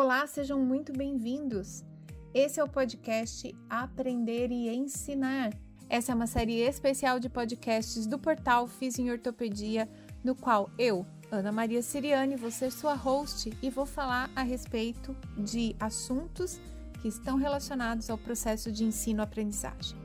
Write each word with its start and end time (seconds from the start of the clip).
Olá, 0.00 0.24
sejam 0.28 0.60
muito 0.60 0.92
bem-vindos. 0.92 1.84
Esse 2.32 2.60
é 2.60 2.62
o 2.62 2.68
podcast 2.68 3.52
Aprender 3.68 4.52
e 4.52 4.68
Ensinar. 4.68 5.52
Essa 5.90 6.12
é 6.12 6.14
uma 6.14 6.28
série 6.28 6.60
especial 6.60 7.18
de 7.18 7.28
podcasts 7.28 8.06
do 8.06 8.16
portal 8.16 8.68
Fiz 8.68 8.96
em 8.96 9.10
Ortopedia, 9.10 9.88
no 10.22 10.36
qual 10.36 10.70
eu, 10.78 11.04
Ana 11.32 11.50
Maria 11.50 11.82
Siriane, 11.82 12.36
vou 12.36 12.52
ser 12.52 12.70
sua 12.70 12.94
host 12.94 13.52
e 13.60 13.70
vou 13.70 13.84
falar 13.84 14.30
a 14.36 14.42
respeito 14.42 15.16
de 15.36 15.74
assuntos 15.80 16.60
que 17.02 17.08
estão 17.08 17.36
relacionados 17.36 18.08
ao 18.08 18.16
processo 18.16 18.70
de 18.70 18.84
ensino-aprendizagem. 18.84 19.98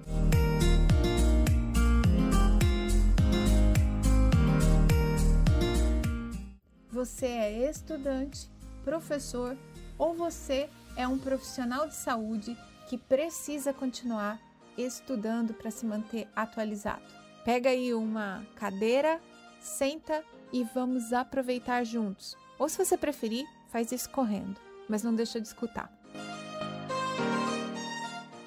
Você 6.90 7.28
é 7.28 7.70
estudante, 7.70 8.50
professor 8.84 9.56
ou 10.04 10.14
você 10.14 10.70
é 10.98 11.08
um 11.08 11.18
profissional 11.18 11.88
de 11.88 11.96
saúde 11.96 12.58
que 12.90 12.98
precisa 12.98 13.74
continuar 13.74 14.38
estudando 14.78 15.54
para 15.54 15.72
se 15.72 15.86
manter 15.86 16.28
atualizado. 16.36 17.06
Pega 17.46 17.70
aí 17.70 17.94
uma 17.94 18.46
cadeira, 18.54 19.22
senta 19.62 20.22
e 20.52 20.62
vamos 20.66 21.14
aproveitar 21.14 21.86
juntos. 21.86 22.36
Ou 22.60 22.68
se 22.68 22.84
você 22.84 22.98
preferir, 22.98 23.46
faz 23.70 23.94
isso 23.94 24.10
correndo, 24.10 24.60
mas 24.90 25.04
não 25.04 25.16
deixa 25.16 25.40
de 25.40 25.48
escutar. 25.48 25.90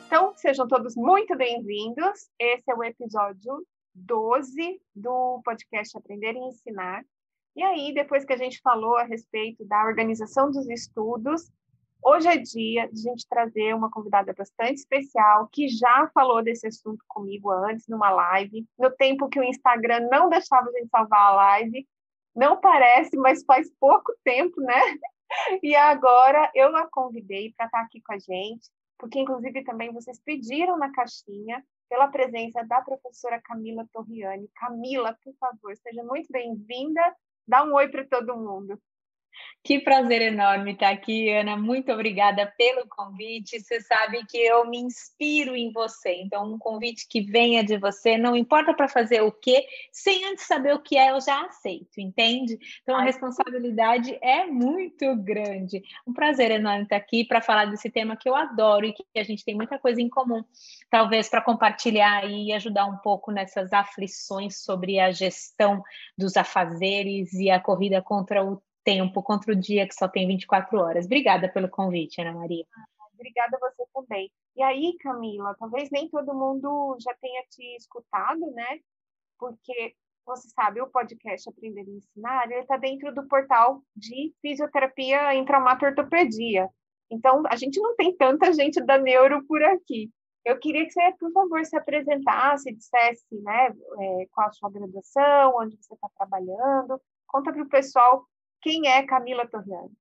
Então, 0.06 0.34
sejam 0.36 0.68
todos 0.68 0.94
muito 0.94 1.34
bem-vindos. 1.38 2.28
Esse 2.38 2.70
é 2.70 2.74
o 2.74 2.84
episódio 2.84 3.66
12 3.94 4.78
do 4.94 5.40
podcast 5.42 5.96
Aprender 5.96 6.34
e 6.34 6.48
Ensinar. 6.50 7.02
E 7.56 7.62
aí, 7.62 7.94
depois 7.94 8.22
que 8.22 8.34
a 8.34 8.36
gente 8.36 8.60
falou 8.60 8.98
a 8.98 9.04
respeito 9.04 9.64
da 9.64 9.82
organização 9.86 10.50
dos 10.50 10.68
estudos, 10.68 11.50
hoje 12.04 12.28
é 12.28 12.36
dia 12.36 12.86
de 12.92 13.08
a 13.08 13.12
gente 13.12 13.26
trazer 13.26 13.74
uma 13.74 13.90
convidada 13.90 14.34
bastante 14.34 14.74
especial 14.74 15.48
que 15.50 15.66
já 15.66 16.06
falou 16.12 16.42
desse 16.42 16.66
assunto 16.66 17.02
comigo 17.08 17.50
antes, 17.50 17.88
numa 17.88 18.10
live, 18.10 18.66
no 18.78 18.90
tempo 18.90 19.30
que 19.30 19.40
o 19.40 19.42
Instagram 19.42 20.06
não 20.10 20.28
deixava 20.28 20.68
a 20.68 20.72
gente 20.72 20.90
salvar 20.90 21.18
a 21.18 21.34
live. 21.34 21.88
Não 22.34 22.60
parece, 22.60 23.16
mas 23.16 23.42
faz 23.42 23.72
pouco 23.80 24.12
tempo, 24.22 24.60
né? 24.60 24.74
E 25.60 25.74
agora 25.74 26.48
eu 26.54 26.76
a 26.76 26.86
convidei 26.88 27.52
para 27.56 27.66
estar 27.66 27.80
aqui 27.80 28.00
com 28.00 28.12
a 28.12 28.18
gente, 28.18 28.70
porque 28.96 29.18
inclusive 29.18 29.64
também 29.64 29.92
vocês 29.92 30.20
pediram 30.20 30.78
na 30.78 30.92
caixinha 30.92 31.64
pela 31.88 32.06
presença 32.06 32.62
da 32.62 32.80
professora 32.80 33.40
Camila 33.42 33.84
Torriani. 33.92 34.48
Camila, 34.54 35.18
por 35.24 35.34
favor, 35.34 35.76
seja 35.78 36.04
muito 36.04 36.30
bem-vinda 36.30 37.02
Dá 37.46 37.64
um 37.64 37.74
oi 37.74 37.88
para 37.88 38.04
todo 38.06 38.36
mundo. 38.36 38.80
Que 39.66 39.80
prazer 39.80 40.22
enorme 40.22 40.74
estar 40.74 40.90
aqui, 40.90 41.28
Ana. 41.28 41.56
Muito 41.56 41.90
obrigada 41.90 42.46
pelo 42.56 42.86
convite. 42.86 43.58
Você 43.58 43.80
sabe 43.80 44.24
que 44.26 44.38
eu 44.38 44.64
me 44.70 44.78
inspiro 44.78 45.56
em 45.56 45.72
você. 45.72 46.14
Então, 46.22 46.54
um 46.54 46.56
convite 46.56 47.04
que 47.08 47.20
venha 47.20 47.64
de 47.64 47.76
você, 47.76 48.16
não 48.16 48.36
importa 48.36 48.72
para 48.72 48.86
fazer 48.86 49.22
o 49.22 49.32
quê, 49.32 49.66
sem 49.90 50.24
antes 50.26 50.46
saber 50.46 50.72
o 50.72 50.78
que 50.78 50.96
é, 50.96 51.10
eu 51.10 51.20
já 51.20 51.44
aceito, 51.46 52.00
entende? 52.00 52.56
Então, 52.82 52.94
a 52.94 53.02
responsabilidade 53.02 54.16
é 54.22 54.46
muito 54.46 55.16
grande. 55.16 55.82
Um 56.06 56.12
prazer 56.12 56.52
enorme 56.52 56.84
estar 56.84 56.94
aqui 56.94 57.24
para 57.24 57.40
falar 57.40 57.64
desse 57.64 57.90
tema 57.90 58.16
que 58.16 58.28
eu 58.28 58.36
adoro 58.36 58.86
e 58.86 58.92
que 58.92 59.04
a 59.16 59.24
gente 59.24 59.44
tem 59.44 59.56
muita 59.56 59.80
coisa 59.80 60.00
em 60.00 60.08
comum, 60.08 60.44
talvez 60.88 61.28
para 61.28 61.42
compartilhar 61.42 62.24
e 62.30 62.52
ajudar 62.52 62.86
um 62.86 62.98
pouco 62.98 63.32
nessas 63.32 63.72
aflições 63.72 64.62
sobre 64.62 65.00
a 65.00 65.10
gestão 65.10 65.82
dos 66.16 66.36
afazeres 66.36 67.32
e 67.32 67.50
a 67.50 67.58
corrida 67.58 68.00
contra 68.00 68.44
o 68.44 68.62
tempo 68.86 69.20
contra 69.20 69.52
o 69.52 69.56
dia 69.56 69.86
que 69.86 69.94
só 69.94 70.06
tem 70.06 70.28
24 70.28 70.78
horas. 70.78 71.06
Obrigada 71.06 71.48
pelo 71.48 71.68
convite, 71.68 72.20
Ana 72.20 72.32
Maria. 72.32 72.64
Obrigada 73.12 73.56
a 73.56 73.58
você 73.58 73.84
também. 73.92 74.30
E 74.54 74.62
aí, 74.62 74.96
Camila, 75.00 75.56
talvez 75.58 75.90
nem 75.90 76.08
todo 76.08 76.32
mundo 76.32 76.96
já 77.00 77.12
tenha 77.20 77.42
te 77.50 77.76
escutado, 77.76 78.48
né? 78.52 78.78
Porque 79.38 79.92
você 80.24 80.48
sabe, 80.50 80.80
o 80.80 80.86
podcast 80.86 81.48
Aprender 81.48 81.82
e 81.82 81.96
Ensinar, 81.96 82.44
ele 82.44 82.60
está 82.60 82.76
dentro 82.76 83.12
do 83.12 83.26
portal 83.26 83.82
de 83.94 84.32
fisioterapia 84.40 85.34
em 85.34 85.44
traumatortopedia. 85.44 86.68
Então, 87.10 87.42
a 87.48 87.56
gente 87.56 87.80
não 87.80 87.96
tem 87.96 88.16
tanta 88.16 88.52
gente 88.52 88.80
da 88.80 88.98
neuro 88.98 89.44
por 89.46 89.62
aqui. 89.62 90.10
Eu 90.44 90.58
queria 90.58 90.84
que 90.84 90.92
você, 90.92 91.12
por 91.18 91.32
favor, 91.32 91.64
se 91.64 91.76
apresentasse, 91.76 92.72
dissesse, 92.72 93.34
né, 93.42 93.66
é, 94.00 94.26
qual 94.30 94.48
a 94.48 94.52
sua 94.52 94.70
graduação, 94.70 95.54
onde 95.56 95.76
você 95.76 95.94
está 95.94 96.08
trabalhando. 96.16 97.00
Conta 97.26 97.52
para 97.52 97.62
o 97.62 97.68
pessoal 97.68 98.24
quem 98.60 98.88
é 98.88 99.04
Camila 99.06 99.46
Torriani? 99.46 99.92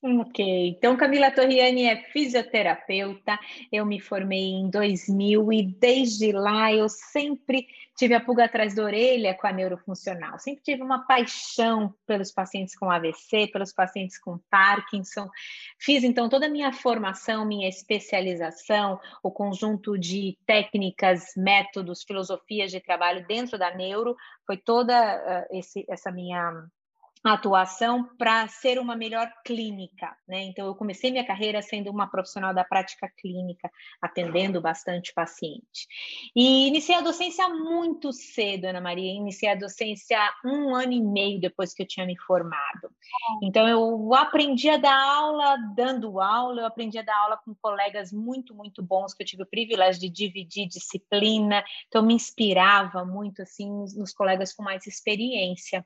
Ok, 0.00 0.68
então 0.68 0.96
Camila 0.96 1.28
Torriani 1.28 1.86
é 1.86 1.96
fisioterapeuta, 1.96 3.36
eu 3.72 3.84
me 3.84 3.98
formei 3.98 4.52
em 4.52 4.70
2000 4.70 5.52
e 5.52 5.62
desde 5.64 6.30
lá 6.30 6.72
eu 6.72 6.88
sempre 6.88 7.66
tive 7.96 8.14
a 8.14 8.20
pulga 8.20 8.44
atrás 8.44 8.76
da 8.76 8.84
orelha 8.84 9.34
com 9.34 9.48
a 9.48 9.52
neurofuncional, 9.52 10.38
sempre 10.38 10.62
tive 10.62 10.82
uma 10.84 11.04
paixão 11.04 11.92
pelos 12.06 12.30
pacientes 12.30 12.76
com 12.76 12.88
AVC, 12.88 13.48
pelos 13.48 13.72
pacientes 13.72 14.20
com 14.20 14.38
Parkinson, 14.48 15.28
fiz 15.80 16.04
então 16.04 16.28
toda 16.28 16.46
a 16.46 16.48
minha 16.50 16.72
formação, 16.72 17.44
minha 17.44 17.68
especialização, 17.68 19.00
o 19.20 19.32
conjunto 19.32 19.98
de 19.98 20.38
técnicas, 20.46 21.32
métodos, 21.36 22.04
filosofias 22.04 22.70
de 22.70 22.78
trabalho 22.78 23.26
dentro 23.26 23.58
da 23.58 23.74
neuro, 23.74 24.14
foi 24.46 24.56
toda 24.56 24.94
uh, 24.94 25.58
esse, 25.58 25.84
essa 25.88 26.12
minha 26.12 26.68
atuação 27.34 28.08
para 28.16 28.46
ser 28.48 28.78
uma 28.78 28.96
melhor 28.96 29.30
clínica, 29.44 30.16
né? 30.26 30.42
Então 30.44 30.66
eu 30.66 30.74
comecei 30.74 31.10
minha 31.10 31.26
carreira 31.26 31.60
sendo 31.62 31.90
uma 31.90 32.06
profissional 32.06 32.54
da 32.54 32.64
prática 32.64 33.10
clínica, 33.18 33.70
atendendo 34.00 34.60
bastante 34.60 35.12
paciente. 35.12 35.86
E 36.34 36.68
iniciei 36.68 36.96
a 36.96 37.00
docência 37.00 37.48
muito 37.48 38.12
cedo, 38.12 38.66
Ana 38.66 38.80
Maria. 38.80 39.12
Iniciei 39.12 39.50
a 39.50 39.54
docência 39.54 40.18
um 40.44 40.74
ano 40.74 40.92
e 40.92 41.02
meio 41.02 41.40
depois 41.40 41.74
que 41.74 41.82
eu 41.82 41.86
tinha 41.86 42.06
me 42.06 42.18
formado. 42.18 42.90
Então 43.42 43.68
eu 43.68 44.14
aprendi 44.14 44.68
a 44.70 44.76
dar 44.76 44.98
aula 44.98 45.56
dando 45.74 46.20
aula, 46.20 46.62
eu 46.62 46.66
aprendi 46.66 46.98
a 46.98 47.02
dar 47.02 47.16
aula 47.16 47.40
com 47.44 47.54
colegas 47.54 48.12
muito 48.12 48.54
muito 48.54 48.82
bons 48.82 49.14
que 49.14 49.22
eu 49.22 49.26
tive 49.26 49.42
o 49.42 49.46
privilégio 49.46 50.00
de 50.00 50.08
dividir 50.08 50.66
disciplina. 50.68 51.64
Então 51.86 52.02
me 52.02 52.14
inspirava 52.14 53.04
muito 53.04 53.42
assim 53.42 53.70
nos 53.70 54.12
colegas 54.12 54.52
com 54.52 54.62
mais 54.62 54.86
experiência. 54.86 55.84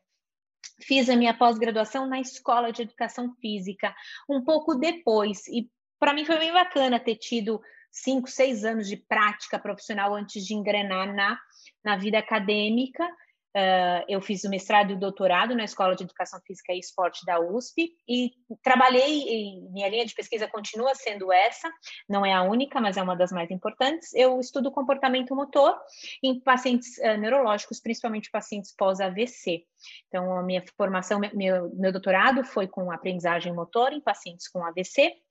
Fiz 0.81 1.09
a 1.09 1.17
minha 1.17 1.37
pós-graduação 1.37 2.07
na 2.07 2.21
Escola 2.21 2.73
de 2.73 2.83
Educação 2.83 3.35
Física, 3.41 3.95
um 4.29 4.43
pouco 4.45 4.75
depois, 4.75 5.47
e 5.49 5.71
para 5.99 6.13
mim 6.13 6.25
foi 6.25 6.39
bem 6.39 6.53
bacana 6.53 6.99
ter 6.99 7.17
tido 7.17 7.61
cinco, 7.91 8.29
seis 8.29 8.65
anos 8.65 8.89
de 8.89 8.97
prática 8.97 9.59
profissional 9.59 10.15
antes 10.15 10.45
de 10.45 10.55
engrenar 10.55 11.15
na, 11.15 11.39
na 11.85 11.97
vida 11.97 12.19
acadêmica. 12.19 13.07
Uh, 13.55 14.05
eu 14.09 14.21
fiz 14.23 14.45
o 14.45 14.49
mestrado 14.49 14.91
e 14.91 14.95
o 14.95 14.99
doutorado 14.99 15.55
na 15.55 15.65
Escola 15.65 15.95
de 15.95 16.05
Educação 16.05 16.41
Física 16.47 16.73
e 16.73 16.79
Esporte 16.79 17.25
da 17.27 17.39
USP 17.39 17.95
e 18.09 18.33
trabalhei, 18.63 19.61
minha 19.71 19.89
linha 19.89 20.07
de 20.07 20.15
pesquisa 20.15 20.49
continua 20.49 20.95
sendo 20.95 21.31
essa, 21.31 21.71
não 22.09 22.25
é 22.25 22.33
a 22.33 22.43
única, 22.43 22.81
mas 22.81 22.97
é 22.97 23.03
uma 23.03 23.15
das 23.15 23.31
mais 23.31 23.51
importantes. 23.51 24.15
Eu 24.15 24.41
estudo 24.41 24.73
comportamento 24.73 25.37
motor 25.37 25.79
em 26.23 26.41
pacientes 26.41 26.97
uh, 26.99 27.19
neurológicos, 27.19 27.79
principalmente 27.79 28.31
pacientes 28.31 28.75
pós-AVC. 28.75 29.65
Então, 30.09 30.37
a 30.37 30.43
minha 30.43 30.65
formação, 30.77 31.21
meu, 31.35 31.71
meu 31.75 31.93
doutorado 31.93 32.45
foi 32.45 32.67
com 32.67 32.91
aprendizagem 32.91 33.53
motor 33.53 33.93
em 33.93 34.01
pacientes 34.01 34.49
com 34.49 34.65
AVC 34.65 35.22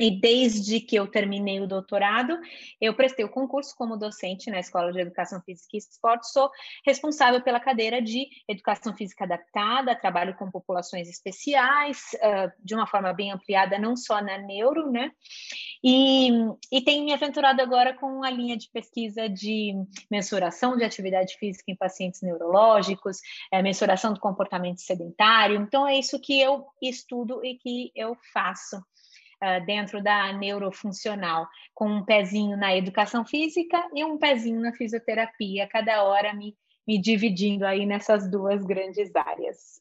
e 0.00 0.10
desde 0.10 0.80
que 0.80 0.96
eu 0.96 1.06
terminei 1.06 1.60
o 1.60 1.66
doutorado, 1.66 2.40
eu 2.80 2.94
prestei 2.94 3.22
o 3.22 3.28
concurso 3.28 3.76
como 3.76 3.98
docente 3.98 4.50
na 4.50 4.58
Escola 4.58 4.90
de 4.90 4.98
Educação 4.98 5.42
Física 5.42 5.68
e 5.74 5.78
Esporte. 5.78 6.32
Sou 6.32 6.50
responsável 6.86 7.42
pela 7.42 7.60
cadeira 7.60 8.00
de 8.00 8.26
Educação 8.48 8.96
Física 8.96 9.24
Adaptada, 9.24 9.94
trabalho 9.94 10.34
com 10.36 10.50
populações 10.50 11.06
especiais, 11.06 11.98
uh, 12.14 12.50
de 12.64 12.74
uma 12.74 12.86
forma 12.86 13.12
bem 13.12 13.30
ampliada, 13.30 13.78
não 13.78 13.94
só 13.94 14.22
na 14.22 14.38
neuro, 14.38 14.90
né? 14.90 15.12
E, 15.84 16.30
e 16.72 16.80
tenho 16.80 17.04
me 17.04 17.12
aventurado 17.12 17.60
agora 17.60 17.92
com 17.92 18.24
a 18.24 18.30
linha 18.30 18.56
de 18.56 18.70
pesquisa 18.70 19.28
de 19.28 19.74
mensuração 20.10 20.78
de 20.78 20.84
atividade 20.84 21.36
física 21.36 21.70
em 21.70 21.76
pacientes 21.76 22.22
neurológicos, 22.22 23.18
é, 23.52 23.60
mensuração 23.60 24.14
do 24.14 24.20
comportamento 24.20 24.80
sedentário. 24.80 25.56
Então, 25.60 25.86
é 25.86 25.98
isso 25.98 26.18
que 26.18 26.40
eu 26.40 26.66
estudo 26.80 27.44
e 27.44 27.56
que 27.56 27.92
eu 27.94 28.16
faço 28.32 28.82
uh, 29.42 29.64
dentro 29.64 30.02
da 30.02 30.32
neurofuncional, 30.32 31.48
com 31.74 31.88
um 31.88 32.04
pezinho 32.04 32.56
na 32.56 32.76
educação 32.76 33.24
física 33.24 33.88
e 33.94 34.04
um 34.04 34.18
pezinho 34.18 34.60
na 34.60 34.72
fisioterapia, 34.72 35.68
cada 35.68 36.04
hora 36.04 36.34
me, 36.34 36.56
me 36.86 37.00
dividindo 37.00 37.66
aí 37.66 37.86
nessas 37.86 38.30
duas 38.30 38.64
grandes 38.64 39.14
áreas. 39.14 39.80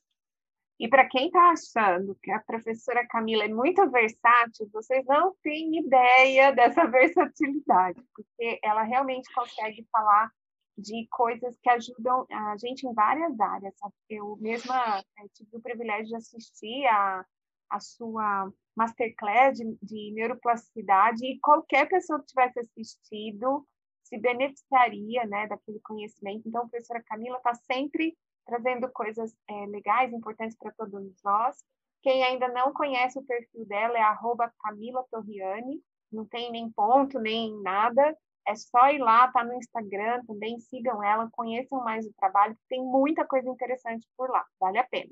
E 0.80 0.88
para 0.88 1.08
quem 1.10 1.28
está 1.28 1.52
achando 1.52 2.16
que 2.24 2.32
a 2.32 2.40
professora 2.40 3.06
Camila 3.08 3.44
é 3.44 3.50
muito 3.50 3.86
versátil, 3.92 4.70
vocês 4.72 5.06
não 5.06 5.36
têm 5.44 5.78
ideia 5.78 6.54
dessa 6.54 6.86
versatilidade, 6.88 8.02
porque 8.16 8.60
ela 8.64 8.84
realmente 8.84 9.32
consegue 9.34 9.86
falar 9.92 10.32
de 10.78 11.06
coisas 11.12 11.54
que 11.62 11.70
ajudam 11.70 12.26
a 12.32 12.56
gente 12.58 12.88
em 12.88 12.94
várias 12.94 13.38
áreas. 13.38 13.74
Eu 14.10 14.38
mesma 14.40 15.00
eh, 15.00 15.28
tive 15.34 15.50
o 15.58 15.62
privilégio 15.62 16.08
de 16.08 16.16
assistir 16.16 16.86
a 16.88 17.26
a 17.70 17.80
sua 17.80 18.52
masterclass 18.76 19.58
de, 19.58 19.78
de 19.82 20.12
neuroplasticidade 20.14 21.26
e 21.26 21.40
qualquer 21.40 21.88
pessoa 21.88 22.20
que 22.20 22.28
tivesse 22.28 22.60
assistido 22.60 23.68
se 24.04 24.18
beneficiaria 24.18 25.26
né, 25.26 25.48
daquele 25.48 25.80
conhecimento. 25.82 26.48
Então, 26.48 26.64
a 26.64 26.68
professora 26.68 27.04
Camila 27.04 27.38
está 27.38 27.54
sempre 27.54 28.18
trazendo 28.46 28.90
coisas 28.92 29.36
é, 29.48 29.66
legais, 29.68 30.12
importantes 30.12 30.58
para 30.58 30.72
todos 30.72 31.14
nós. 31.24 31.58
Quem 32.02 32.24
ainda 32.24 32.48
não 32.48 32.74
conhece 32.74 33.20
o 33.20 33.24
perfil 33.24 33.66
dela 33.66 33.98
é 33.98 34.02
arroba 34.02 34.52
Camila 34.62 35.06
Torriani, 35.12 35.82
não 36.12 36.26
tem 36.26 36.52
nem 36.52 36.72
ponto, 36.72 37.20
nem 37.20 37.62
nada. 37.62 38.18
É 38.48 38.56
só 38.56 38.90
ir 38.90 38.98
lá, 38.98 39.32
tá 39.32 39.44
no 39.44 39.54
Instagram 39.54 40.24
também, 40.26 40.60
sigam 40.60 41.04
ela, 41.04 41.30
conheçam 41.32 41.84
mais 41.84 42.08
o 42.08 42.14
trabalho, 42.14 42.58
tem 42.68 42.82
muita 42.84 43.26
coisa 43.26 43.48
interessante 43.48 44.08
por 44.18 44.30
lá, 44.30 44.44
vale 44.60 44.80
a 44.80 44.88
pena. 44.88 45.12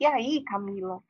E 0.00 0.06
aí, 0.06 0.42
Camila, 0.44 1.02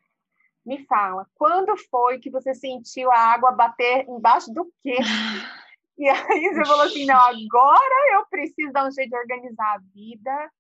me 0.65 0.85
fala, 0.87 1.27
quando 1.35 1.77
foi 1.91 2.19
que 2.19 2.31
você 2.31 2.55
sentiu 2.55 3.11
a 3.11 3.19
água 3.19 3.53
bater 3.53 4.07
embaixo 4.09 4.53
do 4.53 4.73
quê? 4.83 4.97
E 5.99 6.09
aí 6.09 6.49
você 6.49 6.65
falou 6.65 6.85
assim, 6.85 7.05
não, 7.05 7.17
agora 7.17 8.15
eu 8.15 8.27
preciso 8.27 8.73
dar 8.73 8.89
um 8.89 8.91
jeito 8.91 9.11
de 9.11 9.17
organizar 9.17 9.75
a 9.75 9.79
vida. 9.95 10.51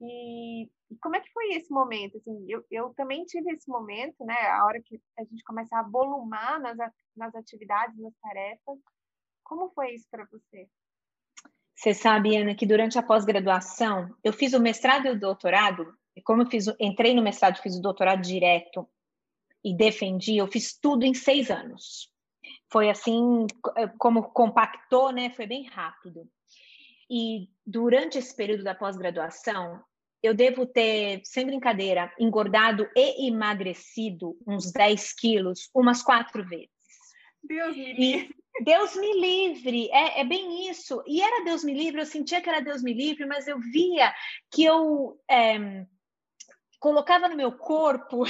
E, 0.00 0.64
e 0.64 0.96
como 1.00 1.14
é 1.14 1.20
que 1.20 1.32
foi 1.32 1.52
esse 1.52 1.70
momento? 1.72 2.16
Assim, 2.18 2.44
eu, 2.48 2.64
eu 2.70 2.92
também 2.94 3.24
tive 3.24 3.52
esse 3.52 3.68
momento, 3.68 4.24
né? 4.24 4.34
A 4.34 4.64
hora 4.66 4.82
que 4.84 5.00
a 5.16 5.22
gente 5.22 5.44
começa 5.44 5.78
a 5.78 5.84
volumar 5.84 6.58
nas, 6.60 6.76
nas 7.16 7.34
atividades, 7.34 7.96
nas 7.98 8.12
tarefas. 8.20 8.78
Como 9.44 9.70
foi 9.70 9.94
isso 9.94 10.06
para 10.10 10.26
você? 10.30 10.68
Você 11.76 11.94
sabe, 11.94 12.36
Ana, 12.36 12.54
que 12.54 12.66
durante 12.66 12.98
a 12.98 13.02
pós-graduação, 13.02 14.14
eu 14.22 14.32
fiz 14.32 14.52
o 14.52 14.60
mestrado 14.60 15.06
e 15.06 15.10
o 15.10 15.18
doutorado, 15.18 15.96
e 16.14 16.20
como 16.20 16.42
eu 16.42 16.46
fiz, 16.46 16.66
entrei 16.78 17.14
no 17.14 17.22
mestrado, 17.22 17.62
fiz 17.62 17.76
o 17.76 17.80
doutorado 17.80 18.20
direto 18.20 18.86
e 19.64 19.76
defendi, 19.76 20.36
eu 20.36 20.46
fiz 20.46 20.78
tudo 20.78 21.04
em 21.04 21.14
seis 21.14 21.50
anos 21.50 22.10
foi 22.70 22.88
assim, 22.88 23.46
eh, 23.76 23.88
como 23.98 24.22
compactou, 24.30 25.10
né? 25.12 25.30
Foi 25.30 25.46
bem 25.46 25.64
rápido. 25.64 26.26
E 27.10 27.48
durante 27.66 28.18
esse 28.18 28.34
período 28.34 28.62
da 28.62 28.74
pós-graduação, 28.74 29.82
eu 30.22 30.32
devo 30.32 30.64
ter, 30.66 31.20
sem 31.24 31.46
brincadeira, 31.46 32.12
engordado 32.18 32.88
e 32.94 33.26
emagrecido 33.26 34.38
uns 34.46 34.70
10 34.70 35.12
quilos 35.14 35.68
umas 35.74 36.02
quatro 36.02 36.46
vezes. 36.46 36.70
Deus 37.42 37.76
me 37.76 37.92
livre. 37.94 38.34
E 38.60 38.64
Deus 38.64 38.94
me 38.96 39.20
livre, 39.20 39.88
é, 39.90 40.20
é, 40.20 40.24
bem 40.24 40.68
isso. 40.70 41.02
E 41.06 41.22
era 41.22 41.44
Deus 41.44 41.64
me 41.64 41.72
livre, 41.72 42.02
eu 42.02 42.06
sentia 42.06 42.40
que 42.40 42.48
era 42.48 42.60
Deus 42.60 42.82
me 42.82 42.92
livre, 42.92 43.24
mas 43.24 43.48
eu 43.48 43.58
via 43.58 44.14
que 44.52 44.64
eu 44.64 45.18
é, 45.28 45.86
colocava 46.78 47.28
no 47.28 47.36
meu 47.36 47.52
corpo 47.52 48.24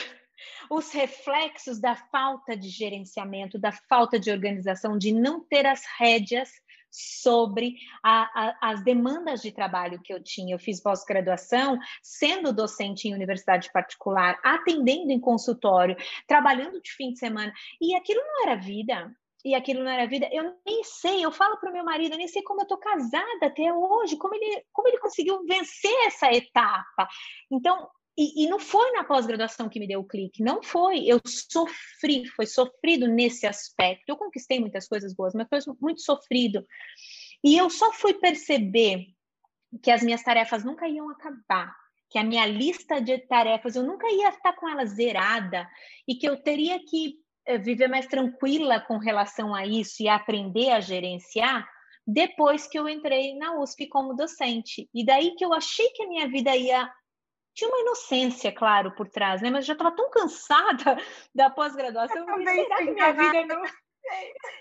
os 0.71 0.93
reflexos 0.93 1.81
da 1.81 1.95
falta 1.95 2.57
de 2.57 2.69
gerenciamento, 2.69 3.59
da 3.59 3.73
falta 3.73 4.19
de 4.19 4.31
organização, 4.31 4.99
de 4.99 5.13
não 5.13 5.41
ter 5.41 5.67
as 5.67 5.83
rédeas 5.99 6.51
sobre 6.91 7.77
a, 8.03 8.23
a, 8.23 8.73
as 8.73 8.83
demandas 8.83 9.41
de 9.41 9.53
trabalho 9.53 10.01
que 10.03 10.13
eu 10.13 10.23
tinha. 10.23 10.55
Eu 10.55 10.59
fiz 10.59 10.81
pós-graduação, 10.81 11.79
sendo 12.03 12.53
docente 12.53 13.09
em 13.09 13.15
universidade 13.15 13.71
particular, 13.73 14.39
atendendo 14.43 15.13
em 15.13 15.21
consultório, 15.21 15.97
trabalhando 16.27 16.81
de 16.81 16.91
fim 16.93 17.13
de 17.13 17.19
semana, 17.19 17.53
e 17.81 17.95
aquilo 17.95 18.21
não 18.21 18.43
era 18.43 18.57
vida. 18.57 19.15
E 19.43 19.55
aquilo 19.55 19.83
não 19.83 19.91
era 19.91 20.07
vida, 20.07 20.29
eu 20.31 20.55
nem 20.67 20.85
sei, 20.85 21.25
eu 21.25 21.33
falo 21.33 21.57
para 21.57 21.71
o 21.71 21.73
meu 21.73 21.83
marido, 21.83 22.13
eu 22.13 22.19
nem 22.19 22.29
sei 22.29 22.43
como 22.43 22.61
eu 22.61 22.65
estou 22.65 22.77
casada 22.77 23.47
até 23.47 23.73
hoje, 23.73 24.19
como 24.19 24.35
ele, 24.35 24.63
como 24.71 24.87
ele 24.87 24.99
conseguiu 24.99 25.43
vencer 25.47 25.95
essa 26.07 26.31
etapa. 26.31 27.09
Então, 27.51 27.89
e, 28.21 28.45
e, 28.45 28.47
não 28.51 28.59
foi 28.59 28.93
na 28.93 29.03
pós-graduação 29.03 29.67
que 29.67 29.81
me 29.81 29.87
deu 29.87 30.01
o 30.01 30.07
clique, 30.07 30.43
não 30.43 30.63
foi. 30.63 31.07
Eu 31.07 31.19
sofri, 31.27 32.27
foi 32.27 32.45
sofrido 32.45 33.09
nesse 33.09 33.47
aspecto. 33.47 34.05
Eu 34.07 34.17
conquistei 34.19 34.61
muitas 34.61 34.87
coisas 34.87 35.15
boas, 35.15 35.33
mas 35.33 35.49
foi 35.49 35.59
muito 35.81 36.03
sofrido. 36.03 36.63
E 37.43 37.57
eu 37.57 37.71
só 37.71 37.91
fui 37.95 38.13
perceber 38.13 39.07
que 39.83 39.91
as 39.91 40.03
minhas 40.03 40.23
tarefas 40.23 40.63
nunca 40.63 40.87
iam 40.87 41.09
acabar, 41.09 41.75
que 42.11 42.19
a 42.19 42.23
minha 42.23 42.45
lista 42.45 43.01
de 43.01 43.17
tarefas 43.21 43.75
eu 43.75 43.85
nunca 43.85 44.07
ia 44.11 44.29
estar 44.29 44.53
com 44.53 44.69
ela 44.69 44.85
zerada 44.85 45.67
e 46.07 46.15
que 46.15 46.29
eu 46.29 46.37
teria 46.43 46.79
que 46.79 47.15
eh, 47.47 47.57
viver 47.57 47.89
mais 47.89 48.07
tranquila 48.07 48.81
com 48.81 48.99
relação 48.99 49.55
a 49.55 49.65
isso 49.65 50.03
e 50.03 50.09
aprender 50.09 50.73
a 50.73 50.81
gerenciar 50.81 51.67
depois 52.07 52.67
que 52.67 52.79
eu 52.79 52.87
entrei 52.87 53.35
na 53.37 53.59
USP 53.59 53.87
como 53.87 54.15
docente. 54.15 54.91
E 54.93 55.07
daí 55.07 55.35
que 55.37 55.45
eu 55.45 55.55
achei 55.55 55.89
que 55.91 56.03
a 56.03 56.09
minha 56.09 56.29
vida 56.29 56.55
ia 56.55 56.91
tinha 57.55 57.69
uma 57.69 57.81
inocência, 57.81 58.52
claro, 58.52 58.94
por 58.94 59.08
trás, 59.08 59.43
né? 59.43 59.50
Mas 59.50 59.64
eu 59.64 59.69
já 59.69 59.73
estava 59.73 59.94
tão 59.94 60.11
cansada 60.11 60.97
da 61.35 61.50
pós-graduação, 61.50 62.25
será 62.26 62.76
que 62.76 62.91
minha 62.91 63.12
vida 63.12 63.47
não... 63.47 63.62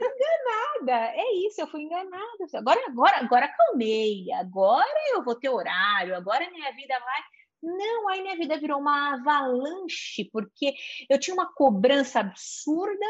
enganada, 0.01 1.13
é 1.15 1.33
isso, 1.47 1.62
eu 1.62 1.68
fui 1.68 1.81
enganada. 1.81 2.45
Agora, 2.56 2.81
agora, 2.88 3.18
agora 3.18 3.45
acalmei, 3.45 4.31
agora 4.33 5.00
eu 5.13 5.24
vou 5.24 5.36
ter 5.36 5.50
horário, 5.50 6.15
agora 6.15 6.50
minha 6.51 6.71
vida 6.74 7.00
vai... 7.00 7.21
Não, 7.62 8.07
aí 8.07 8.21
minha 8.21 8.38
vida 8.38 8.57
virou 8.57 8.80
uma 8.80 9.15
avalanche, 9.15 10.30
porque 10.31 10.74
eu 11.09 11.19
tinha 11.19 11.33
uma 11.33 11.53
cobrança 11.53 12.21
absurda 12.21 13.06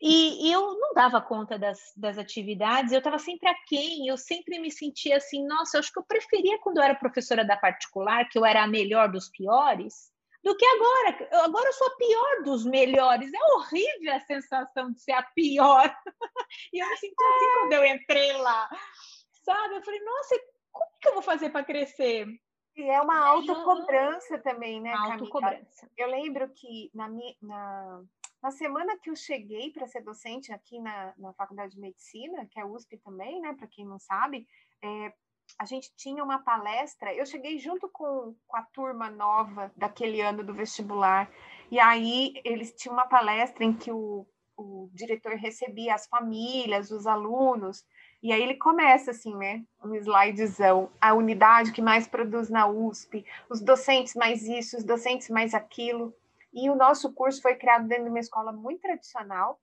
e, 0.00 0.48
e, 0.48 0.52
eu 0.52 0.78
não 0.78 0.92
dava 0.94 1.20
conta 1.20 1.58
das, 1.58 1.92
das 1.96 2.18
atividades, 2.18 2.92
eu 2.92 2.98
estava 2.98 3.18
sempre 3.18 3.48
aquém, 3.48 4.06
eu 4.06 4.16
sempre 4.16 4.58
me 4.58 4.70
sentia 4.70 5.16
assim, 5.16 5.46
nossa, 5.46 5.76
eu 5.76 5.80
acho 5.80 5.92
que 5.92 5.98
eu 5.98 6.04
preferia 6.04 6.58
quando 6.60 6.78
eu 6.78 6.82
era 6.82 6.94
professora 6.94 7.44
da 7.44 7.56
particular, 7.56 8.28
que 8.28 8.38
eu 8.38 8.44
era 8.44 8.62
a 8.62 8.68
melhor 8.68 9.10
dos 9.10 9.28
piores, 9.28 10.12
do 10.42 10.56
que 10.56 10.64
agora. 10.64 11.28
Eu, 11.32 11.40
agora 11.44 11.68
eu 11.68 11.72
sou 11.72 11.86
a 11.86 11.96
pior 11.96 12.42
dos 12.44 12.64
melhores. 12.64 13.30
É 13.32 13.54
horrível 13.54 14.14
a 14.14 14.20
sensação 14.20 14.92
de 14.92 15.00
ser 15.00 15.12
a 15.12 15.22
pior. 15.22 15.94
e 16.72 16.82
eu 16.82 16.88
me 16.88 16.96
senti 16.96 17.14
assim 17.24 17.52
quando 17.54 17.72
eu 17.72 17.84
entrei 17.84 18.32
lá, 18.34 18.68
sabe? 19.44 19.76
Eu 19.76 19.82
falei, 19.82 20.00
nossa, 20.00 20.40
como 20.72 20.90
que 21.00 21.08
eu 21.08 21.14
vou 21.14 21.22
fazer 21.22 21.50
para 21.50 21.64
crescer? 21.64 22.26
E 22.76 22.82
é 22.82 23.00
uma 23.00 23.18
autocobrança 23.26 24.38
também, 24.38 24.80
né, 24.80 24.92
Autocobrança. 24.92 25.90
Eu 25.96 26.08
lembro 26.08 26.48
que 26.50 26.90
na, 26.94 27.08
na, 27.42 28.02
na 28.42 28.50
semana 28.50 28.96
que 28.98 29.10
eu 29.10 29.16
cheguei 29.16 29.70
para 29.72 29.86
ser 29.86 30.02
docente 30.02 30.52
aqui 30.52 30.78
na, 30.80 31.12
na 31.18 31.32
Faculdade 31.32 31.74
de 31.74 31.80
Medicina, 31.80 32.46
que 32.46 32.60
é 32.60 32.64
USP 32.64 32.96
também, 32.98 33.40
né, 33.40 33.54
para 33.54 33.66
quem 33.66 33.84
não 33.84 33.98
sabe, 33.98 34.46
é, 34.82 35.12
a 35.58 35.64
gente 35.64 35.92
tinha 35.96 36.22
uma 36.22 36.38
palestra, 36.38 37.14
eu 37.14 37.24
cheguei 37.24 37.58
junto 37.58 37.88
com, 37.88 38.34
com 38.46 38.56
a 38.56 38.62
turma 38.62 39.10
nova 39.10 39.72
daquele 39.76 40.20
ano 40.20 40.44
do 40.44 40.54
vestibular, 40.54 41.30
e 41.70 41.78
aí 41.80 42.34
eles 42.44 42.72
tinham 42.74 42.94
uma 42.94 43.06
palestra 43.06 43.64
em 43.64 43.72
que 43.72 43.90
o, 43.90 44.26
o 44.56 44.90
diretor 44.92 45.34
recebia 45.34 45.94
as 45.94 46.06
famílias, 46.06 46.90
os 46.90 47.06
alunos, 47.06 47.84
e 48.22 48.32
aí 48.32 48.42
ele 48.42 48.56
começa 48.56 49.12
assim, 49.12 49.34
né? 49.36 49.64
Um 49.82 49.94
slidezão, 49.94 50.90
a 51.00 51.14
unidade 51.14 51.72
que 51.72 51.80
mais 51.80 52.08
produz 52.08 52.50
na 52.50 52.66
USP, 52.66 53.24
os 53.48 53.60
docentes 53.60 54.14
mais 54.14 54.42
isso, 54.42 54.76
os 54.76 54.84
docentes 54.84 55.28
mais 55.30 55.54
aquilo. 55.54 56.12
E 56.52 56.70
o 56.70 56.76
nosso 56.76 57.12
curso 57.12 57.42
foi 57.42 57.54
criado 57.54 57.86
dentro 57.86 58.04
de 58.04 58.10
uma 58.10 58.20
escola 58.20 58.52
muito 58.52 58.80
tradicional 58.80 59.60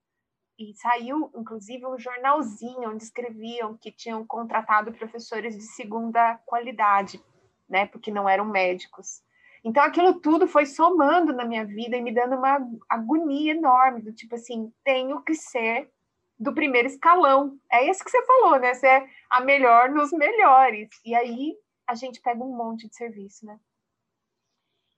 e 0.57 0.73
saiu, 0.75 1.31
inclusive, 1.35 1.85
um 1.85 1.97
jornalzinho 1.97 2.89
onde 2.89 3.03
escreviam 3.03 3.77
que 3.77 3.91
tinham 3.91 4.25
contratado 4.25 4.93
professores 4.93 5.55
de 5.55 5.63
segunda 5.63 6.37
qualidade, 6.45 7.21
né? 7.67 7.85
Porque 7.87 8.11
não 8.11 8.29
eram 8.29 8.45
médicos. 8.45 9.21
Então, 9.63 9.83
aquilo 9.83 10.19
tudo 10.21 10.47
foi 10.47 10.65
somando 10.65 11.33
na 11.33 11.43
minha 11.43 11.65
vida 11.65 11.97
e 11.97 12.01
me 12.01 12.13
dando 12.13 12.35
uma 12.35 12.59
agonia 12.87 13.53
enorme, 13.53 14.01
do 14.01 14.13
tipo 14.13 14.35
assim, 14.35 14.71
tenho 14.83 15.21
que 15.23 15.33
ser 15.33 15.91
do 16.39 16.53
primeiro 16.53 16.87
escalão. 16.87 17.57
É 17.71 17.89
isso 17.89 18.03
que 18.03 18.11
você 18.11 18.23
falou, 18.25 18.59
né? 18.59 18.73
Você 18.73 18.87
é 18.87 19.07
a 19.29 19.41
melhor 19.41 19.89
nos 19.89 20.11
melhores. 20.11 20.89
E 21.03 21.15
aí 21.15 21.55
a 21.87 21.95
gente 21.95 22.21
pega 22.21 22.43
um 22.43 22.55
monte 22.55 22.87
de 22.87 22.95
serviço, 22.95 23.45
né? 23.45 23.59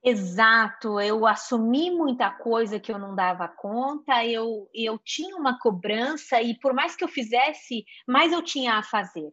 Exato, 0.09 1.01
eu 1.01 1.27
assumi 1.27 1.91
muita 1.91 2.31
coisa 2.31 2.79
que 2.79 2.89
eu 2.89 2.97
não 2.97 3.13
dava 3.13 3.45
conta, 3.45 4.25
eu, 4.25 4.69
eu 4.73 4.97
tinha 4.99 5.35
uma 5.35 5.59
cobrança 5.59 6.41
e 6.41 6.57
por 6.57 6.73
mais 6.73 6.95
que 6.95 7.03
eu 7.03 7.09
fizesse, 7.09 7.83
mais 8.07 8.31
eu 8.31 8.41
tinha 8.41 8.75
a 8.75 8.83
fazer. 8.83 9.29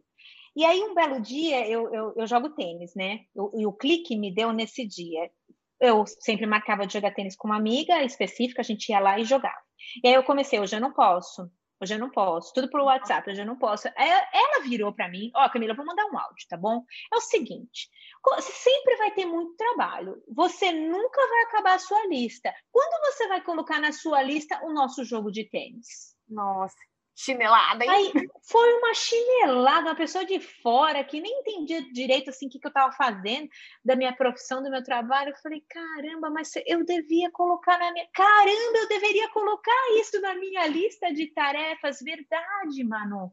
E 0.53 0.65
aí, 0.65 0.81
um 0.83 0.93
belo 0.93 1.21
dia, 1.21 1.65
eu, 1.65 1.93
eu, 1.93 2.13
eu 2.17 2.27
jogo 2.27 2.49
tênis, 2.49 2.93
né? 2.93 3.21
e 3.57 3.65
o 3.65 3.71
clique 3.71 4.17
me 4.17 4.35
deu 4.35 4.51
nesse 4.51 4.85
dia. 4.85 5.31
Eu 5.79 6.03
sempre 6.05 6.45
marcava 6.45 6.85
de 6.85 6.91
jogar 6.91 7.13
tênis 7.13 7.37
com 7.37 7.47
uma 7.47 7.57
amiga 7.57 8.03
específica, 8.03 8.61
a 8.61 8.65
gente 8.65 8.89
ia 8.89 8.99
lá 8.99 9.17
e 9.17 9.23
jogava. 9.23 9.55
E 10.03 10.09
aí 10.09 10.13
eu 10.13 10.23
comecei, 10.23 10.59
hoje 10.59 10.75
eu 10.75 10.81
não 10.81 10.91
posso 10.91 11.49
hoje 11.81 11.93
eu 11.93 11.99
não 11.99 12.09
posso, 12.09 12.53
tudo 12.53 12.69
por 12.69 12.81
WhatsApp, 12.81 13.29
hoje 13.29 13.41
eu 13.41 13.45
não 13.45 13.57
posso. 13.57 13.87
Ela 13.95 14.61
virou 14.63 14.93
para 14.93 15.09
mim, 15.09 15.31
ó, 15.35 15.45
oh, 15.45 15.49
Camila, 15.49 15.73
vou 15.73 15.85
mandar 15.85 16.05
um 16.05 16.17
áudio, 16.17 16.47
tá 16.49 16.57
bom? 16.57 16.83
É 17.13 17.17
o 17.17 17.21
seguinte, 17.21 17.89
você 18.23 18.51
sempre 18.51 18.95
vai 18.97 19.11
ter 19.11 19.25
muito 19.25 19.55
trabalho, 19.55 20.21
você 20.27 20.71
nunca 20.71 21.27
vai 21.27 21.43
acabar 21.43 21.75
a 21.75 21.79
sua 21.79 22.05
lista. 22.07 22.53
Quando 22.71 23.13
você 23.13 23.27
vai 23.27 23.41
colocar 23.41 23.79
na 23.79 23.91
sua 23.91 24.21
lista 24.21 24.59
o 24.63 24.73
nosso 24.73 25.03
jogo 25.03 25.31
de 25.31 25.43
tênis? 25.49 26.15
Nossa. 26.27 26.75
Chinelada, 27.15 27.85
hein? 27.85 27.91
Aí 27.91 28.11
foi 28.43 28.73
uma 28.73 28.93
chinelada, 28.93 29.89
uma 29.89 29.95
pessoa 29.95 30.25
de 30.25 30.39
fora 30.39 31.03
que 31.03 31.21
nem 31.21 31.39
entendia 31.39 31.81
direito 31.93 32.29
assim 32.29 32.47
o 32.47 32.49
que, 32.49 32.59
que 32.59 32.67
eu 32.67 32.69
estava 32.69 32.91
fazendo 32.91 33.49
da 33.83 33.95
minha 33.95 34.13
profissão, 34.13 34.61
do 34.61 34.69
meu 34.69 34.83
trabalho. 34.83 35.29
Eu 35.29 35.37
falei, 35.37 35.63
caramba, 35.69 36.29
mas 36.29 36.51
eu 36.65 36.83
devia 36.83 37.31
colocar 37.31 37.79
na 37.79 37.91
minha. 37.93 38.07
Caramba, 38.13 38.77
eu 38.77 38.87
deveria 38.89 39.29
colocar 39.29 39.71
isso 39.99 40.19
na 40.19 40.35
minha 40.35 40.67
lista 40.67 41.13
de 41.13 41.27
tarefas. 41.27 41.99
Verdade, 42.01 42.83
Manu. 42.83 43.31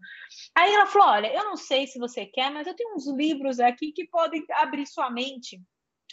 Aí 0.55 0.73
ela 0.73 0.87
falou: 0.87 1.09
olha, 1.09 1.35
eu 1.35 1.45
não 1.45 1.57
sei 1.57 1.87
se 1.87 1.99
você 1.99 2.25
quer, 2.25 2.51
mas 2.51 2.67
eu 2.67 2.75
tenho 2.75 2.95
uns 2.95 3.09
livros 3.09 3.59
aqui 3.59 3.93
que 3.93 4.07
podem 4.07 4.45
abrir 4.51 4.87
sua 4.87 5.11
mente. 5.11 5.61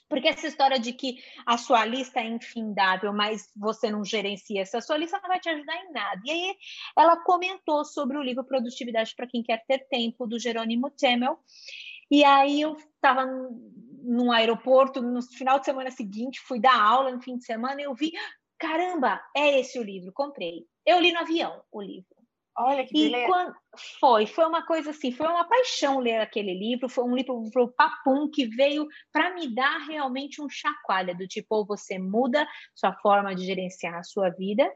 Porque 0.10 0.28
essa 0.28 0.48
história 0.48 0.80
de 0.80 0.92
que 0.92 1.24
a 1.46 1.58
sua 1.58 1.86
lista 1.86 2.20
é 2.20 2.28
infindável, 2.28 3.14
mas 3.14 3.50
você 3.56 3.92
não 3.92 4.04
gerencia 4.04 4.62
essa 4.62 4.82
sua 4.82 4.98
lista, 4.98 5.20
não 5.22 5.30
vai 5.30 5.40
te 5.40 5.50
ajudar 5.50 5.76
em 5.76 5.92
nada. 5.92 6.22
E 6.26 6.32
aí 6.32 6.56
ela 6.98 7.16
comentou 7.18 7.86
sobre 7.86 8.18
o 8.18 8.24
livro 8.24 8.44
Produtividade 8.44 9.14
para 9.16 9.28
quem 9.28 9.44
quer 9.44 9.64
ter 9.68 9.88
tempo, 9.88 10.26
do 10.26 10.40
Jerônimo 10.40 10.90
Temel. 10.90 11.40
E 12.10 12.24
aí 12.24 12.60
eu 12.60 12.76
estava 12.76 13.26
num 14.02 14.32
aeroporto 14.32 15.02
no 15.02 15.22
final 15.22 15.60
de 15.60 15.66
semana 15.66 15.92
seguinte, 15.92 16.40
fui 16.40 16.60
dar 16.60 16.82
aula 16.82 17.12
no 17.12 17.22
fim 17.22 17.38
de 17.38 17.46
semana, 17.46 17.80
e 17.80 17.84
eu 17.84 17.94
vi, 17.94 18.12
caramba, 18.58 19.22
é 19.36 19.60
esse 19.60 19.78
o 19.78 19.84
livro, 19.84 20.12
comprei. 20.12 20.66
Eu 20.86 21.00
li 21.00 21.12
no 21.12 21.20
avião 21.20 21.62
o 21.72 21.82
livro. 21.82 22.19
Olha 22.62 22.86
que 22.86 22.92
beleza. 22.92 23.26
Quando... 23.26 23.56
Foi, 24.00 24.26
foi 24.26 24.46
uma 24.46 24.66
coisa 24.66 24.90
assim, 24.90 25.12
foi 25.12 25.28
uma 25.28 25.48
paixão 25.48 26.00
ler 26.00 26.20
aquele 26.20 26.54
livro, 26.54 26.90
foi 26.90 27.06
um 27.06 27.16
livro 27.16 27.74
papum 27.78 28.30
que 28.30 28.48
veio 28.48 28.86
para 29.14 29.34
me 29.34 29.54
dar 29.56 29.78
realmente 29.88 30.42
um 30.42 30.50
chacoalha 30.50 31.16
do 31.16 31.26
tipo, 31.26 31.56
ou 31.56 31.66
você 31.66 31.98
muda 31.98 32.46
sua 32.76 32.94
forma 32.96 33.34
de 33.34 33.46
gerenciar 33.46 33.96
a 33.96 34.04
sua 34.04 34.30
vida, 34.32 34.70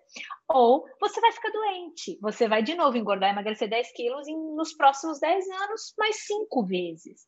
ou 0.48 0.86
você 1.02 1.20
vai 1.20 1.34
ficar 1.34 1.52
doente, 1.52 2.18
você 2.22 2.48
vai 2.48 2.64
de 2.64 2.76
novo 2.76 2.96
engordar, 2.96 3.32
emagrecer 3.32 3.68
10 3.68 3.92
quilos 3.92 4.28
em, 4.28 4.56
nos 4.56 4.74
próximos 4.74 5.20
10 5.20 5.50
anos, 5.50 5.94
mais 5.98 6.26
cinco 6.26 6.66
vezes. 6.66 7.26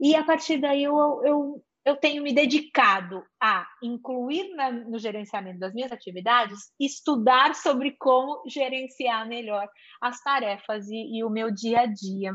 E 0.00 0.14
a 0.14 0.22
partir 0.22 0.58
daí 0.58 0.84
eu, 0.84 0.94
eu 1.24 1.64
eu 1.88 1.96
tenho 1.96 2.22
me 2.22 2.34
dedicado 2.34 3.24
a 3.40 3.66
incluir 3.82 4.54
na, 4.54 4.70
no 4.70 4.98
gerenciamento 4.98 5.58
das 5.58 5.72
minhas 5.72 5.90
atividades, 5.90 6.70
estudar 6.78 7.54
sobre 7.54 7.96
como 7.98 8.42
gerenciar 8.46 9.26
melhor 9.26 9.66
as 9.98 10.22
tarefas 10.22 10.86
e, 10.90 11.18
e 11.18 11.24
o 11.24 11.30
meu 11.30 11.50
dia 11.50 11.80
a 11.80 11.86
dia. 11.86 12.34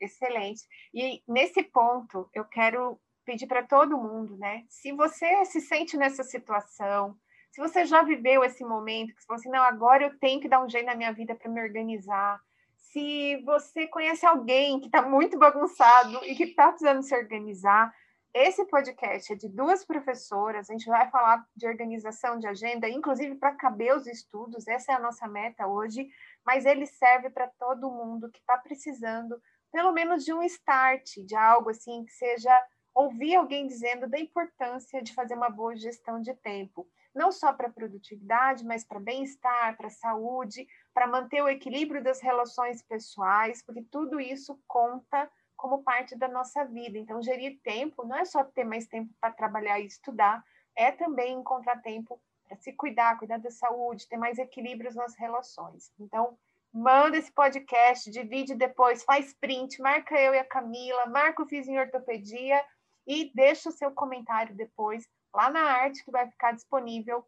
Excelente. 0.00 0.62
E 0.92 1.22
nesse 1.28 1.62
ponto, 1.62 2.28
eu 2.34 2.44
quero 2.44 3.00
pedir 3.24 3.46
para 3.46 3.62
todo 3.62 3.96
mundo, 3.96 4.36
né? 4.36 4.64
Se 4.68 4.90
você 4.90 5.44
se 5.44 5.60
sente 5.60 5.96
nessa 5.96 6.24
situação, 6.24 7.16
se 7.52 7.60
você 7.60 7.86
já 7.86 8.02
viveu 8.02 8.42
esse 8.42 8.64
momento, 8.64 9.14
que 9.14 9.20
você 9.20 9.26
falou 9.28 9.38
assim, 9.38 9.50
não, 9.50 9.62
agora 9.62 10.06
eu 10.06 10.18
tenho 10.18 10.40
que 10.40 10.48
dar 10.48 10.60
um 10.60 10.68
jeito 10.68 10.86
na 10.86 10.96
minha 10.96 11.12
vida 11.12 11.36
para 11.36 11.48
me 11.48 11.62
organizar. 11.62 12.40
Se 12.78 13.40
você 13.44 13.86
conhece 13.86 14.26
alguém 14.26 14.80
que 14.80 14.86
está 14.86 15.02
muito 15.02 15.38
bagunçado 15.38 16.18
e 16.24 16.34
que 16.34 16.44
está 16.44 16.70
precisando 16.70 17.02
se 17.04 17.14
organizar, 17.14 17.94
esse 18.34 18.64
podcast 18.66 19.32
é 19.32 19.36
de 19.36 19.48
duas 19.48 19.84
professoras, 19.84 20.68
a 20.68 20.72
gente 20.72 20.86
vai 20.86 21.10
falar 21.10 21.46
de 21.54 21.66
organização 21.66 22.38
de 22.38 22.46
agenda, 22.46 22.88
inclusive 22.88 23.34
para 23.34 23.54
caber 23.54 23.94
os 23.94 24.06
estudos, 24.06 24.66
essa 24.66 24.92
é 24.92 24.94
a 24.94 25.00
nossa 25.00 25.28
meta 25.28 25.66
hoje, 25.66 26.08
mas 26.44 26.64
ele 26.64 26.86
serve 26.86 27.28
para 27.28 27.48
todo 27.58 27.90
mundo 27.90 28.30
que 28.30 28.38
está 28.38 28.56
precisando, 28.56 29.40
pelo 29.70 29.92
menos, 29.92 30.24
de 30.24 30.32
um 30.32 30.42
start, 30.42 31.18
de 31.26 31.36
algo 31.36 31.70
assim, 31.70 32.04
que 32.04 32.12
seja 32.12 32.50
ouvir 32.94 33.36
alguém 33.36 33.66
dizendo 33.66 34.08
da 34.08 34.18
importância 34.18 35.02
de 35.02 35.14
fazer 35.14 35.34
uma 35.34 35.50
boa 35.50 35.76
gestão 35.76 36.20
de 36.20 36.34
tempo, 36.34 36.88
não 37.14 37.30
só 37.30 37.52
para 37.52 37.70
produtividade, 37.70 38.64
mas 38.64 38.84
para 38.84 38.98
bem-estar, 38.98 39.76
para 39.76 39.90
saúde, 39.90 40.66
para 40.94 41.06
manter 41.06 41.42
o 41.42 41.48
equilíbrio 41.48 42.02
das 42.02 42.20
relações 42.22 42.82
pessoais, 42.82 43.62
porque 43.62 43.82
tudo 43.90 44.18
isso 44.18 44.58
conta 44.66 45.30
como 45.62 45.84
parte 45.84 46.16
da 46.16 46.26
nossa 46.26 46.64
vida. 46.64 46.98
Então, 46.98 47.22
gerir 47.22 47.60
tempo 47.62 48.04
não 48.04 48.16
é 48.16 48.24
só 48.24 48.42
ter 48.42 48.64
mais 48.64 48.84
tempo 48.88 49.14
para 49.20 49.32
trabalhar 49.32 49.78
e 49.78 49.86
estudar, 49.86 50.44
é 50.74 50.90
também 50.90 51.34
encontrar 51.34 51.80
tempo 51.80 52.20
para 52.48 52.56
se 52.56 52.72
cuidar, 52.72 53.16
cuidar 53.16 53.38
da 53.38 53.48
saúde, 53.48 54.08
ter 54.08 54.16
mais 54.16 54.38
equilíbrios 54.38 54.96
nas 54.96 55.14
relações. 55.14 55.92
Então, 56.00 56.36
manda 56.72 57.16
esse 57.16 57.30
podcast, 57.30 58.10
divide 58.10 58.56
depois, 58.56 59.04
faz 59.04 59.32
print, 59.34 59.80
marca 59.80 60.20
eu 60.20 60.34
e 60.34 60.38
a 60.40 60.44
Camila, 60.44 61.06
marca 61.06 61.44
o 61.44 61.54
em 61.54 61.78
Ortopedia 61.78 62.60
e 63.06 63.30
deixa 63.32 63.68
o 63.68 63.72
seu 63.72 63.92
comentário 63.92 64.56
depois 64.56 65.08
lá 65.32 65.48
na 65.48 65.62
arte 65.62 66.04
que 66.04 66.10
vai 66.10 66.28
ficar 66.28 66.50
disponível 66.50 67.24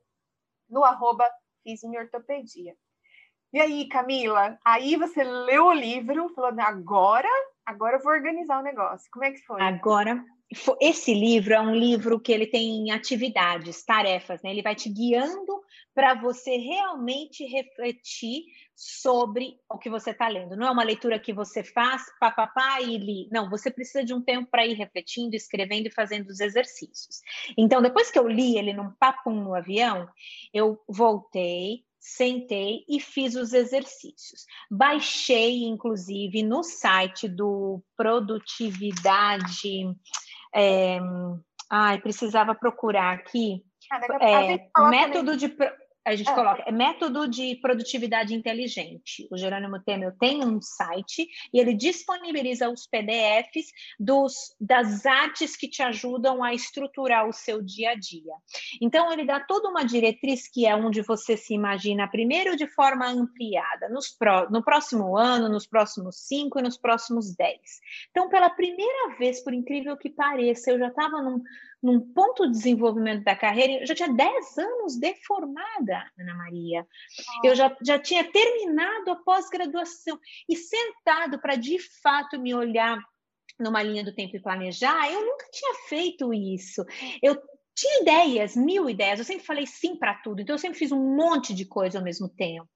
no 0.69 0.83
arroba 0.83 1.25
Ortopedia. 2.01 2.75
E 3.53 3.61
aí, 3.61 3.89
Camila, 3.89 4.59
aí 4.65 4.97
você 4.97 5.23
leu 5.23 5.67
o 5.67 5.73
livro, 5.73 6.29
falou, 6.31 6.61
agora 6.61 7.29
agora 7.67 7.97
eu 7.97 8.03
vou 8.03 8.13
organizar 8.13 8.61
o 8.61 8.63
negócio. 8.63 9.09
Como 9.13 9.25
é 9.25 9.33
que 9.33 9.43
foi? 9.45 9.61
Agora, 9.63 10.25
esse 10.81 11.13
livro 11.13 11.55
é 11.55 11.61
um 11.61 11.75
livro 11.75 12.21
que 12.21 12.33
ele 12.33 12.47
tem 12.47 12.91
atividades, 12.93 13.85
tarefas, 13.85 14.43
né? 14.43 14.51
Ele 14.51 14.63
vai 14.63 14.75
te 14.75 14.89
guiando 14.89 15.63
para 15.95 16.15
você 16.15 16.57
realmente 16.57 17.45
refletir 17.45 18.43
sobre 18.75 19.57
o 19.71 19.79
que 19.79 19.89
você 19.89 20.11
está 20.11 20.29
lendo. 20.29 20.57
Não 20.57 20.67
é 20.67 20.71
uma 20.71 20.83
leitura 20.83 21.19
que 21.19 21.33
você 21.33 21.63
faz, 21.63 22.03
papapá 22.21 22.81
e 22.81 22.99
li. 22.99 23.29
Não, 23.33 23.49
você 23.49 23.71
precisa 23.71 24.05
de 24.05 24.13
um 24.13 24.21
tempo 24.21 24.51
para 24.51 24.67
ir 24.67 24.75
refletindo, 24.75 25.35
escrevendo 25.35 25.87
e 25.87 25.93
fazendo 25.93 26.29
os 26.29 26.41
exercícios. 26.41 27.21
Então, 27.57 27.81
depois 27.81 28.11
que 28.11 28.19
eu 28.19 28.29
li 28.29 28.59
ele 28.59 28.73
num 28.73 28.91
papum 28.93 29.41
no 29.41 29.55
avião, 29.55 30.09
eu 30.53 30.81
voltei, 30.89 31.85
sentei 32.05 32.85
e 32.87 33.01
fiz 33.01 33.35
os 33.35 33.55
exercícios. 33.55 34.45
Baixei, 34.71 35.65
inclusive, 35.65 36.43
no 36.43 36.63
site 36.63 37.27
do 37.27 37.83
Produtividade. 37.97 39.87
É, 40.55 40.99
ai, 41.71 41.99
precisava 42.03 42.55
procurar 42.55 43.15
aqui. 43.15 43.65
Ah, 43.91 44.01
é, 44.21 44.69
método 44.91 45.35
de 45.35 45.49
a 46.05 46.15
gente 46.15 46.31
é. 46.31 46.35
coloca, 46.35 46.63
é 46.67 46.73
método 46.73 47.27
de 47.27 47.57
produtividade 47.57 48.35
inteligente. 48.35 49.27
O 49.31 49.37
Jerônimo 49.37 49.81
Temer 49.81 50.15
tem 50.19 50.45
um 50.45 50.61
site 50.61 51.27
e 51.53 51.59
ele 51.59 51.75
disponibiliza 51.75 52.69
os 52.69 52.87
PDFs 52.87 53.73
dos, 53.99 54.55
das 54.61 55.07
artes 55.07 55.57
que 55.57 55.69
te 55.69 55.83
ajudam 55.83 56.43
a 56.43 56.53
estruturar 56.53 57.27
o 57.27 57.33
seu 57.33 57.63
dia 57.63 57.93
a 57.93 57.95
dia. 57.95 58.35
Então, 58.81 59.11
ele 59.13 59.25
dá 59.25 59.41
toda 59.41 59.69
uma 59.69 59.85
diretriz 59.85 60.47
que 60.47 60.67
é 60.67 60.77
onde 60.77 61.01
você 61.01 61.37
se 61.37 61.55
imagina, 61.55 62.09
primeiro 62.09 62.57
de 62.57 62.67
forma 62.67 63.09
ampliada, 63.09 63.89
nos 63.89 64.11
pro, 64.11 64.51
no 64.51 64.63
próximo 64.63 65.17
ano, 65.17 65.49
nos 65.49 65.67
próximos 65.67 66.17
cinco 66.17 66.59
e 66.59 66.63
nos 66.63 66.77
próximos 66.77 67.35
dez. 67.35 67.81
Então, 68.11 68.29
pela 68.29 68.51
primeira 68.51 69.17
vez, 69.19 69.43
por 69.43 69.55
incrível 69.55 69.97
que 69.97 70.11
pareça, 70.11 70.71
eu 70.71 70.79
já 70.79 70.89
estava 70.89 71.23
num 71.23 71.43
num 71.85 72.01
ponto 72.01 72.47
de 72.47 72.53
desenvolvimento 72.53 73.23
da 73.25 73.37
carreira, 73.37 73.75
eu 73.75 73.87
já 73.87 73.95
tinha 73.95 74.09
10 74.09 74.59
anos 74.59 74.97
de 74.97 75.15
formada, 75.27 76.11
Ana 76.19 76.35
Maria. 76.35 76.87
Eu 77.45 77.55
já, 77.55 77.77
já 77.85 77.99
tinha 77.99 78.25
terminado 78.25 79.11
a 79.11 79.17
pós-graduação 79.17 80.19
e 80.49 80.57
sentado 80.57 81.39
para 81.39 81.57
de 81.57 81.79
fato 82.01 82.41
me 82.41 82.55
olhar 82.55 82.99
numa 83.61 83.83
linha 83.83 84.03
do 84.03 84.15
tempo 84.15 84.35
e 84.35 84.41
planejar, 84.41 85.13
eu 85.13 85.27
nunca 85.27 85.47
tinha 85.53 85.75
feito 85.87 86.33
isso. 86.33 86.83
Eu 87.23 87.37
tinha 87.77 88.01
ideias, 88.01 88.57
mil 88.57 88.89
ideias, 88.89 89.19
eu 89.19 89.25
sempre 89.25 89.45
falei 89.45 89.67
sim 89.67 89.95
para 89.95 90.15
tudo, 90.15 90.41
então 90.41 90.55
eu 90.55 90.59
sempre 90.59 90.79
fiz 90.79 90.91
um 90.91 91.15
monte 91.15 91.55
de 91.55 91.67
coisa 91.67 91.99
ao 91.99 92.05
mesmo 92.05 92.31
tempo. 92.31 92.67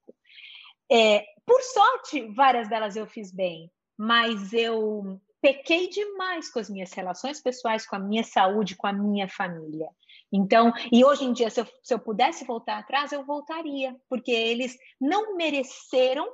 É, 0.93 1.25
por 1.47 1.63
sorte, 1.63 2.21
várias 2.35 2.69
delas 2.69 2.95
eu 2.95 3.07
fiz 3.07 3.33
bem, 3.33 3.71
mas 3.97 4.53
eu 4.53 5.19
pequei 5.41 5.89
demais 5.89 6.51
com 6.51 6.59
as 6.59 6.69
minhas 6.69 6.93
relações 6.93 7.41
pessoais, 7.41 7.87
com 7.87 7.97
a 7.97 7.99
minha 7.99 8.25
saúde, 8.25 8.77
com 8.77 8.87
a 8.87 8.93
minha 8.93 9.29
família. 9.29 9.89
Então, 10.33 10.73
e 10.93 11.05
hoje 11.05 11.25
em 11.25 11.33
dia, 11.33 11.49
se 11.51 11.61
eu, 11.61 11.67
se 11.83 11.95
eu 11.95 11.99
pudesse 11.99 12.45
voltar 12.45 12.79
atrás, 12.79 13.13
eu 13.13 13.25
voltaria, 13.25 13.97
porque 14.09 14.31
eles 14.31 14.77
não 15.01 15.37
mereceram 15.37 16.29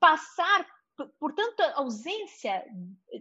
passar 0.00 0.66
por, 0.96 1.10
por 1.18 1.34
tanta 1.34 1.72
ausência 1.72 2.64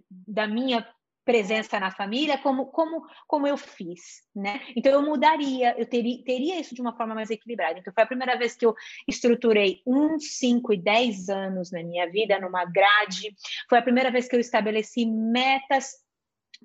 da 0.10 0.48
minha 0.48 0.88
presença 1.26 1.80
na 1.80 1.92
família 1.92 2.38
como, 2.38 2.68
como, 2.68 3.04
como 3.28 3.48
eu 3.48 3.58
fiz, 3.58 4.22
né? 4.34 4.62
Então 4.76 4.92
eu 4.94 5.02
mudaria, 5.02 5.78
eu 5.78 5.86
teria, 5.86 6.24
teria 6.24 6.60
isso 6.60 6.76
de 6.76 6.82
uma 6.82 6.96
forma 6.96 7.16
mais 7.16 7.32
equilibrada. 7.32 7.80
Então 7.80 7.92
foi 7.92 8.04
a 8.04 8.08
primeira 8.08 8.38
vez 8.38 8.56
que 8.56 8.66
eu 8.66 8.76
estruturei 9.08 9.82
um, 9.86 10.20
cinco 10.20 10.72
e 10.72 10.78
dez 10.78 11.28
anos 11.28 11.72
na 11.72 11.84
minha 11.84 12.10
vida 12.10 12.40
numa 12.40 12.64
grade. 12.64 13.36
Foi 13.68 13.80
a 13.80 13.82
primeira 13.82 14.12
vez 14.12 14.28
que 14.28 14.36
eu 14.36 14.40
estabeleci 14.40 15.06
metas 15.06 16.06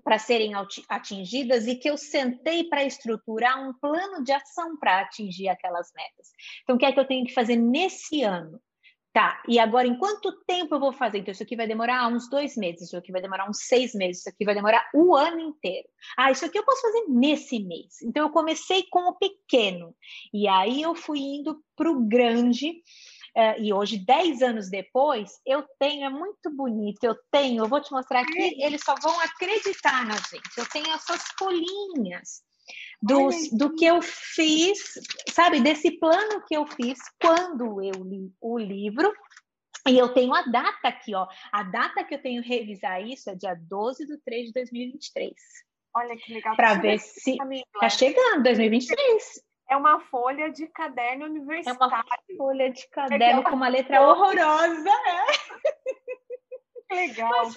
para 0.05 0.19
serem 0.19 0.52
atingidas 0.88 1.67
e 1.67 1.75
que 1.75 1.88
eu 1.88 1.97
sentei 1.97 2.64
para 2.64 2.85
estruturar 2.85 3.61
um 3.61 3.73
plano 3.73 4.23
de 4.23 4.33
ação 4.33 4.79
para 4.79 5.00
atingir 5.00 5.49
aquelas 5.49 5.90
metas. 5.95 6.29
Então, 6.62 6.76
o 6.76 6.79
que 6.79 6.87
é 6.87 6.93
que 6.93 7.00
eu 7.00 7.07
tenho 7.07 7.26
que 7.26 7.35
fazer 7.35 7.57
nesse 7.57 8.23
ano? 8.23 8.61
Tá, 9.12 9.43
e 9.49 9.59
agora 9.59 9.88
em 9.88 9.99
quanto 9.99 10.31
tempo 10.47 10.73
eu 10.73 10.79
vou 10.79 10.93
fazer? 10.93 11.19
Então, 11.19 11.33
isso 11.33 11.43
aqui 11.43 11.57
vai 11.57 11.67
demorar 11.67 12.07
uns 12.07 12.31
dois 12.31 12.57
meses, 12.57 12.83
isso 12.83 12.97
aqui 12.97 13.11
vai 13.11 13.21
demorar 13.21 13.50
uns 13.50 13.67
seis 13.67 13.93
meses, 13.93 14.21
isso 14.21 14.29
aqui 14.29 14.45
vai 14.45 14.55
demorar 14.55 14.88
o 14.95 15.17
ano 15.17 15.40
inteiro. 15.40 15.88
Ah, 16.17 16.31
isso 16.31 16.45
aqui 16.45 16.57
eu 16.57 16.64
posso 16.64 16.81
fazer 16.81 17.07
nesse 17.09 17.59
mês. 17.59 18.00
Então, 18.02 18.26
eu 18.26 18.31
comecei 18.31 18.85
com 18.88 19.09
o 19.09 19.19
pequeno, 19.19 19.97
e 20.33 20.47
aí 20.47 20.81
eu 20.81 20.95
fui 20.95 21.19
indo 21.19 21.61
para 21.75 21.90
o 21.90 22.07
grande, 22.07 22.71
uh, 23.37 23.61
e 23.61 23.73
hoje, 23.73 23.99
10 23.99 24.43
anos 24.43 24.71
depois, 24.71 25.40
eu 25.45 25.64
tenho, 25.81 26.05
é 26.05 26.11
muito 26.11 26.49
bonito, 26.49 27.02
eu 27.02 27.17
tenho, 27.33 27.64
eu 27.64 27.69
vou 27.69 27.81
te 27.81 27.90
mostrar 27.90 28.21
aqui, 28.21 28.62
eles 28.62 28.81
só 28.85 28.95
vão 29.02 29.19
acreditar 29.19 30.07
na 30.07 30.14
gente. 30.14 30.57
Eu 30.57 30.69
tenho 30.69 30.88
essas 30.93 31.25
folhinhas 31.37 32.45
do, 33.02 33.28
do 33.52 33.75
que 33.75 33.85
eu 33.85 34.02
fiz, 34.02 34.95
sabe, 35.28 35.61
desse 35.61 35.92
plano 35.92 36.42
que 36.47 36.57
eu 36.57 36.66
fiz 36.66 36.99
quando 37.21 37.83
eu 37.83 38.02
li 38.04 38.33
o 38.40 38.59
livro. 38.59 39.12
E 39.88 39.97
eu 39.97 40.12
tenho 40.12 40.35
a 40.35 40.42
data 40.42 40.88
aqui, 40.88 41.14
ó. 41.14 41.26
A 41.50 41.62
data 41.62 42.04
que 42.04 42.14
eu 42.14 42.21
tenho 42.21 42.42
revisar 42.42 43.02
isso 43.02 43.30
é 43.30 43.35
dia 43.35 43.54
12 43.54 44.07
de 44.07 44.19
3 44.19 44.49
de 44.49 44.52
2023. 44.52 45.33
Olha 45.97 46.16
que 46.16 46.35
legal. 46.35 46.54
Para 46.54 46.75
ver 46.75 46.99
se 46.99 47.33
está 47.33 47.88
chegando 47.88 48.42
2023. 48.42 49.42
É 49.71 49.76
uma 49.76 50.00
folha 50.00 50.50
de 50.50 50.66
caderno 50.66 51.26
universitário. 51.26 51.78
É 51.80 51.87
uma 51.87 52.04
folha 52.37 52.71
de 52.71 52.88
caderno 52.88 53.42
com 53.45 53.54
uma 53.54 53.69
letra 53.69 54.02
horrorosa. 54.02 54.90
É. 56.90 56.95
Legal. 56.95 57.30
Mas 57.30 57.57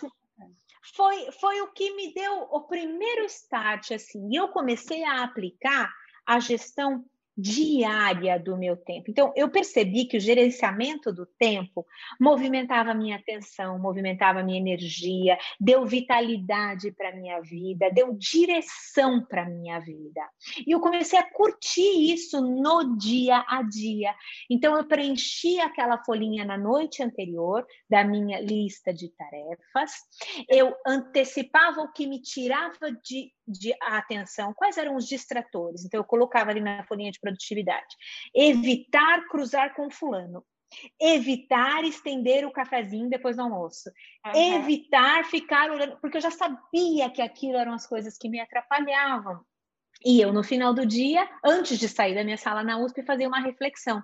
foi, 0.96 1.32
foi 1.32 1.62
o 1.62 1.72
que 1.72 1.96
me 1.96 2.14
deu 2.14 2.48
o 2.52 2.62
primeiro 2.62 3.26
start, 3.26 3.92
assim. 3.92 4.36
Eu 4.36 4.50
comecei 4.50 5.04
a 5.04 5.24
aplicar 5.24 5.92
a 6.26 6.40
gestão 6.40 7.06
diária 7.36 8.40
do 8.40 8.58
meu 8.58 8.78
tempo. 8.78 9.10
Então, 9.10 9.34
eu 9.36 9.50
percebi 9.50 10.06
que 10.06 10.18
o 10.18 10.20
gerenciamento 10.20 11.12
do 11.12 11.26
tempo 11.26 11.86
movimentava 12.20 12.92
a 12.92 12.96
minha 12.96 13.16
atenção, 13.16 13.80
movimentava 13.80 14.40
a 14.40 14.44
minha 14.44 14.60
energia, 14.60 15.38
deu 15.60 15.86
vitalidade 15.86 16.92
para 16.92 17.10
a 17.10 17.16
minha 17.16 17.40
vida, 17.42 17.90
deu 17.92 18.14
direção 18.14 19.26
para 19.26 19.44
a 19.44 19.50
minha 19.50 19.80
vida. 19.80 20.22
E 20.66 20.72
eu 20.72 20.80
comecei 20.80 21.18
a 21.18 21.30
curtir 21.30 22.14
isso 22.14 22.40
no 22.42 22.98
dia 22.98 23.44
a 23.48 23.64
dia. 23.64 24.14
Então, 24.50 24.78
eu 24.78 24.86
preenchi 24.86 25.60
aquela 25.60 25.98
folhinha 26.04 26.46
na 26.46 26.58
noite 26.58 27.02
anterior 27.02 27.66
da 27.90 28.04
minha 28.04 28.40
lista 28.40 28.94
de 28.94 29.10
tarefas, 29.10 29.92
eu 30.50 30.74
antecipava 30.86 31.82
o 31.82 31.92
que 31.92 32.06
me 32.06 32.22
tirava 32.22 32.92
de 33.04 33.32
de 33.48 33.74
atenção, 33.82 34.54
quais 34.54 34.78
eram 34.78 34.96
os 34.96 35.08
distratores? 35.08 35.84
Então, 35.86 36.00
eu 36.00 36.04
colocava 36.04 36.52
ali 36.52 36.62
na 36.62 36.84
folhinha 36.86 37.12
de 37.12 37.20
produtividade. 37.20 37.96
Evitar 38.34 39.28
cruzar 39.28 39.76
com 39.76 39.90
fulano. 39.90 40.46
Evitar 41.00 41.84
estender 41.84 42.46
o 42.46 42.52
cafezinho 42.52 43.10
depois 43.10 43.36
do 43.36 43.44
almoço. 43.44 43.90
Uhum. 44.26 44.56
Evitar 44.56 45.26
ficar 45.26 45.70
olhando, 45.70 45.98
porque 46.00 46.18
eu 46.18 46.22
já 46.22 46.32
sabia 46.32 47.10
que 47.12 47.22
aquilo 47.22 47.58
eram 47.58 47.74
as 47.74 47.86
coisas 47.86 48.18
que 48.18 48.30
me 48.30 48.40
atrapalhavam. 48.40 49.42
E 50.04 50.20
eu, 50.20 50.34
no 50.34 50.44
final 50.44 50.74
do 50.74 50.86
dia, 50.86 51.30
antes 51.44 51.78
de 51.80 51.88
sair 51.88 52.16
da 52.16 52.24
minha 52.24 52.38
sala 52.38 52.64
na 52.64 52.78
USP, 52.78 53.04
fazia 53.04 53.28
uma 53.28 53.40
reflexão. 53.40 54.02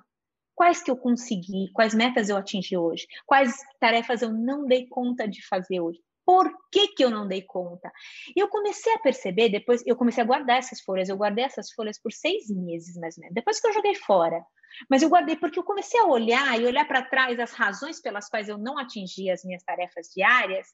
Quais 0.56 0.84
que 0.84 0.92
eu 0.92 0.98
consegui? 0.98 1.72
Quais 1.74 1.94
metas 1.94 2.30
eu 2.30 2.38
atingi 2.38 2.78
hoje? 2.78 3.08
Quais 3.26 3.58
tarefas 3.80 4.22
eu 4.22 4.32
não 4.32 4.66
dei 4.66 4.88
conta 4.88 5.28
de 5.28 5.46
fazer 5.48 5.80
hoje? 5.80 6.00
Por 6.30 6.48
que, 6.72 6.90
que 6.90 7.04
eu 7.04 7.10
não 7.10 7.28
dei 7.28 7.42
conta? 7.42 7.92
E 8.36 8.40
eu 8.40 8.48
comecei 8.50 8.94
a 8.94 9.00
perceber, 9.00 9.50
depois 9.50 9.82
eu 9.84 9.96
comecei 9.96 10.22
a 10.24 10.28
guardar 10.28 10.60
essas 10.60 10.80
folhas, 10.80 11.10
eu 11.10 11.18
guardei 11.18 11.44
essas 11.44 11.72
folhas 11.72 12.00
por 12.00 12.12
seis 12.12 12.48
meses, 12.52 12.96
mais 12.98 13.18
ou 13.18 13.22
menos, 13.22 13.34
depois 13.34 13.60
que 13.60 13.68
eu 13.68 13.74
joguei 13.74 13.96
fora. 13.96 14.46
Mas 14.88 15.02
eu 15.02 15.10
guardei 15.10 15.36
porque 15.36 15.58
eu 15.58 15.64
comecei 15.64 16.00
a 16.00 16.06
olhar 16.06 16.62
e 16.62 16.68
olhar 16.68 16.88
para 16.88 17.02
trás 17.02 17.40
as 17.40 17.52
razões 17.54 18.00
pelas 18.00 18.30
quais 18.30 18.48
eu 18.48 18.60
não 18.60 18.78
atingia 18.78 19.34
as 19.34 19.44
minhas 19.44 19.64
tarefas 19.64 20.12
diárias, 20.16 20.68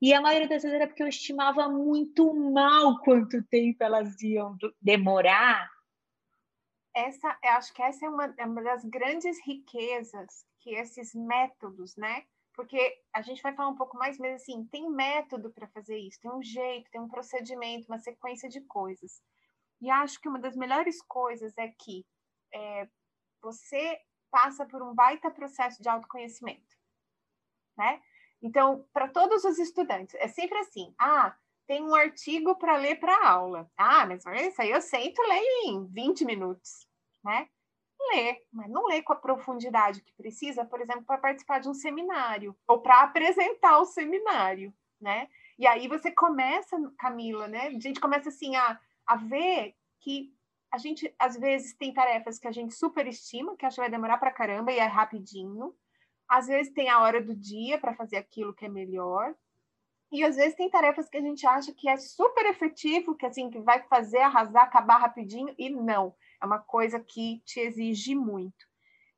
e 0.00 0.14
a 0.14 0.20
maioria 0.20 0.48
das 0.48 0.62
vezes 0.62 0.76
era 0.76 0.86
porque 0.86 1.02
eu 1.02 1.08
estimava 1.08 1.68
muito 1.68 2.32
mal 2.52 3.00
quanto 3.00 3.42
tempo 3.48 3.82
elas 3.82 4.22
iam 4.22 4.56
demorar. 4.80 5.68
Essa, 6.94 7.36
eu 7.42 7.50
acho 7.50 7.74
que 7.74 7.82
essa 7.82 8.06
é 8.06 8.08
uma, 8.08 8.32
é 8.38 8.46
uma 8.46 8.62
das 8.62 8.84
grandes 8.84 9.44
riquezas 9.44 10.46
que 10.60 10.70
esses 10.70 11.16
métodos, 11.16 11.96
né? 11.96 12.22
Porque 12.60 13.00
a 13.14 13.22
gente 13.22 13.42
vai 13.42 13.54
falar 13.54 13.70
um 13.70 13.74
pouco 13.74 13.96
mais, 13.96 14.18
mas 14.18 14.42
assim, 14.42 14.66
tem 14.66 14.86
método 14.90 15.50
para 15.50 15.66
fazer 15.68 15.96
isso, 15.96 16.20
tem 16.20 16.30
um 16.30 16.42
jeito, 16.42 16.90
tem 16.90 17.00
um 17.00 17.08
procedimento, 17.08 17.88
uma 17.88 17.98
sequência 17.98 18.50
de 18.50 18.60
coisas. 18.60 19.22
E 19.80 19.90
acho 19.90 20.20
que 20.20 20.28
uma 20.28 20.38
das 20.38 20.54
melhores 20.54 21.00
coisas 21.00 21.56
é 21.56 21.68
que 21.68 22.06
é, 22.52 22.86
você 23.40 23.98
passa 24.30 24.66
por 24.66 24.82
um 24.82 24.94
baita 24.94 25.30
processo 25.30 25.82
de 25.82 25.88
autoconhecimento, 25.88 26.76
né? 27.78 28.02
Então, 28.42 28.86
para 28.92 29.08
todos 29.08 29.42
os 29.42 29.58
estudantes, 29.58 30.14
é 30.16 30.28
sempre 30.28 30.58
assim: 30.58 30.94
ah, 30.98 31.34
tem 31.66 31.82
um 31.82 31.94
artigo 31.94 32.56
para 32.56 32.76
ler 32.76 33.00
para 33.00 33.26
aula. 33.26 33.70
Ah, 33.74 34.04
mas 34.04 34.22
isso 34.26 34.60
aí 34.60 34.70
eu 34.70 34.82
sento 34.82 35.22
e 35.22 35.28
leio 35.28 35.76
em 35.76 35.86
20 35.86 36.26
minutos, 36.26 36.86
né? 37.24 37.48
Lê, 38.08 38.42
mas 38.52 38.70
não 38.70 38.86
lê 38.86 39.02
com 39.02 39.12
a 39.12 39.16
profundidade 39.16 40.02
que 40.02 40.12
precisa, 40.12 40.64
por 40.64 40.80
exemplo, 40.80 41.04
para 41.04 41.18
participar 41.18 41.60
de 41.60 41.68
um 41.68 41.74
seminário 41.74 42.56
ou 42.66 42.80
para 42.80 43.02
apresentar 43.02 43.78
o 43.78 43.84
seminário, 43.84 44.72
né? 45.00 45.28
E 45.58 45.66
aí 45.66 45.88
você 45.88 46.10
começa, 46.10 46.76
Camila, 46.98 47.46
né? 47.46 47.66
A 47.66 47.78
gente 47.78 48.00
começa 48.00 48.28
assim 48.28 48.56
a, 48.56 48.78
a 49.06 49.16
ver 49.16 49.74
que 50.00 50.32
a 50.72 50.78
gente 50.78 51.14
às 51.18 51.36
vezes 51.36 51.74
tem 51.74 51.92
tarefas 51.92 52.38
que 52.38 52.48
a 52.48 52.52
gente 52.52 52.74
superestima, 52.74 53.56
que 53.56 53.66
acha 53.66 53.76
que 53.76 53.80
vai 53.80 53.90
demorar 53.90 54.18
para 54.18 54.30
caramba 54.30 54.72
e 54.72 54.78
é 54.78 54.84
rapidinho. 54.84 55.74
Às 56.28 56.46
vezes 56.46 56.72
tem 56.72 56.88
a 56.88 57.00
hora 57.00 57.20
do 57.20 57.34
dia 57.34 57.78
para 57.78 57.94
fazer 57.94 58.16
aquilo 58.16 58.54
que 58.54 58.64
é 58.64 58.68
melhor. 58.68 59.34
E 60.12 60.24
às 60.24 60.36
vezes 60.36 60.56
tem 60.56 60.70
tarefas 60.70 61.08
que 61.08 61.16
a 61.16 61.20
gente 61.20 61.46
acha 61.46 61.72
que 61.72 61.88
é 61.88 61.96
super 61.96 62.46
efetivo, 62.46 63.14
que 63.14 63.26
assim 63.26 63.50
que 63.50 63.60
vai 63.60 63.82
fazer 63.84 64.18
arrasar, 64.18 64.64
acabar 64.64 64.98
rapidinho 64.98 65.54
e 65.58 65.68
não 65.70 66.14
é 66.42 66.46
uma 66.46 66.58
coisa 66.58 66.98
que 66.98 67.40
te 67.44 67.60
exige 67.60 68.14
muito. 68.14 68.70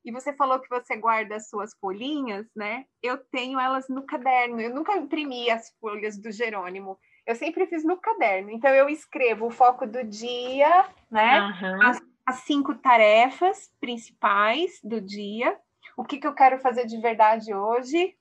E 0.05 0.11
você 0.11 0.33
falou 0.33 0.59
que 0.59 0.69
você 0.69 0.97
guarda 0.97 1.35
as 1.35 1.47
suas 1.47 1.73
folhinhas, 1.79 2.45
né? 2.53 2.85
Eu 3.01 3.17
tenho 3.17 3.57
elas 3.57 3.87
no 3.87 4.05
caderno. 4.05 4.59
Eu 4.59 4.73
nunca 4.73 4.97
imprimi 4.97 5.49
as 5.49 5.69
folhas 5.79 6.17
do 6.17 6.29
Jerônimo. 6.29 6.99
Eu 7.25 7.35
sempre 7.35 7.65
fiz 7.67 7.85
no 7.85 7.97
caderno. 7.97 8.51
Então 8.51 8.69
eu 8.71 8.89
escrevo 8.89 9.47
o 9.47 9.51
foco 9.51 9.87
do 9.87 10.03
dia, 10.03 10.89
né? 11.09 11.41
Uhum. 11.41 11.81
As, 11.83 12.01
as, 12.25 12.35
cinco 12.41 12.75
tarefas 12.75 13.71
principais 13.79 14.81
do 14.83 14.99
dia. 14.99 15.57
O 15.95 16.03
que, 16.03 16.17
que 16.17 16.27
eu 16.27 16.33
quero 16.33 16.59
fazer 16.59 16.85
de 16.85 16.99
verdade 16.99 17.53
hoje? 17.53 18.13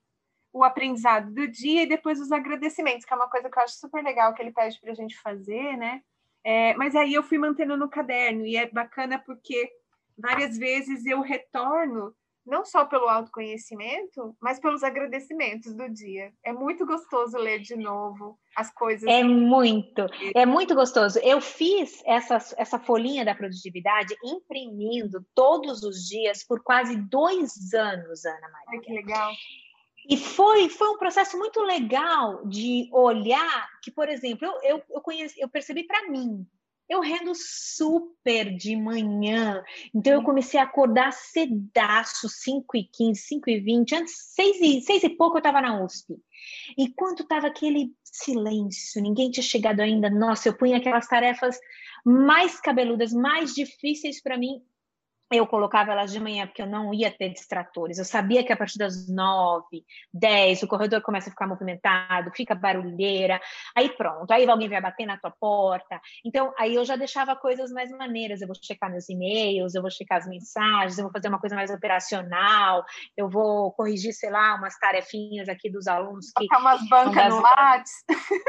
O 0.53 0.63
aprendizado 0.63 1.33
do 1.33 1.49
dia 1.49 1.83
e 1.83 1.89
depois 1.89 2.21
os 2.21 2.31
agradecimentos, 2.31 3.05
que 3.05 3.13
é 3.13 3.17
uma 3.17 3.29
coisa 3.29 3.51
que 3.51 3.59
eu 3.59 3.63
acho 3.63 3.75
super 3.75 4.05
legal 4.05 4.33
que 4.35 4.43
ele 4.43 4.53
pede 4.53 4.79
para 4.81 4.93
a 4.93 4.95
gente 4.95 5.19
fazer, 5.19 5.77
né? 5.77 6.01
É, 6.45 6.75
mas 6.75 6.95
aí 6.97 7.15
eu 7.15 7.23
fui 7.23 7.39
mantendo 7.39 7.77
no 7.77 7.89
caderno, 7.89 8.47
e 8.47 8.57
é 8.57 8.69
bacana 8.69 9.19
porque 9.19 9.71
várias 10.19 10.59
vezes 10.59 11.07
eu 11.07 11.21
retorno, 11.21 12.15
não 12.45 12.65
só 12.65 12.85
pelo 12.85 13.09
autoconhecimento, 13.09 14.37
mas 14.41 14.59
pelos 14.59 14.83
agradecimentos 14.83 15.75
do 15.75 15.89
dia. 15.89 16.33
É 16.45 16.53
muito 16.53 16.85
gostoso 16.85 17.37
ler 17.39 17.61
de 17.61 17.77
novo 17.77 18.37
as 18.57 18.73
coisas. 18.73 19.09
É 19.09 19.23
muito, 19.23 20.07
é 20.35 20.45
muito 20.45 20.75
gostoso. 20.75 21.19
Eu 21.21 21.41
fiz 21.41 22.03
essa, 22.05 22.39
essa 22.57 22.79
folhinha 22.79 23.25
da 23.25 23.35
produtividade 23.35 24.15
imprimindo 24.25 25.25
todos 25.35 25.83
os 25.85 26.09
dias 26.09 26.45
por 26.45 26.63
quase 26.63 26.97
dois 26.97 27.73
anos, 27.73 28.25
Ana 28.25 28.49
Maria. 28.49 28.67
Ai, 28.69 28.81
que 28.81 28.93
legal. 28.93 29.33
E 30.09 30.17
foi, 30.17 30.69
foi 30.69 30.89
um 30.89 30.99
processo 30.99 31.39
muito 31.39 31.61
legal 31.61 32.45
de 32.47 32.89
olhar 32.93 33.69
que, 33.83 33.91
por 33.91 34.09
exemplo, 34.09 34.47
eu, 34.47 34.61
eu, 34.63 34.83
eu, 34.91 35.01
conheci, 35.01 35.41
eu 35.41 35.49
percebi 35.49 35.85
para 35.85 36.09
mim, 36.09 36.47
eu 36.89 37.01
rendo 37.01 37.33
super 37.35 38.55
de 38.55 38.77
manhã, 38.77 39.63
então 39.95 40.13
eu 40.13 40.23
comecei 40.23 40.59
a 40.59 40.65
acordar 40.65 41.13
cedaço, 41.13 42.29
5 42.29 42.77
e 42.77 42.85
15, 42.85 43.21
5 43.21 43.51
e 43.51 43.61
20, 43.61 43.95
antes, 43.95 44.15
6 44.35 44.61
e, 44.61 44.81
6 44.83 45.05
e 45.05 45.11
pouco 45.11 45.37
eu 45.37 45.41
estava 45.41 45.61
na 45.61 45.83
USP. 45.83 46.17
E 46.77 46.89
quando 46.93 47.23
estava 47.23 47.47
aquele 47.47 47.93
silêncio, 48.03 49.01
ninguém 49.01 49.31
tinha 49.31 49.43
chegado 49.43 49.81
ainda, 49.81 50.11
nossa, 50.11 50.49
eu 50.49 50.57
punha 50.57 50.77
aquelas 50.77 51.07
tarefas 51.07 51.59
mais 52.05 52.61
cabeludas, 52.61 53.13
mais 53.13 53.55
difíceis 53.55 54.21
para 54.21 54.37
mim, 54.37 54.61
eu 55.33 55.47
colocava 55.47 55.93
elas 55.93 56.13
de 56.13 56.21
manhã 56.21 56.47
porque 56.47 56.63
eu 56.63 56.67
não 56.67 56.93
ia 56.93 57.11
ter 57.11 57.31
distratores. 57.31 57.99
Eu 57.99 58.05
sabia 58.05 58.45
que 58.45 58.53
a 58.53 58.57
partir 58.57 58.79
das 58.79 59.09
nove, 59.09 59.85
dez, 60.13 60.63
o 60.63 60.69
corredor 60.69 61.01
começa 61.03 61.29
a 61.29 61.33
ficar 61.33 61.47
movimentado, 61.47 62.31
fica 62.35 62.55
barulheira. 62.55 63.41
Aí 63.77 63.89
pronto, 63.91 64.31
aí 64.31 64.49
alguém 64.49 64.69
vai 64.69 64.81
bater 64.81 65.07
na 65.07 65.17
tua 65.17 65.31
porta. 65.31 66.01
Então, 66.25 66.53
aí 66.59 66.75
eu 66.75 66.85
já 66.85 66.97
deixava 66.97 67.35
coisas 67.37 67.71
mais 67.71 67.91
maneiras. 67.91 68.41
Eu 68.41 68.47
vou 68.47 68.57
checar 68.61 68.91
meus 68.91 69.09
e-mails, 69.09 69.75
eu 69.75 69.83
vou 69.83 69.91
checar 69.91 70.19
as 70.19 70.27
mensagens, 70.27 70.99
eu 70.99 71.05
vou 71.05 71.13
fazer 71.13 71.29
uma 71.29 71.41
coisa 71.41 71.57
mais 71.57 71.71
operacional, 71.71 72.85
eu 73.17 73.29
vou 73.29 73.73
corrigir, 73.73 74.13
sei 74.13 74.31
lá, 74.31 74.55
umas 74.55 74.79
tarefinhas 74.79 75.49
aqui 75.49 75.71
dos 75.71 75.87
alunos 75.87 76.27
que. 76.37 76.47
Colocar 76.47 76.61
umas 76.61 76.89
bancas 76.89 77.15
das... 77.15 77.35
no 77.35 77.41
Lattes. 77.41 77.93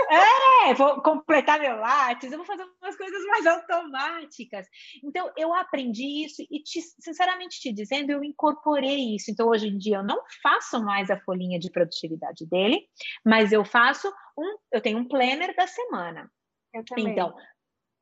É, 0.09 0.73
vou 0.73 1.01
completar 1.01 1.59
meu 1.59 1.77
Lattes, 1.77 2.31
eu 2.31 2.37
vou 2.37 2.45
fazer 2.45 2.65
umas 2.81 2.95
coisas 2.95 3.25
mais 3.25 3.45
automáticas. 3.45 4.67
Então, 5.03 5.31
eu 5.37 5.53
aprendi 5.53 6.25
isso 6.25 6.41
e 6.49 6.61
te, 6.73 6.81
sinceramente 6.99 7.59
te 7.59 7.71
dizendo, 7.71 8.11
eu 8.11 8.23
incorporei 8.23 9.15
isso. 9.15 9.31
Então, 9.31 9.47
hoje 9.47 9.67
em 9.67 9.77
dia, 9.77 9.97
eu 9.97 10.03
não 10.03 10.21
faço 10.41 10.83
mais 10.83 11.09
a 11.09 11.19
folhinha 11.19 11.59
de 11.59 11.69
produtividade 11.69 12.45
dele, 12.45 12.87
mas 13.25 13.51
eu 13.51 13.63
faço 13.63 14.11
um, 14.37 14.57
eu 14.71 14.81
tenho 14.81 14.97
um 14.97 15.07
planner 15.07 15.55
da 15.55 15.67
semana. 15.67 16.31
Eu 16.73 16.83
também. 16.83 17.09
Então, 17.09 17.33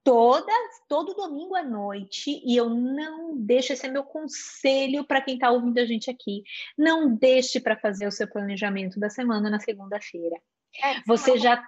todas, 0.04 0.82
todo 0.88 1.14
domingo 1.14 1.56
à 1.56 1.64
noite, 1.64 2.42
e 2.46 2.56
eu 2.56 2.70
não 2.70 3.38
deixo, 3.38 3.74
esse 3.74 3.86
é 3.86 3.90
meu 3.90 4.04
conselho 4.04 5.04
para 5.04 5.22
quem 5.22 5.36
está 5.36 5.52
ouvindo 5.52 5.78
a 5.78 5.86
gente 5.86 6.10
aqui, 6.10 6.44
não 6.78 7.14
deixe 7.14 7.60
para 7.60 7.78
fazer 7.78 8.08
o 8.08 8.12
seu 8.12 8.28
planejamento 8.28 9.00
da 9.00 9.10
semana 9.10 9.50
na 9.50 9.60
segunda-feira. 9.60 10.36
É, 10.84 11.02
Você 11.06 11.38
já 11.38 11.64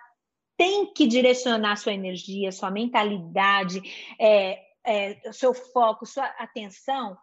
tem 0.58 0.94
que 0.94 1.08
direcionar 1.08 1.76
sua 1.76 1.94
energia, 1.94 2.52
sua 2.52 2.72
mentalidade, 2.72 3.82
é, 4.20 4.72
é, 4.86 5.32
seu 5.32 5.54
foco, 5.54 6.06
sua 6.06 6.26
atenção 6.26 7.17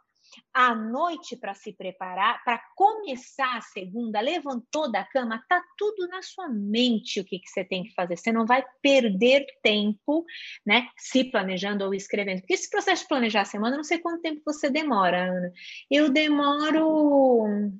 à 0.52 0.74
noite 0.74 1.36
para 1.36 1.54
se 1.54 1.72
preparar, 1.72 2.42
para 2.44 2.60
começar 2.76 3.56
a 3.56 3.60
segunda, 3.60 4.20
levantou 4.20 4.90
da 4.90 5.04
cama, 5.04 5.44
tá 5.48 5.62
tudo 5.76 6.06
na 6.08 6.22
sua 6.22 6.48
mente 6.48 7.20
o 7.20 7.24
que, 7.24 7.38
que 7.38 7.48
você 7.48 7.64
tem 7.64 7.84
que 7.84 7.94
fazer. 7.94 8.16
Você 8.16 8.32
não 8.32 8.46
vai 8.46 8.64
perder 8.82 9.46
tempo, 9.62 10.24
né, 10.64 10.88
se 10.96 11.24
planejando 11.24 11.84
ou 11.84 11.94
escrevendo. 11.94 12.40
Porque 12.40 12.54
esse 12.54 12.70
processo 12.70 13.02
de 13.02 13.08
planejar 13.08 13.42
a 13.42 13.46
semana, 13.46 13.76
não 13.76 13.84
sei 13.84 13.98
quanto 13.98 14.22
tempo 14.22 14.42
você 14.44 14.70
demora, 14.70 15.30
Ana. 15.30 15.52
Eu 15.90 16.10
demoro 16.10 17.72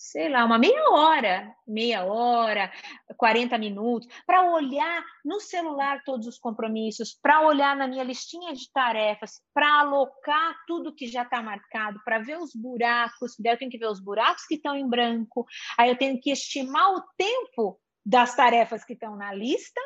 sei 0.00 0.30
lá, 0.30 0.46
uma 0.46 0.58
meia 0.58 0.90
hora, 0.90 1.54
meia 1.68 2.04
hora, 2.06 2.72
40 3.18 3.58
minutos, 3.58 4.08
para 4.26 4.50
olhar 4.50 5.04
no 5.22 5.38
celular 5.38 6.02
todos 6.06 6.26
os 6.26 6.38
compromissos, 6.38 7.18
para 7.22 7.46
olhar 7.46 7.76
na 7.76 7.86
minha 7.86 8.02
listinha 8.02 8.54
de 8.54 8.72
tarefas, 8.72 9.42
para 9.52 9.80
alocar 9.80 10.56
tudo 10.66 10.94
que 10.94 11.06
já 11.06 11.22
está 11.22 11.42
marcado, 11.42 12.00
para 12.02 12.18
ver 12.18 12.38
os 12.38 12.52
buracos, 12.54 13.34
daí 13.38 13.52
eu 13.52 13.58
tenho 13.58 13.70
que 13.70 13.76
ver 13.76 13.88
os 13.88 14.00
buracos 14.00 14.46
que 14.46 14.54
estão 14.54 14.74
em 14.74 14.88
branco, 14.88 15.44
aí 15.78 15.90
eu 15.90 15.98
tenho 15.98 16.18
que 16.18 16.30
estimar 16.30 16.94
o 16.94 17.02
tempo 17.18 17.78
das 18.04 18.34
tarefas 18.34 18.82
que 18.82 18.94
estão 18.94 19.16
na 19.16 19.34
lista 19.34 19.80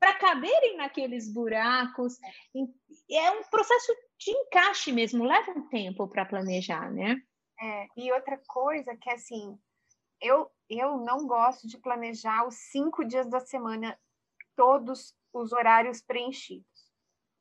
para 0.00 0.14
caberem 0.14 0.78
naqueles 0.78 1.32
buracos. 1.32 2.14
É 3.08 3.30
um 3.30 3.44
processo 3.44 3.92
de 4.18 4.32
encaixe 4.32 4.90
mesmo, 4.90 5.24
leva 5.24 5.52
um 5.52 5.68
tempo 5.68 6.08
para 6.08 6.24
planejar, 6.24 6.90
né? 6.90 7.22
É, 7.60 7.88
e 7.96 8.10
outra 8.12 8.40
coisa 8.46 8.96
que, 8.96 9.10
assim, 9.10 9.58
eu, 10.20 10.50
eu 10.68 10.96
não 10.98 11.26
gosto 11.26 11.66
de 11.68 11.78
planejar 11.78 12.46
os 12.46 12.54
cinco 12.54 13.04
dias 13.04 13.28
da 13.28 13.40
semana, 13.40 13.98
todos 14.56 15.14
os 15.32 15.52
horários 15.52 16.00
preenchidos. 16.00 16.66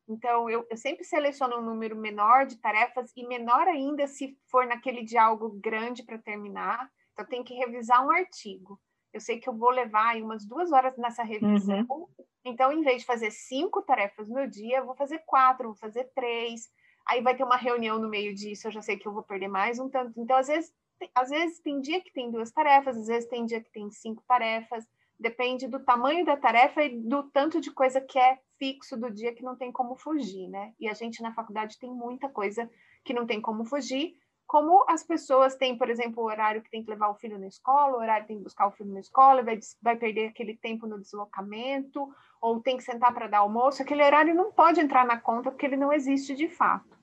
Então, 0.08 0.50
eu, 0.50 0.66
eu 0.70 0.78
sempre 0.78 1.04
seleciono 1.04 1.58
um 1.58 1.62
número 1.62 1.96
menor 1.96 2.46
de 2.46 2.58
tarefas 2.58 3.12
e 3.16 3.28
menor 3.28 3.68
ainda 3.68 4.08
se 4.08 4.38
for 4.50 4.66
naquele 4.66 5.04
dia 5.04 5.24
algo 5.24 5.50
grande 5.52 6.04
para 6.04 6.18
terminar. 6.18 6.90
Então, 7.14 7.26
tem 7.26 7.44
que 7.44 7.54
revisar 7.54 8.06
um 8.06 8.12
artigo. 8.12 8.80
Eu 9.14 9.22
sei 9.22 9.40
que 9.40 9.48
eu 9.48 9.56
vou 9.56 9.70
levar 9.70 10.10
aí 10.10 10.22
umas 10.22 10.46
duas 10.46 10.72
horas 10.72 10.98
nessa 10.98 11.24
revisão. 11.24 11.86
Uhum. 11.90 12.08
Então, 12.44 12.72
em 12.72 12.82
vez 12.82 13.02
de 13.02 13.06
fazer 13.06 13.32
cinco 13.32 13.82
tarefas 13.82 14.28
no 14.28 14.48
dia, 14.48 14.78
eu 14.78 14.86
vou 14.86 14.96
fazer 14.96 15.20
quatro, 15.26 15.70
vou 15.70 15.78
fazer 15.78 16.06
três 16.16 16.70
aí 17.10 17.22
vai 17.22 17.36
ter 17.36 17.43
uma 17.43 17.58
reunião 17.58 17.98
no 17.98 18.08
meio 18.08 18.34
disso, 18.36 18.67
eu 18.67 18.72
já 18.72 18.82
sei 18.82 18.98
que 18.98 19.08
eu 19.08 19.12
vou 19.12 19.24
perder 19.24 19.48
mais 19.48 19.80
um 19.80 19.89
tanto. 19.89 20.13
Então, 20.19 20.38
às 20.38 20.48
vezes, 20.48 20.72
tem, 21.00 21.10
às 21.15 21.30
vezes 21.30 21.60
tem 21.60 21.82
dia 21.82 22.02
que 22.02 22.13
tem 22.13 22.30
duas 22.30 22.52
tarefas, 22.52 22.95
às 22.95 23.08
vezes 23.08 23.28
tem 23.28 23.45
dia 23.45 23.62
que 23.62 23.72
tem 23.72 23.89
cinco 23.89 24.24
tarefas, 24.28 24.86
depende 25.19 25.67
do 25.67 25.80
tamanho 25.80 26.24
da 26.24 26.38
tarefa 26.38 26.84
e 26.84 27.00
do 27.02 27.24
tanto 27.24 27.60
de 27.60 27.72
coisa 27.72 28.00
que 28.00 28.19
é 28.19 28.38
fixo 28.58 28.95
do 28.95 29.10
dia 29.10 29.34
que 29.34 29.43
não 29.43 29.56
tem 29.56 29.72
como 29.72 29.95
fugir, 29.95 30.48
né? 30.48 30.74
E 30.80 30.88
a 30.88 30.93
gente 30.93 31.22
na 31.22 31.34
faculdade 31.34 31.80
tem 31.80 31.91
muita 31.91 32.30
coisa 32.30 32.69
que 33.04 33.13
não 33.13 33.26
tem 33.26 33.41
como 33.41 33.65
fugir, 33.65 34.13
como 34.45 34.84
as 34.89 35.04
pessoas 35.04 35.56
têm, 35.56 35.78
por 35.78 35.89
exemplo, 35.89 36.24
o 36.24 36.26
horário 36.26 36.62
que 36.62 36.72
tem 36.72 36.84
que 36.84 36.89
levar 36.89 37.10
o 37.10 37.15
filho 37.15 37.38
na 37.38 37.48
escola, 37.48 37.95
o 37.95 38.00
horário 38.00 38.24
que 38.24 38.30
tem 38.30 38.38
que 38.38 38.43
buscar 38.43 38.67
o 38.67 38.72
filho 38.72 38.91
na 38.91 39.00
escola, 39.00 39.43
vai, 39.43 39.60
vai 39.82 39.95
perder 39.95 40.30
aquele 40.30 40.58
tempo 40.58 40.88
no 40.88 41.00
deslocamento, 41.00 42.10
ou 42.41 42.60
tem 42.60 42.76
que 42.76 42.84
sentar 42.84 43.13
para 43.13 43.28
dar 43.28 43.39
almoço, 43.39 43.82
aquele 43.82 44.04
horário 44.04 44.34
não 44.34 44.52
pode 44.52 44.80
entrar 44.80 45.06
na 45.06 45.19
conta 45.19 45.52
porque 45.52 45.65
ele 45.65 45.78
não 45.78 45.93
existe 45.93 46.36
de 46.36 46.48
fato. 46.48 46.99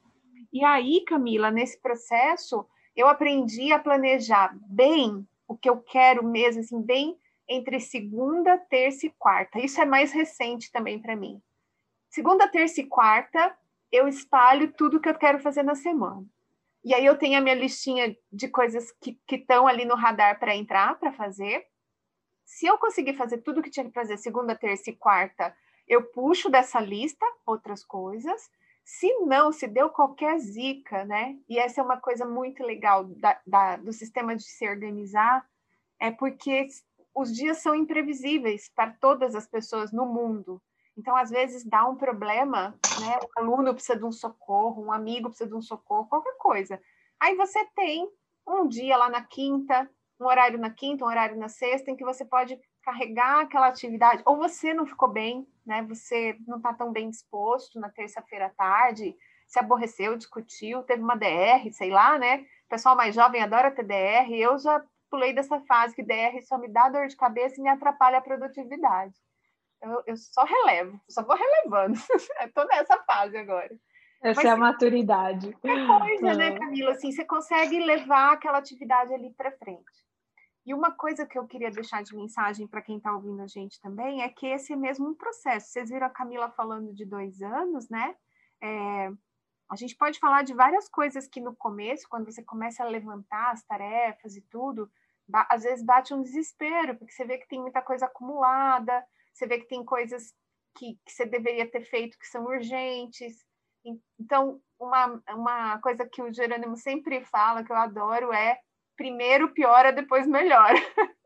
E 0.57 0.65
aí, 0.65 1.05
Camila, 1.05 1.51
nesse 1.51 1.79
processo, 1.83 2.67
eu 2.97 3.09
aprendi 3.09 3.75
a 3.75 3.79
planejar 3.79 4.57
bem 4.67 5.29
o 5.47 5.55
que 5.55 5.69
eu 5.69 5.83
quero 5.83 6.25
mesmo, 6.25 6.63
assim, 6.63 6.81
bem 6.81 7.15
entre 7.47 7.79
segunda, 7.79 8.57
terça 8.57 9.05
e 9.05 9.11
quarta. 9.19 9.61
Isso 9.61 9.79
é 9.83 9.85
mais 9.85 10.13
recente 10.13 10.73
também 10.73 10.99
para 10.99 11.15
mim. 11.15 11.43
Segunda, 12.09 12.49
terça 12.49 12.81
e 12.81 12.87
quarta, 12.87 13.55
eu 13.93 14.09
espalho 14.09 14.73
tudo 14.73 14.99
que 14.99 15.11
eu 15.11 15.19
quero 15.19 15.39
fazer 15.41 15.63
na 15.63 15.75
semana. 15.75 16.25
E 16.83 16.95
aí 16.95 17.05
eu 17.05 17.19
tenho 17.19 17.37
a 17.37 17.43
minha 17.43 17.55
listinha 17.55 18.17
de 18.33 18.49
coisas 18.49 18.91
que 18.93 19.19
estão 19.31 19.67
ali 19.67 19.85
no 19.85 19.95
radar 19.95 20.39
para 20.41 20.57
entrar, 20.57 20.99
para 20.99 21.13
fazer. 21.13 21.67
Se 22.47 22.65
eu 22.65 22.79
conseguir 22.79 23.13
fazer 23.13 23.43
tudo 23.43 23.61
que 23.61 23.69
tinha 23.69 23.85
que 23.85 23.93
fazer 23.93 24.17
segunda, 24.17 24.57
terça 24.57 24.89
e 24.89 24.97
quarta, 24.97 25.55
eu 25.87 26.03
puxo 26.13 26.49
dessa 26.49 26.81
lista 26.81 27.27
outras 27.45 27.85
coisas. 27.85 28.51
Se 28.89 29.13
não, 29.27 29.51
se 29.51 29.67
deu 29.67 29.91
qualquer 29.91 30.39
zica, 30.39 31.05
né? 31.05 31.37
E 31.49 31.59
essa 31.59 31.81
é 31.81 31.85
uma 31.85 32.01
coisa 32.01 32.25
muito 32.25 32.63
legal 32.63 33.03
da, 33.03 33.41
da, 33.45 33.77
do 33.79 33.93
sistema 33.93 34.37
de 34.37 34.45
se 34.45 34.67
organizar, 34.69 35.45
é 35.99 36.13
porque 36.13 36.69
os 37.13 37.35
dias 37.35 37.59
são 37.59 37.75
imprevisíveis 37.75 38.71
para 38.73 38.93
todas 38.93 39.35
as 39.35 39.45
pessoas 39.45 39.91
no 39.91 40.07
mundo. 40.07 40.63
Então, 40.97 41.17
às 41.17 41.31
vezes, 41.31 41.65
dá 41.65 41.85
um 41.85 41.97
problema, 41.97 42.79
né? 43.01 43.19
O 43.25 43.41
aluno 43.41 43.75
precisa 43.75 43.99
de 43.99 44.05
um 44.05 44.13
socorro, 44.13 44.85
um 44.85 44.93
amigo 44.93 45.31
precisa 45.31 45.51
de 45.51 45.57
um 45.57 45.61
socorro, 45.61 46.07
qualquer 46.07 46.37
coisa. 46.39 46.81
Aí 47.19 47.35
você 47.35 47.65
tem 47.75 48.09
um 48.47 48.69
dia 48.69 48.97
lá 48.97 49.11
na 49.11 49.25
quinta, 49.25 49.91
um 50.21 50.27
horário 50.27 50.61
na 50.61 50.71
quinta, 50.71 51.05
um 51.05 51.09
horário 51.09 51.37
na 51.37 51.49
sexta, 51.49 51.91
em 51.91 51.97
que 51.97 52.05
você 52.05 52.25
pode 52.25 52.57
carregar 52.87 53.41
aquela 53.41 53.67
atividade, 53.67 54.23
ou 54.25 54.37
você 54.37 54.73
não 54.73 54.87
ficou 54.87 55.09
bem, 55.09 55.45
né? 55.67 55.83
Você 55.89 56.39
não 56.47 56.59
está 56.59 56.73
tão 56.73 56.93
bem 56.93 57.11
disposto 57.11 57.81
na 57.81 57.91
terça-feira 57.91 58.47
à 58.47 58.51
tarde, 58.51 59.13
se 59.49 59.59
aborreceu, 59.59 60.17
discutiu, 60.17 60.85
teve 60.85 61.03
uma 61.03 61.17
DR, 61.17 61.69
sei 61.73 61.91
lá, 61.91 62.17
né? 62.17 62.47
O 62.67 62.69
pessoal 62.69 62.95
mais 62.95 63.13
jovem 63.13 63.43
adora 63.43 63.73
ter 63.73 63.83
DR, 63.83 64.33
eu 64.33 64.57
já 64.57 64.81
pulei 65.11 65.33
dessa 65.33 65.61
fase 65.63 65.97
que 65.97 66.03
DR 66.03 66.41
só 66.45 66.59
me 66.59 66.69
dá 66.69 66.89
dor 66.89 67.09
de 67.09 67.17
cabeça 67.17 67.57
e 67.59 67.63
me 67.63 67.69
atrapalha 67.69 68.19
a 68.19 68.23
produtividade. 68.23 69.15
Eu, 69.83 70.03
eu 70.07 70.17
só 70.17 70.45
relevo, 70.45 71.01
só 71.09 71.25
vou 71.25 71.37
relevando. 71.37 71.99
Estou 72.47 72.67
nessa 72.67 72.99
fase 73.03 73.37
agora. 73.37 73.77
Essa 74.23 74.43
Mas, 74.43 74.45
é 74.45 74.51
a 74.51 74.57
maturidade. 74.57 75.57
É 75.65 75.87
coisa, 75.87 76.35
né, 76.35 76.49
é. 76.49 76.59
Camila? 76.59 76.93
Assim, 76.93 77.11
você 77.11 77.25
consegue 77.25 77.81
levar 77.81 78.33
aquela 78.33 78.59
atividade 78.59 79.13
ali 79.13 79.31
para 79.31 79.51
frente. 79.51 80.06
E 80.67 80.75
uma 80.75 80.91
coisa 80.91 81.25
que 81.25 81.39
eu 81.39 81.47
queria 81.47 81.71
deixar 81.71 82.03
de 82.03 82.15
mensagem 82.17 82.67
para 82.67 82.83
quem 82.83 82.97
está 82.97 83.15
ouvindo 83.15 83.41
a 83.41 83.47
gente 83.47 83.81
também 83.81 84.23
é 84.23 84.29
que 84.29 84.47
esse 84.47 84.73
é 84.73 84.77
mesmo 84.77 85.09
um 85.09 85.15
processo. 85.15 85.69
Vocês 85.69 85.89
viram 85.89 86.09
a 86.09 86.11
Camila 86.11 86.51
falando 86.51 86.93
de 86.93 87.05
dois 87.05 87.41
anos, 87.41 87.89
né? 87.89 88.17
É, 88.61 89.13
a 89.71 89.77
gente 89.77 89.95
pode 89.95 90.19
falar 90.19 90.43
de 90.43 90.53
várias 90.55 90.89
coisas 90.89 91.29
que 91.29 91.41
no 91.41 91.55
começo, 91.55 92.09
quando 92.09 92.25
você 92.25 92.43
começa 92.43 92.83
a 92.83 92.89
levantar 92.89 93.53
as 93.53 93.63
tarefas 93.63 94.35
e 94.35 94.41
tudo, 94.41 94.91
às 95.33 95.63
vezes 95.63 95.85
bate 95.85 96.13
um 96.13 96.23
desespero, 96.23 96.97
porque 96.97 97.13
você 97.13 97.25
vê 97.25 97.39
que 97.39 97.49
tem 97.49 97.61
muita 97.61 97.81
coisa 97.81 98.07
acumulada, 98.07 99.07
você 99.33 99.47
vê 99.47 99.59
que 99.59 99.69
tem 99.69 99.85
coisas 99.85 100.35
que, 100.77 100.99
que 101.05 101.13
você 101.13 101.25
deveria 101.27 101.71
ter 101.71 101.83
feito 101.83 102.19
que 102.19 102.27
são 102.27 102.45
urgentes. 102.45 103.45
Então, 104.19 104.61
uma, 104.81 105.23
uma 105.31 105.79
coisa 105.79 106.05
que 106.05 106.23
o 106.23 106.33
Jerônimo 106.33 106.77
sempre 106.77 107.25
fala, 107.25 107.63
que 107.63 107.71
eu 107.71 107.77
adoro, 107.77 108.33
é 108.33 108.61
primeiro 108.97 109.53
piora, 109.53 109.93
depois 109.93 110.27
melhora. 110.27 110.75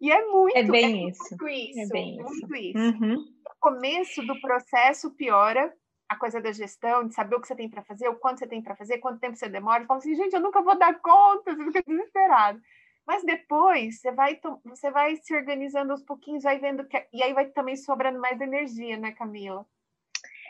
e 0.00 0.10
é 0.10 0.24
muito, 0.26 0.56
é 0.56 0.62
bem 0.62 1.06
é 1.06 1.10
isso. 1.10 1.22
Muito 1.30 1.48
isso. 1.48 1.80
É 1.80 1.86
bem 1.86 2.16
muito 2.16 2.56
isso. 2.56 2.78
isso. 2.78 2.78
Uhum. 2.78 3.14
O 3.16 3.60
começo 3.60 4.26
do 4.26 4.40
processo 4.40 5.10
piora 5.14 5.72
a 6.08 6.16
coisa 6.16 6.40
da 6.40 6.50
gestão, 6.50 7.06
de 7.06 7.14
saber 7.14 7.36
o 7.36 7.40
que 7.40 7.46
você 7.46 7.54
tem 7.54 7.68
para 7.68 7.82
fazer, 7.82 8.08
o 8.08 8.16
quanto 8.16 8.38
você 8.38 8.46
tem 8.46 8.62
para 8.62 8.74
fazer, 8.74 8.98
quanto 8.98 9.20
tempo 9.20 9.36
você 9.36 9.48
demora. 9.48 9.82
Você 9.82 9.86
fala 9.86 9.98
assim, 9.98 10.14
gente, 10.14 10.32
eu 10.32 10.40
nunca 10.40 10.62
vou 10.62 10.76
dar 10.78 10.98
conta, 11.00 11.54
você 11.54 11.64
fica 11.64 11.82
desesperado. 11.86 12.60
Mas 13.06 13.22
depois 13.24 14.00
você 14.00 14.10
vai, 14.12 14.40
você 14.64 14.90
vai 14.90 15.16
se 15.16 15.34
organizando 15.34 15.92
aos 15.92 16.02
pouquinhos, 16.02 16.44
vai 16.44 16.58
vendo 16.58 16.86
que. 16.86 17.06
E 17.12 17.22
aí 17.22 17.32
vai 17.32 17.46
também 17.46 17.76
sobrando 17.76 18.18
mais 18.18 18.40
energia, 18.40 18.96
né, 18.96 19.12
Camila? 19.12 19.66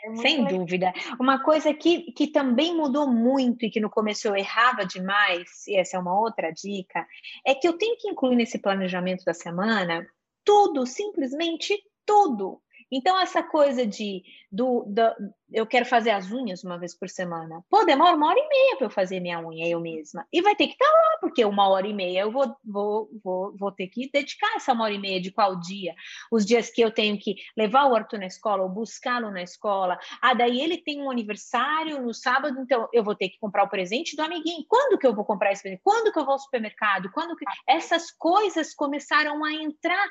É 0.03 0.15
Sem 0.17 0.43
legal. 0.43 0.59
dúvida. 0.59 0.93
Uma 1.19 1.43
coisa 1.43 1.73
que, 1.73 2.11
que 2.13 2.27
também 2.27 2.75
mudou 2.75 3.07
muito 3.07 3.65
e 3.65 3.69
que 3.69 3.79
no 3.79 3.89
começo 3.89 4.27
eu 4.27 4.35
errava 4.35 4.85
demais, 4.85 5.67
e 5.67 5.75
essa 5.75 5.97
é 5.97 5.99
uma 5.99 6.19
outra 6.19 6.51
dica, 6.51 7.05
é 7.45 7.53
que 7.53 7.67
eu 7.67 7.77
tenho 7.77 7.97
que 7.97 8.09
incluir 8.09 8.35
nesse 8.35 8.59
planejamento 8.59 9.23
da 9.25 9.33
semana 9.33 10.05
tudo, 10.43 10.85
simplesmente 10.85 11.77
tudo. 12.05 12.61
Então, 12.91 13.19
essa 13.19 13.43
coisa 13.43 13.85
de 13.85 14.23
do, 14.51 14.83
do, 14.87 15.13
eu 15.51 15.67
quero 15.67 15.85
fazer 15.85 16.11
as 16.11 16.31
unhas 16.31 16.63
uma 16.63 16.77
vez 16.77 16.97
por 16.97 17.09
semana. 17.09 17.63
Pô, 17.69 17.83
demora 17.83 18.15
uma 18.15 18.27
hora 18.27 18.39
e 18.39 18.47
meia 18.47 18.77
para 18.77 18.87
eu 18.87 18.89
fazer 18.89 19.19
minha 19.19 19.39
unha 19.39 19.67
eu 19.67 19.79
mesma. 19.79 20.25
E 20.31 20.41
vai 20.41 20.55
ter 20.55 20.67
que 20.67 20.73
estar 20.73 20.85
tá 20.85 20.91
lá, 20.91 21.17
porque 21.19 21.43
uma 21.43 21.67
hora 21.67 21.87
e 21.87 21.93
meia 21.93 22.21
eu 22.21 22.31
vou, 22.31 22.55
vou, 22.63 23.09
vou, 23.23 23.55
vou 23.57 23.71
ter 23.71 23.87
que 23.87 24.09
dedicar 24.11 24.55
essa 24.55 24.73
uma 24.73 24.85
hora 24.85 24.93
e 24.93 24.99
meia 24.99 25.21
de 25.21 25.31
qual 25.31 25.59
dia? 25.59 25.93
Os 26.31 26.45
dias 26.45 26.69
que 26.69 26.81
eu 26.81 26.91
tenho 26.91 27.19
que 27.19 27.35
levar 27.57 27.85
o 27.85 27.95
Arthur 27.95 28.19
na 28.19 28.25
escola 28.25 28.63
ou 28.63 28.69
buscá-lo 28.69 29.29
na 29.29 29.43
escola. 29.43 29.99
Ah, 30.21 30.33
daí 30.33 30.61
ele 30.61 30.77
tem 30.77 31.01
um 31.01 31.11
aniversário 31.11 32.01
no 32.01 32.13
sábado, 32.13 32.59
então 32.61 32.87
eu 32.93 33.03
vou 33.03 33.15
ter 33.15 33.29
que 33.29 33.39
comprar 33.39 33.63
o 33.63 33.69
presente 33.69 34.15
do 34.15 34.23
amiguinho. 34.23 34.65
Quando 34.67 34.97
que 34.97 35.05
eu 35.05 35.13
vou 35.13 35.25
comprar 35.25 35.51
esse 35.51 35.63
presente? 35.63 35.81
Quando 35.83 36.11
que 36.11 36.19
eu 36.19 36.25
vou 36.25 36.33
ao 36.33 36.39
supermercado? 36.39 37.11
Quando 37.11 37.35
que... 37.35 37.45
Essas 37.67 38.09
coisas 38.11 38.73
começaram 38.73 39.43
a 39.43 39.53
entrar 39.53 40.07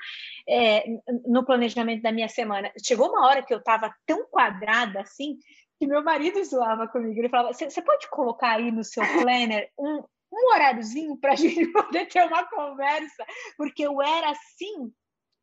é, 0.48 0.85
no 1.27 1.44
planejamento 1.44 2.03
da 2.03 2.12
minha 2.12 2.29
semana. 2.29 2.59
Ana, 2.59 2.72
chegou 2.83 3.09
uma 3.09 3.27
hora 3.27 3.42
que 3.42 3.53
eu 3.53 3.59
estava 3.59 3.94
tão 4.05 4.24
quadrada 4.27 5.01
assim, 5.01 5.27
que 5.78 5.86
meu 5.86 6.02
marido 6.02 6.42
zoava 6.44 6.88
comigo. 6.88 7.18
Ele 7.18 7.28
falava: 7.28 7.52
Você 7.52 7.82
pode 7.82 8.08
colocar 8.10 8.56
aí 8.56 8.70
no 8.70 8.84
seu 8.84 9.02
planner 9.02 9.70
um, 9.78 10.02
um 10.32 10.54
horáriozinho 10.54 11.16
para 11.16 11.32
a 11.32 11.36
gente 11.36 11.66
poder 11.72 12.06
ter 12.06 12.24
uma 12.24 12.44
conversa? 12.48 13.24
Porque 13.56 13.82
eu 13.82 14.00
era 14.02 14.30
assim, 14.30 14.92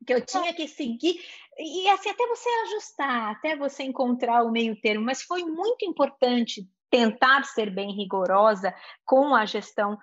que 0.06 0.14
eu 0.14 0.26
tinha 0.26 0.54
que 0.54 0.68
seguir, 0.68 1.20
e 1.58 1.88
assim, 1.90 2.10
até 2.10 2.28
você 2.28 2.50
ajustar, 2.66 3.32
até 3.32 3.56
você 3.56 3.84
encontrar 3.84 4.44
o 4.44 4.52
meio 4.52 4.80
termo, 4.80 5.06
mas 5.06 5.22
foi 5.22 5.44
muito 5.44 5.86
importante 5.86 6.68
tentar 6.90 7.44
ser 7.44 7.70
bem 7.70 7.92
rigorosa 7.92 8.74
com 9.04 9.36
a 9.36 9.46
gestão 9.46 9.98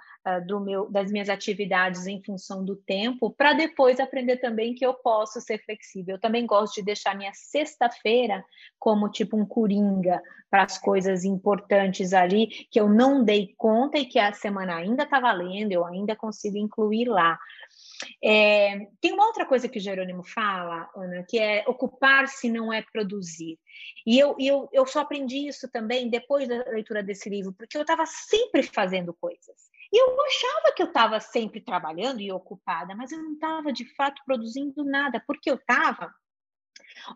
do 0.47 0.61
meu, 0.61 0.91
das 0.91 1.11
minhas 1.11 1.29
atividades 1.29 2.07
em 2.07 2.23
função 2.23 2.65
do 2.65 2.77
tempo, 2.77 3.31
para 3.31 3.53
depois 3.53 3.99
aprender 3.99 4.37
também 4.37 4.75
que 4.75 4.87
eu 4.87 4.95
posso 4.95 5.41
ser 5.41 5.59
flexível. 5.65 6.15
Eu 6.15 6.21
também 6.21 6.47
gosto 6.47 6.75
de 6.75 6.83
deixar 6.83 7.17
minha 7.17 7.33
sexta-feira 7.35 8.45
como 8.79 9.11
tipo 9.11 9.37
um 9.37 9.45
coringa 9.45 10.23
para 10.49 10.65
as 10.65 10.79
coisas 10.79 11.25
importantes 11.25 12.13
ali 12.13 12.47
que 12.71 12.79
eu 12.79 12.89
não 12.89 13.25
dei 13.25 13.55
conta 13.57 13.99
e 13.99 14.05
que 14.05 14.19
a 14.19 14.33
semana 14.33 14.77
ainda 14.77 15.03
está 15.03 15.19
valendo, 15.19 15.73
eu 15.73 15.85
ainda 15.85 16.15
consigo 16.15 16.57
incluir 16.57 17.07
lá. 17.07 17.39
É, 18.23 18.87
tem 19.01 19.13
uma 19.13 19.27
outra 19.27 19.47
coisa 19.47 19.69
que 19.69 19.79
o 19.79 19.83
Jerônimo 19.83 20.23
fala, 20.23 20.91
Ana, 20.95 21.25
que 21.29 21.39
é 21.39 21.65
ocupar-se 21.67 22.51
não 22.51 22.73
é 22.73 22.83
produzir. 22.83 23.59
E 24.07 24.19
eu, 24.19 24.37
eu, 24.39 24.69
eu 24.73 24.87
só 24.87 25.01
aprendi 25.01 25.49
isso 25.49 25.71
também 25.71 26.11
depois 26.11 26.49
da 26.49 26.65
leitura 26.71 27.03
desse 27.03 27.29
livro, 27.29 27.53
porque 27.53 27.77
eu 27.77 27.83
estava 27.83 28.05
sempre 28.07 28.63
fazendo 28.63 29.15
coisas. 29.15 29.72
E 29.93 30.01
eu 30.01 30.17
achava 30.23 30.75
que 30.75 30.83
eu 30.83 30.87
estava 30.87 31.21
sempre 31.21 31.61
trabalhando 31.61 32.21
e 32.21 32.33
ocupada, 32.33 32.95
mas 32.95 33.13
eu 33.13 33.23
não 33.23 33.35
estava 33.35 33.73
de 33.73 33.85
fato 33.95 34.23
produzindo 34.25 34.85
nada, 34.85 35.23
porque 35.27 35.51
eu 35.51 35.57
estava 35.57 36.13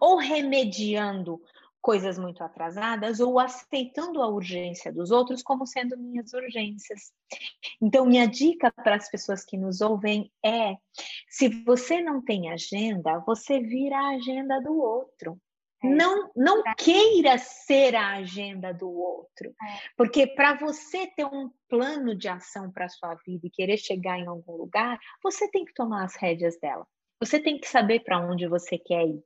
ou 0.00 0.16
remediando 0.16 1.40
coisas 1.80 2.18
muito 2.18 2.42
atrasadas 2.42 3.20
ou 3.20 3.38
aceitando 3.38 4.20
a 4.20 4.28
urgência 4.28 4.92
dos 4.92 5.12
outros 5.12 5.40
como 5.40 5.64
sendo 5.64 5.96
minhas 5.96 6.32
urgências. 6.32 7.12
Então, 7.80 8.04
minha 8.04 8.26
dica 8.26 8.72
para 8.72 8.96
as 8.96 9.08
pessoas 9.08 9.44
que 9.44 9.56
nos 9.56 9.80
ouvem 9.80 10.30
é: 10.44 10.76
se 11.28 11.48
você 11.64 12.02
não 12.02 12.20
tem 12.20 12.50
agenda, 12.50 13.20
você 13.20 13.60
vira 13.60 13.96
a 13.96 14.16
agenda 14.16 14.60
do 14.60 14.76
outro. 14.76 15.40
É. 15.82 15.88
Não, 15.88 16.30
não 16.34 16.62
queira 16.76 17.36
ser 17.38 17.94
a 17.94 18.16
agenda 18.16 18.72
do 18.72 18.88
outro, 18.88 19.48
é. 19.48 19.78
porque 19.96 20.26
para 20.26 20.54
você 20.54 21.06
ter 21.08 21.24
um 21.24 21.50
plano 21.68 22.14
de 22.14 22.28
ação 22.28 22.70
para 22.70 22.86
a 22.86 22.88
sua 22.88 23.14
vida 23.26 23.46
e 23.46 23.50
querer 23.50 23.76
chegar 23.76 24.18
em 24.18 24.26
algum 24.26 24.56
lugar, 24.56 24.98
você 25.22 25.50
tem 25.50 25.64
que 25.64 25.74
tomar 25.74 26.04
as 26.04 26.16
rédeas 26.16 26.58
dela. 26.58 26.86
Você 27.20 27.40
tem 27.40 27.58
que 27.58 27.68
saber 27.68 28.00
para 28.00 28.20
onde 28.20 28.46
você 28.46 28.78
quer 28.78 29.06
ir. 29.06 29.22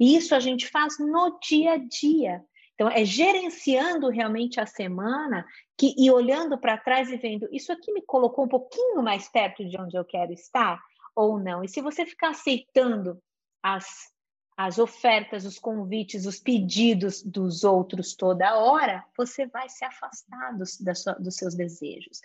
E 0.00 0.16
isso 0.16 0.34
a 0.34 0.40
gente 0.40 0.66
faz 0.68 0.98
no 0.98 1.38
dia 1.40 1.72
a 1.72 1.76
dia. 1.76 2.42
Então, 2.74 2.88
é 2.88 3.04
gerenciando 3.04 4.08
realmente 4.08 4.58
a 4.58 4.66
semana 4.66 5.46
que, 5.78 5.94
e 5.96 6.10
olhando 6.10 6.58
para 6.58 6.78
trás 6.78 7.10
e 7.10 7.16
vendo, 7.16 7.48
isso 7.52 7.72
aqui 7.72 7.92
me 7.92 8.02
colocou 8.02 8.46
um 8.46 8.48
pouquinho 8.48 9.02
mais 9.02 9.28
perto 9.28 9.64
de 9.64 9.80
onde 9.80 9.96
eu 9.96 10.04
quero 10.04 10.32
estar 10.32 10.80
ou 11.14 11.38
não. 11.38 11.62
E 11.62 11.68
se 11.68 11.80
você 11.80 12.04
ficar 12.04 12.30
aceitando 12.30 13.22
as, 13.62 14.12
as 14.56 14.78
ofertas, 14.78 15.44
os 15.44 15.58
convites, 15.58 16.26
os 16.26 16.38
pedidos 16.38 17.22
dos 17.22 17.64
outros 17.64 18.14
toda 18.14 18.56
hora, 18.56 19.04
você 19.16 19.46
vai 19.46 19.68
se 19.68 19.84
afastar 19.84 20.56
dos, 20.56 20.78
sua, 20.94 21.14
dos 21.14 21.34
seus 21.34 21.54
desejos. 21.54 22.20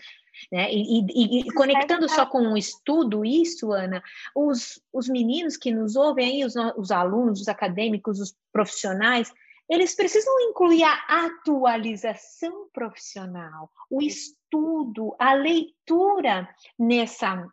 Né? 0.52 0.72
E, 0.72 1.02
e, 1.02 1.40
e 1.40 1.52
conectando 1.54 2.08
só 2.08 2.26
com 2.26 2.42
um 2.42 2.56
estudo 2.56 3.26
isso, 3.26 3.72
Ana, 3.72 4.02
os, 4.36 4.80
os 4.94 5.10
meninos 5.10 5.58
que 5.58 5.72
nos 5.72 5.96
ouvem 5.96 6.26
aí, 6.26 6.46
os, 6.46 6.54
os 6.78 6.92
alunos, 6.92 7.42
os 7.42 7.48
acadêmicos, 7.48 8.20
os 8.20 8.36
profissionais, 8.52 9.34
eles 9.68 9.96
precisam 9.96 10.34
incluir 10.50 10.84
a 10.84 11.26
atualização 11.26 12.68
profissional, 12.74 13.72
o 13.90 14.02
estudo, 14.02 15.16
a 15.20 15.34
leitura 15.34 16.48
nessa 16.78 17.48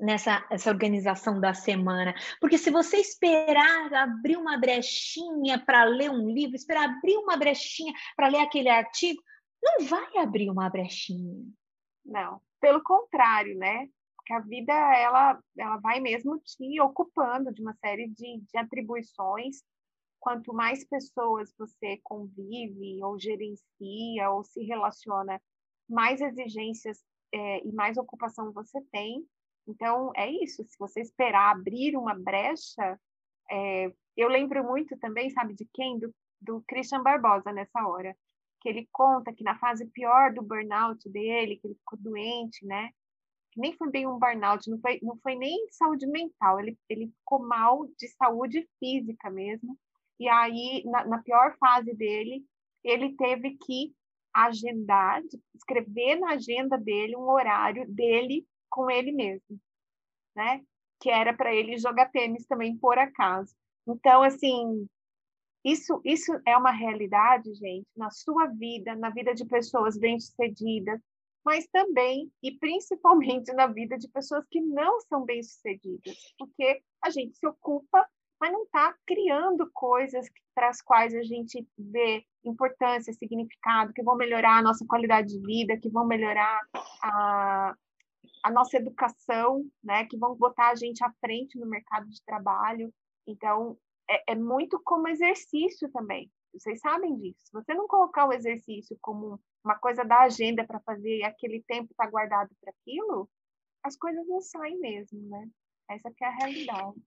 nessa 0.00 0.44
essa 0.50 0.70
organização 0.70 1.38
da 1.38 1.54
semana. 1.54 2.14
Porque 2.40 2.58
se 2.58 2.70
você 2.70 2.96
esperar 2.96 3.92
abrir 3.92 4.36
uma 4.36 4.58
brechinha 4.58 5.58
para 5.64 5.84
ler 5.84 6.10
um 6.10 6.28
livro, 6.30 6.56
esperar 6.56 6.88
abrir 6.88 7.16
uma 7.18 7.36
brechinha 7.36 7.92
para 8.16 8.28
ler 8.28 8.38
aquele 8.38 8.68
artigo, 8.68 9.22
não 9.62 9.84
vai 9.86 10.16
abrir 10.16 10.50
uma 10.50 10.68
brechinha. 10.68 11.44
Não, 12.04 12.40
pelo 12.60 12.82
contrário, 12.82 13.56
né? 13.56 13.88
Porque 14.16 14.32
a 14.32 14.40
vida 14.40 14.72
ela, 14.72 15.38
ela 15.56 15.76
vai 15.78 16.00
mesmo 16.00 16.38
te 16.40 16.80
ocupando 16.80 17.52
de 17.52 17.60
uma 17.62 17.74
série 17.74 18.08
de, 18.08 18.40
de 18.40 18.58
atribuições. 18.58 19.62
Quanto 20.18 20.52
mais 20.52 20.84
pessoas 20.86 21.52
você 21.58 21.98
convive, 22.02 23.02
ou 23.02 23.18
gerencia, 23.18 24.30
ou 24.30 24.44
se 24.44 24.62
relaciona, 24.64 25.40
mais 25.88 26.20
exigências 26.20 27.02
é, 27.32 27.66
e 27.66 27.72
mais 27.72 27.96
ocupação 27.96 28.52
você 28.52 28.80
tem. 28.92 29.26
Então, 29.66 30.12
é 30.16 30.30
isso. 30.30 30.64
Se 30.64 30.76
você 30.78 31.00
esperar 31.00 31.52
abrir 31.52 31.96
uma 31.96 32.14
brecha, 32.14 32.98
é, 33.50 33.92
eu 34.16 34.28
lembro 34.28 34.64
muito 34.64 34.98
também, 34.98 35.30
sabe 35.30 35.54
de 35.54 35.68
quem? 35.72 35.98
Do, 35.98 36.14
do 36.40 36.64
Christian 36.66 37.02
Barbosa 37.02 37.52
nessa 37.52 37.86
hora 37.86 38.16
que 38.60 38.68
ele 38.68 38.88
conta 38.92 39.32
que 39.32 39.42
na 39.42 39.58
fase 39.58 39.86
pior 39.86 40.32
do 40.32 40.42
burnout 40.42 41.08
dele, 41.08 41.56
que 41.56 41.66
ele 41.66 41.74
ficou 41.74 41.98
doente, 41.98 42.64
né? 42.64 42.90
Que 43.52 43.60
nem 43.60 43.76
foi 43.76 43.90
bem 43.90 44.06
um 44.06 44.18
burnout, 44.18 44.70
não 44.70 44.78
foi, 44.80 44.98
não 45.02 45.16
foi 45.22 45.34
nem 45.34 45.66
saúde 45.70 46.06
mental, 46.06 46.60
ele, 46.60 46.78
ele 46.88 47.08
ficou 47.08 47.40
mal 47.40 47.86
de 47.98 48.08
saúde 48.08 48.68
física 48.78 49.30
mesmo. 49.30 49.76
E 50.18 50.28
aí, 50.28 50.82
na, 50.84 51.06
na 51.06 51.22
pior 51.22 51.56
fase 51.58 51.94
dele, 51.94 52.44
ele 52.84 53.16
teve 53.16 53.56
que 53.56 53.92
agendar, 54.32 55.20
escrever 55.54 56.16
na 56.16 56.32
agenda 56.32 56.76
dele 56.78 57.16
um 57.16 57.28
horário 57.28 57.90
dele 57.90 58.46
com 58.70 58.90
ele 58.90 59.12
mesmo, 59.12 59.58
né? 60.34 60.62
Que 61.00 61.10
era 61.10 61.34
para 61.34 61.54
ele 61.54 61.78
jogar 61.78 62.10
tênis 62.10 62.46
também 62.46 62.76
por 62.76 62.98
acaso. 62.98 63.54
Então, 63.86 64.22
assim, 64.22 64.86
isso, 65.64 66.00
isso 66.04 66.32
é 66.46 66.56
uma 66.56 66.70
realidade, 66.70 67.52
gente, 67.54 67.86
na 67.96 68.10
sua 68.10 68.46
vida, 68.46 68.94
na 68.96 69.10
vida 69.10 69.34
de 69.34 69.44
pessoas 69.44 69.98
bem-sucedidas, 69.98 71.00
mas 71.44 71.66
também 71.68 72.30
e 72.42 72.52
principalmente 72.52 73.52
na 73.54 73.66
vida 73.66 73.98
de 73.98 74.08
pessoas 74.08 74.44
que 74.50 74.60
não 74.60 75.00
são 75.02 75.24
bem-sucedidas, 75.24 76.14
porque 76.38 76.82
a 77.02 77.10
gente 77.10 77.36
se 77.36 77.46
ocupa, 77.46 78.06
mas 78.40 78.52
não 78.52 78.62
está 78.62 78.94
criando 79.06 79.70
coisas 79.72 80.26
para 80.54 80.70
as 80.70 80.80
quais 80.80 81.14
a 81.14 81.22
gente 81.22 81.66
vê 81.78 82.24
importância, 82.42 83.12
significado, 83.12 83.92
que 83.92 84.02
vão 84.02 84.16
melhorar 84.16 84.58
a 84.58 84.62
nossa 84.62 84.84
qualidade 84.86 85.28
de 85.28 85.40
vida, 85.46 85.78
que 85.78 85.90
vão 85.90 86.06
melhorar 86.06 86.58
a, 87.02 87.74
a 88.42 88.50
nossa 88.50 88.76
educação, 88.76 89.64
né, 89.82 90.06
que 90.06 90.16
vão 90.16 90.34
botar 90.34 90.70
a 90.70 90.74
gente 90.74 91.04
à 91.04 91.12
frente 91.20 91.58
no 91.58 91.66
mercado 91.66 92.08
de 92.08 92.22
trabalho. 92.24 92.92
Então, 93.26 93.76
é, 94.08 94.32
é 94.32 94.34
muito 94.34 94.80
como 94.84 95.08
exercício 95.08 95.90
também. 95.92 96.30
Vocês 96.52 96.80
sabem 96.80 97.16
disso. 97.16 97.38
Se 97.44 97.52
você 97.52 97.74
não 97.74 97.86
colocar 97.86 98.26
o 98.26 98.32
exercício 98.32 98.96
como 99.00 99.40
uma 99.64 99.78
coisa 99.78 100.04
da 100.04 100.22
agenda 100.22 100.66
para 100.66 100.80
fazer 100.80 101.18
e 101.18 101.24
aquele 101.24 101.62
tempo 101.62 101.92
está 101.92 102.06
guardado 102.08 102.50
para 102.60 102.72
aquilo, 102.72 103.28
as 103.84 103.96
coisas 103.96 104.26
não 104.26 104.40
saem 104.40 104.78
mesmo, 104.80 105.20
né? 105.28 105.48
Essa 105.88 106.10
é 106.20 106.26
a 106.26 106.30
realidade. 106.30 107.00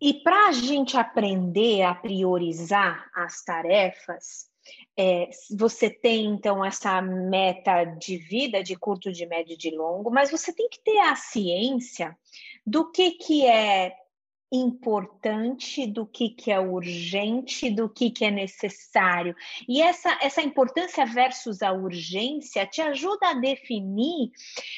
E 0.00 0.22
para 0.22 0.48
a 0.48 0.52
gente 0.52 0.96
aprender 0.96 1.82
a 1.82 1.94
priorizar 1.94 3.10
as 3.14 3.42
tarefas, 3.42 4.50
é, 4.96 5.28
você 5.56 5.90
tem 5.90 6.26
então 6.26 6.64
essa 6.64 7.00
meta 7.02 7.84
de 7.84 8.16
vida 8.16 8.62
de 8.62 8.76
curto, 8.76 9.12
de 9.12 9.26
médio 9.26 9.54
e 9.54 9.58
de 9.58 9.70
longo, 9.70 10.10
mas 10.10 10.30
você 10.30 10.52
tem 10.52 10.68
que 10.68 10.82
ter 10.82 10.98
a 10.98 11.16
ciência 11.16 12.16
do 12.66 12.90
que, 12.90 13.12
que 13.12 13.46
é 13.46 13.94
importante, 14.52 15.86
do 15.86 16.06
que, 16.06 16.30
que 16.30 16.50
é 16.52 16.60
urgente, 16.60 17.70
do 17.70 17.88
que, 17.88 18.10
que 18.10 18.24
é 18.24 18.30
necessário. 18.30 19.34
E 19.68 19.82
essa, 19.82 20.16
essa 20.22 20.42
importância 20.42 21.04
versus 21.04 21.62
a 21.62 21.72
urgência 21.72 22.66
te 22.66 22.80
ajuda 22.80 23.30
a 23.30 23.34
definir 23.34 24.30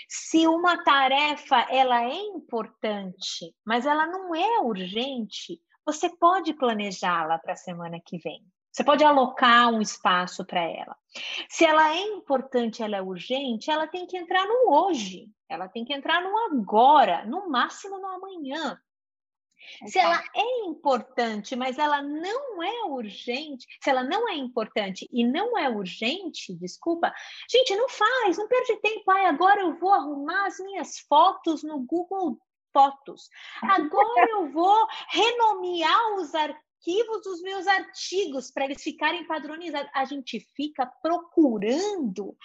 se 0.09 0.47
uma 0.47 0.83
tarefa 0.83 1.67
ela 1.71 2.03
é 2.03 2.15
importante, 2.15 3.55
mas 3.65 3.85
ela 3.85 4.07
não 4.07 4.35
é 4.35 4.61
urgente. 4.61 5.61
Você 5.85 6.09
pode 6.09 6.55
planejá-la 6.55 7.39
para 7.39 7.53
a 7.53 7.57
semana 7.57 8.01
que 8.05 8.19
vem. 8.19 8.43
Você 8.77 8.85
pode 8.85 9.03
alocar 9.03 9.71
um 9.71 9.81
espaço 9.81 10.45
para 10.45 10.61
ela. 10.61 10.95
Se 11.49 11.65
ela 11.65 11.97
é 11.97 12.03
importante, 12.03 12.83
ela 12.83 12.99
é 12.99 13.01
urgente, 13.01 13.71
ela 13.71 13.87
tem 13.87 14.07
que 14.07 14.19
entrar 14.19 14.47
no 14.47 14.71
hoje, 14.71 15.31
ela 15.49 15.67
tem 15.67 15.83
que 15.83 15.95
entrar 15.95 16.21
no 16.21 16.37
agora, 16.53 17.25
no 17.25 17.49
máximo 17.49 17.99
no 17.99 18.07
amanhã. 18.07 18.79
Se 19.87 19.99
ela 19.99 20.23
é 20.35 20.67
importante, 20.67 21.57
mas 21.57 21.79
ela 21.79 22.03
não 22.03 22.63
é 22.63 22.85
urgente, 22.85 23.67
se 23.83 23.89
ela 23.89 24.05
não 24.05 24.29
é 24.29 24.35
importante 24.35 25.09
e 25.11 25.25
não 25.25 25.57
é 25.57 25.71
urgente, 25.71 26.55
desculpa, 26.55 27.11
gente, 27.51 27.75
não 27.75 27.89
faz, 27.89 28.37
não 28.37 28.47
perde 28.47 28.77
tempo. 28.83 29.11
Ai, 29.11 29.25
agora 29.25 29.63
eu 29.63 29.79
vou 29.79 29.91
arrumar 29.91 30.49
as 30.49 30.59
minhas 30.59 30.99
fotos 31.09 31.63
no 31.63 31.79
Google 31.79 32.39
Fotos. 32.75 33.31
Agora 33.63 34.31
eu 34.33 34.53
vou 34.53 34.87
renomear 35.09 36.15
os 36.17 36.35
arquivos 36.35 36.66
arquivos 36.87 37.23
dos 37.23 37.43
meus 37.43 37.67
artigos 37.67 38.51
para 38.51 38.67
eles 38.67 38.83
ficarem 38.83 39.27
padronizados. 39.27 39.91
A 39.93 40.05
gente 40.05 40.41
fica 40.55 40.87
procurando 41.03 42.37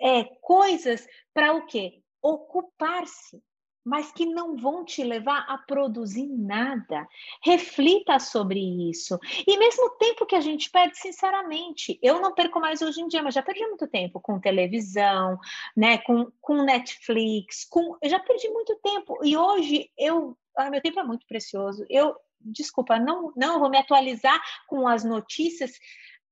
é, 0.00 0.24
coisas 0.42 1.06
para 1.32 1.54
o 1.54 1.66
quê? 1.66 2.02
Ocupar-se 2.22 3.42
mas 3.82 4.12
que 4.12 4.26
não 4.26 4.58
vão 4.58 4.84
te 4.84 5.02
levar 5.02 5.46
a 5.48 5.56
produzir 5.56 6.26
nada. 6.26 7.08
Reflita 7.42 8.18
sobre 8.18 8.60
isso. 8.90 9.18
E 9.46 9.56
mesmo 9.56 9.96
tempo 9.96 10.26
que 10.26 10.36
a 10.36 10.40
gente 10.40 10.70
perde, 10.70 10.98
sinceramente, 10.98 11.98
eu 12.02 12.20
não 12.20 12.34
perco 12.34 12.60
mais 12.60 12.82
hoje 12.82 13.00
em 13.00 13.08
dia, 13.08 13.22
mas 13.22 13.34
já 13.34 13.42
perdi 13.42 13.66
muito 13.66 13.88
tempo 13.88 14.20
com 14.20 14.38
televisão, 14.38 15.38
né, 15.74 15.96
com, 15.96 16.30
com 16.42 16.62
Netflix, 16.62 17.64
com, 17.64 17.96
eu 18.02 18.10
já 18.10 18.20
perdi 18.20 18.50
muito 18.50 18.78
tempo. 18.82 19.18
E 19.24 19.34
hoje 19.34 19.90
eu, 19.96 20.36
ah, 20.58 20.70
meu 20.70 20.82
tempo 20.82 21.00
é 21.00 21.02
muito 21.04 21.26
precioso. 21.26 21.84
Eu, 21.88 22.14
desculpa, 22.40 22.98
não, 22.98 23.32
não 23.36 23.60
vou 23.60 23.70
me 23.70 23.78
atualizar 23.78 24.40
com 24.68 24.86
as 24.88 25.04
notícias 25.04 25.72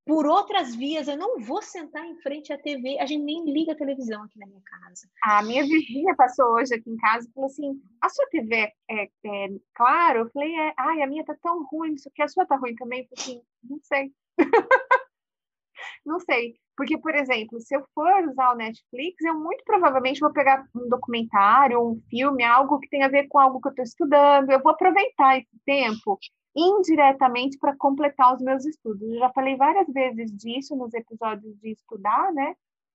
por 0.09 0.27
outras 0.27 0.75
vias, 0.75 1.07
eu 1.07 1.19
não 1.19 1.39
vou 1.39 1.61
sentar 1.61 2.03
em 2.03 2.17
frente 2.23 2.51
à 2.51 2.57
TV, 2.57 2.99
a 2.99 3.05
gente 3.05 3.23
nem 3.23 3.45
liga 3.45 3.73
a 3.73 3.77
televisão 3.77 4.23
aqui 4.23 4.39
na 4.39 4.47
minha 4.47 4.63
casa. 4.63 5.07
A 5.23 5.43
minha 5.43 5.63
vizinha 5.63 6.17
passou 6.17 6.47
hoje 6.55 6.75
aqui 6.75 6.89
em 6.89 6.97
casa 6.97 7.29
e 7.29 7.33
falou 7.35 7.47
assim: 7.47 7.79
a 8.01 8.09
sua 8.09 8.27
TV 8.31 8.57
é, 8.57 8.75
é, 8.91 9.03
é 9.05 9.49
claro? 9.75 10.21
Eu 10.21 10.31
falei: 10.31 10.51
é, 10.51 10.73
ai, 10.79 11.03
a 11.03 11.07
minha 11.07 11.23
tá 11.27 11.37
tão 11.43 11.63
ruim, 11.65 11.93
isso 11.93 12.11
que 12.15 12.23
a 12.23 12.29
sua 12.29 12.47
tá 12.47 12.57
ruim 12.57 12.75
também? 12.75 13.01
Eu 13.01 13.09
falei 13.09 13.23
assim: 13.23 13.43
não 13.63 13.79
sei. 13.83 14.11
não 16.05 16.21
sei. 16.21 16.55
Porque, 16.77 16.97
por 16.97 17.15
exemplo, 17.15 17.61
se 17.61 17.75
eu 17.75 17.85
for 17.93 18.29
usar 18.29 18.53
o 18.53 18.57
Netflix, 18.57 19.21
eu 19.25 19.35
muito 19.35 19.65
provavelmente 19.65 20.21
vou 20.21 20.33
pegar 20.33 20.65
um 20.75 20.89
documentário, 20.89 21.81
um 21.81 22.01
filme, 22.09 22.45
algo 22.45 22.79
que 22.79 22.89
tenha 22.89 23.07
a 23.07 23.11
ver 23.11 23.27
com 23.27 23.39
algo 23.39 23.61
que 23.61 23.69
eu 23.69 23.71
estou 23.71 23.85
estudando. 23.85 24.51
Eu 24.51 24.63
vou 24.63 24.71
aproveitar 24.71 25.39
esse 25.39 25.59
tempo 25.67 26.19
indiretamente 26.55 27.59
para 27.59 27.77
completar 27.77 28.35
os 28.35 28.41
meus 28.41 28.65
estudos. 28.65 29.03
Eu 29.03 29.19
já 29.19 29.31
falei 29.31 29.57
várias 29.57 29.87
vezes 29.89 30.31
disso 30.37 30.77
nos 30.77 30.95
episódios 30.95 31.57
de 31.61 31.73
estudar, 31.73 32.33
né? 32.33 32.55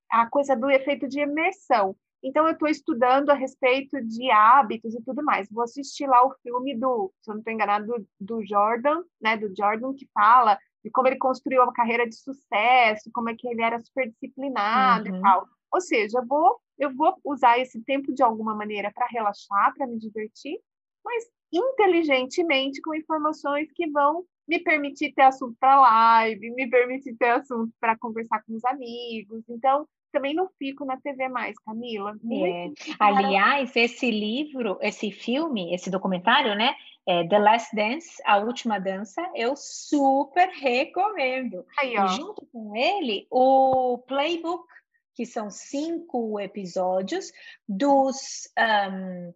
A 0.09 0.29
coisa 0.29 0.55
do 0.55 0.69
efeito 0.69 1.07
de 1.07 1.21
imersão. 1.21 1.95
Então, 2.23 2.45
eu 2.47 2.53
estou 2.53 2.69
estudando 2.69 3.31
a 3.31 3.33
respeito 3.33 4.01
de 4.01 4.31
hábitos 4.31 4.95
e 4.95 5.03
tudo 5.03 5.21
mais. 5.23 5.49
Vou 5.51 5.63
assistir 5.63 6.07
lá 6.07 6.25
o 6.25 6.33
filme 6.41 6.73
do, 6.73 7.11
se 7.21 7.29
eu 7.29 7.33
não 7.33 7.39
estou 7.39 7.53
enganado, 7.53 7.85
do, 7.85 8.07
do, 8.19 8.45
Jordan, 8.45 9.03
né? 9.21 9.35
Do 9.35 9.53
Jordan, 9.53 9.93
que 9.93 10.07
fala 10.13 10.57
de 10.83 10.91
como 10.91 11.07
ele 11.07 11.17
construiu 11.17 11.63
uma 11.63 11.73
carreira 11.73 12.07
de 12.07 12.15
sucesso, 12.15 13.09
como 13.13 13.29
é 13.29 13.35
que 13.35 13.47
ele 13.47 13.61
era 13.61 13.79
super 13.79 14.09
disciplinado 14.09 15.09
uhum. 15.09 15.17
e 15.17 15.21
tal. 15.21 15.47
Ou 15.71 15.81
seja, 15.81 16.19
eu 16.19 16.25
vou, 16.25 16.59
eu 16.77 16.93
vou 16.93 17.15
usar 17.23 17.57
esse 17.59 17.81
tempo 17.83 18.13
de 18.13 18.21
alguma 18.21 18.53
maneira 18.55 18.91
para 18.93 19.07
relaxar, 19.07 19.73
para 19.75 19.87
me 19.87 19.97
divertir, 19.97 20.59
mas 21.03 21.25
inteligentemente 21.51 22.81
com 22.81 22.93
informações 22.93 23.71
que 23.73 23.89
vão 23.89 24.25
me 24.47 24.59
permitir 24.59 25.13
ter 25.13 25.23
assunto 25.23 25.55
para 25.59 25.79
live, 25.79 26.51
me 26.51 26.69
permitir 26.69 27.15
ter 27.15 27.29
assunto 27.29 27.71
para 27.79 27.97
conversar 27.97 28.43
com 28.43 28.53
os 28.53 28.65
amigos. 28.65 29.43
Então, 29.49 29.87
também 30.11 30.33
não 30.33 30.47
fico 30.59 30.85
na 30.85 30.97
TV 30.97 31.27
mais, 31.27 31.57
Camila. 31.59 32.15
É. 32.31 32.69
Aliás, 32.99 33.75
esse 33.75 34.11
livro, 34.11 34.77
esse 34.81 35.11
filme, 35.11 35.73
esse 35.73 35.89
documentário, 35.89 36.55
né? 36.55 36.75
É 37.05 37.27
The 37.27 37.39
Last 37.39 37.75
Dance, 37.75 38.21
A 38.25 38.37
Última 38.37 38.79
Dança, 38.79 39.21
eu 39.35 39.55
super 39.55 40.47
recomendo. 40.49 41.65
Aí, 41.77 41.95
e 41.95 42.07
junto 42.07 42.45
com 42.51 42.75
ele, 42.75 43.27
o 43.29 43.97
Playbook, 44.07 44.65
que 45.13 45.25
são 45.25 45.49
cinco 45.49 46.39
episódios 46.39 47.31
dos. 47.67 48.49
Um, 48.57 49.33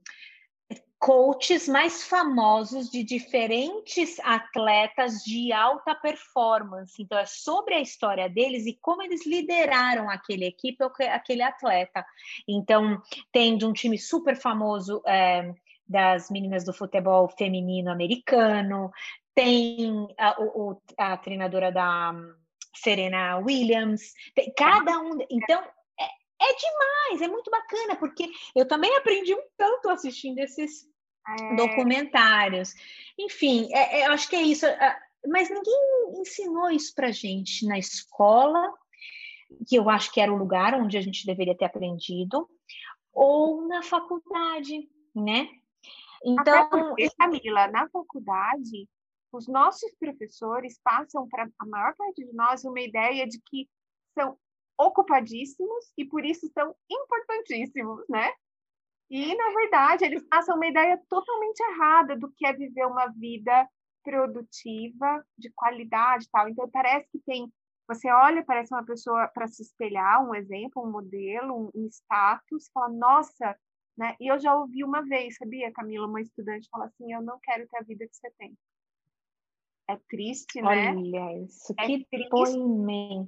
coaches 1.00 1.68
mais 1.68 2.04
famosos 2.04 2.90
de 2.90 3.04
diferentes 3.04 4.20
atletas 4.24 5.24
de 5.24 5.52
alta 5.54 5.94
performance. 5.94 7.02
Então, 7.02 7.18
é 7.18 7.26
sobre 7.26 7.76
a 7.76 7.82
história 7.82 8.28
deles 8.28 8.66
e 8.66 8.74
como 8.74 9.04
eles 9.04 9.26
lideraram 9.26 10.10
aquele 10.10 10.46
equipe, 10.46 10.84
aquele 10.84 11.44
atleta. 11.44 12.06
Então, 12.48 13.02
tem 13.32 13.58
de 13.58 13.66
um 13.66 13.74
time 13.74 13.98
super 13.98 14.36
famoso 14.36 15.02
é, 15.06 15.54
das 15.88 16.30
meninas 16.30 16.63
do 16.63 16.73
futebol 16.73 17.30
feminino 17.30 17.91
americano, 17.91 18.91
tem 19.34 20.08
a, 20.17 20.36
a, 20.97 21.13
a 21.13 21.17
treinadora 21.17 21.71
da 21.71 22.13
Serena 22.76 23.38
Williams, 23.38 24.13
tem 24.36 24.52
cada 24.56 25.00
um. 25.00 25.17
Então, 25.30 25.63
é 26.39 26.56
demais, 26.56 27.21
é 27.21 27.28
muito 27.28 27.50
bacana, 27.50 27.95
porque 27.95 28.30
eu 28.56 28.67
também 28.67 28.95
aprendi 28.95 29.34
um 29.34 29.43
tanto 29.58 29.89
assistindo 29.89 30.39
esses 30.39 30.86
é... 31.28 31.56
documentários. 31.56 32.73
Enfim, 33.17 33.69
é, 33.73 34.02
é, 34.02 34.08
eu 34.08 34.12
acho 34.12 34.30
que 34.30 34.36
é 34.36 34.41
isso. 34.41 34.65
Mas 35.28 35.50
ninguém 35.50 36.21
ensinou 36.21 36.69
isso 36.69 36.93
para 36.93 37.12
gente 37.12 37.65
na 37.65 37.78
escola, 37.80 38.71
que 39.67 39.76
eu 39.76 39.89
acho 39.89 40.12
que 40.12 40.21
era 40.21 40.32
o 40.32 40.38
lugar 40.38 40.73
onde 40.76 40.97
a 40.97 41.02
gente 41.02 41.26
deveria 41.26 41.58
ter 41.58 41.65
aprendido, 41.65 42.47
ou 43.13 43.67
na 43.67 43.82
faculdade, 43.82 44.88
né? 45.15 45.50
Então, 46.28 46.70
porque, 46.70 47.10
Camila, 47.18 47.68
na 47.68 47.88
faculdade, 47.90 48.90
os 49.32 49.48
nossos 49.48 49.90
professores 49.98 50.78
passam 50.84 51.28
para 51.30 51.50
a 51.58 51.66
maior 51.66 51.96
parte 51.96 52.26
de 52.26 52.34
nós 52.34 52.66
uma 52.66 52.82
ideia 52.82 53.26
de 53.26 53.40
que 53.46 53.70
são 54.13 54.38
ocupadíssimos 54.78 55.92
e 55.98 56.04
por 56.04 56.26
isso 56.26 56.48
são 56.54 56.76
importantíssimos, 56.90 58.04
né? 58.10 58.32
E, 59.10 59.34
na 59.36 59.50
verdade, 59.52 60.04
eles 60.04 60.28
passam 60.28 60.56
uma 60.56 60.68
ideia 60.68 61.02
totalmente 61.08 61.62
errada 61.62 62.18
do 62.18 62.30
que 62.32 62.46
é 62.46 62.52
viver 62.52 62.86
uma 62.86 63.08
vida 63.08 63.68
produtiva, 64.04 65.26
de 65.38 65.50
qualidade 65.56 66.26
e 66.26 66.30
tal. 66.30 66.50
Então, 66.50 66.70
parece 66.70 67.10
que 67.10 67.20
tem. 67.20 67.52
Você 67.88 68.12
olha, 68.12 68.44
parece 68.44 68.74
uma 68.74 68.84
pessoa 68.84 69.30
para 69.30 69.48
se 69.48 69.62
espelhar, 69.62 70.22
um 70.22 70.36
exemplo, 70.36 70.84
um 70.84 70.92
modelo, 70.92 71.56
um, 71.56 71.72
um 71.74 71.88
status, 71.88 72.70
fala, 72.74 72.90
nossa, 72.90 73.58
né? 73.98 74.16
E 74.20 74.32
eu 74.32 74.40
já 74.40 74.56
ouvi 74.56 74.84
uma 74.84 75.02
vez, 75.02 75.36
sabia, 75.36 75.72
Camila, 75.72 76.08
uma 76.08 76.22
estudante 76.22 76.70
falar 76.70 76.86
assim: 76.86 77.12
eu 77.12 77.22
não 77.22 77.40
quero 77.40 77.68
ter 77.68 77.78
a 77.78 77.84
vida 77.84 78.08
que 78.08 78.16
você 78.16 78.30
tem. 78.38 78.58
É 79.90 79.98
triste, 80.10 80.62
né? 80.62 80.92
Olha 80.92 81.44
isso, 81.44 81.74
é 81.80 81.86
que 81.86 82.06
triste. 82.06 82.24
depoimento 82.24 83.28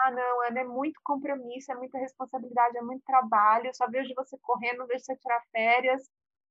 ah, 0.00 0.10
não, 0.10 0.42
Ana, 0.46 0.60
é 0.60 0.64
muito 0.64 1.00
compromisso, 1.04 1.72
é 1.72 1.74
muita 1.74 1.98
responsabilidade, 1.98 2.76
é 2.76 2.82
muito 2.82 3.02
trabalho, 3.04 3.66
eu 3.66 3.74
só 3.74 3.88
vejo 3.88 4.12
você 4.14 4.36
correndo, 4.42 4.86
vejo 4.86 5.04
você 5.04 5.16
tirar 5.16 5.42
férias, 5.50 6.02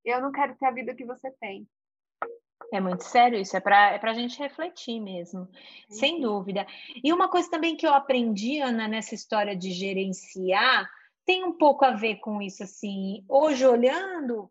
eu 0.04 0.20
não 0.20 0.32
quero 0.32 0.56
ter 0.56 0.66
a 0.66 0.70
vida 0.70 0.94
que 0.94 1.04
você 1.04 1.30
tem. 1.40 1.66
É 2.72 2.80
muito 2.80 3.04
sério 3.04 3.38
isso, 3.38 3.56
é 3.56 3.60
para 3.60 3.94
é 3.94 4.00
a 4.02 4.14
gente 4.14 4.38
refletir 4.38 4.98
mesmo, 4.98 5.48
Sim. 5.88 5.98
sem 5.98 6.20
dúvida. 6.20 6.66
E 7.02 7.12
uma 7.12 7.28
coisa 7.28 7.48
também 7.50 7.76
que 7.76 7.86
eu 7.86 7.92
aprendi, 7.92 8.60
Ana, 8.60 8.88
nessa 8.88 9.14
história 9.14 9.54
de 9.54 9.70
gerenciar, 9.70 10.90
tem 11.24 11.44
um 11.44 11.56
pouco 11.56 11.84
a 11.84 11.92
ver 11.92 12.16
com 12.16 12.40
isso, 12.40 12.62
assim, 12.62 13.24
hoje 13.28 13.66
olhando, 13.66 14.50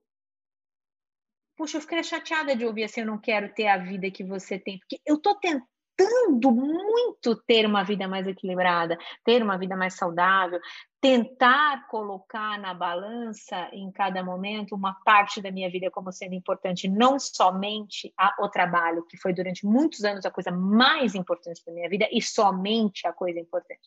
puxa, 1.56 1.78
eu 1.78 1.82
fiquei 1.82 2.04
chateada 2.04 2.56
de 2.56 2.66
ouvir 2.66 2.84
assim, 2.86 3.02
eu 3.02 3.08
não 3.08 3.20
quero 3.20 3.54
ter 3.54 3.68
a 3.68 3.78
vida 3.78 4.10
que 4.12 4.24
você 4.24 4.60
tem, 4.60 4.80
porque 4.80 5.00
eu 5.06 5.22
tô 5.22 5.36
tentando 5.36 5.68
tentando 6.04 6.52
muito 6.52 7.36
ter 7.36 7.66
uma 7.66 7.84
vida 7.84 8.08
mais 8.08 8.28
equilibrada, 8.28 8.98
ter 9.24 9.42
uma 9.42 9.58
vida 9.58 9.76
mais 9.76 9.96
saudável, 9.96 10.60
tentar 11.02 11.88
colocar 11.88 12.60
na 12.60 12.74
balança 12.74 13.70
em 13.72 13.92
cada 13.92 14.24
momento 14.24 14.76
uma 14.76 14.94
parte 15.06 15.42
da 15.42 15.52
minha 15.52 15.70
vida 15.70 15.92
como 15.92 16.12
sendo 16.12 16.34
importante, 16.34 16.88
não 16.88 17.20
somente 17.20 18.14
a, 18.18 18.36
o 18.40 18.50
trabalho, 18.50 19.06
que 19.06 19.18
foi 19.18 19.34
durante 19.34 19.66
muitos 19.66 20.04
anos 20.04 20.26
a 20.26 20.32
coisa 20.32 20.52
mais 20.52 21.16
importante 21.16 21.64
da 21.66 21.74
minha 21.74 21.90
vida 21.90 22.08
e 22.12 22.22
somente 22.22 23.08
a 23.08 23.14
coisa 23.14 23.40
importante. 23.40 23.82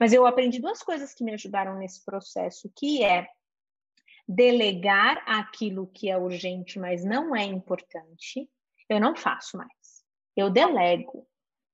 Mas 0.00 0.12
eu 0.12 0.26
aprendi 0.26 0.60
duas 0.60 0.82
coisas 0.82 1.14
que 1.14 1.24
me 1.24 1.34
ajudaram 1.34 1.76
nesse 1.76 2.04
processo, 2.04 2.70
que 2.76 3.04
é 3.04 3.28
delegar 4.28 5.22
aquilo 5.24 5.86
que 5.86 6.10
é 6.10 6.18
urgente, 6.18 6.78
mas 6.78 7.04
não 7.04 7.34
é 7.34 7.44
importante. 7.44 8.48
Eu 8.88 9.00
não 9.00 9.14
faço 9.14 9.56
mais. 9.56 10.04
Eu 10.36 10.50
delego. 10.50 11.26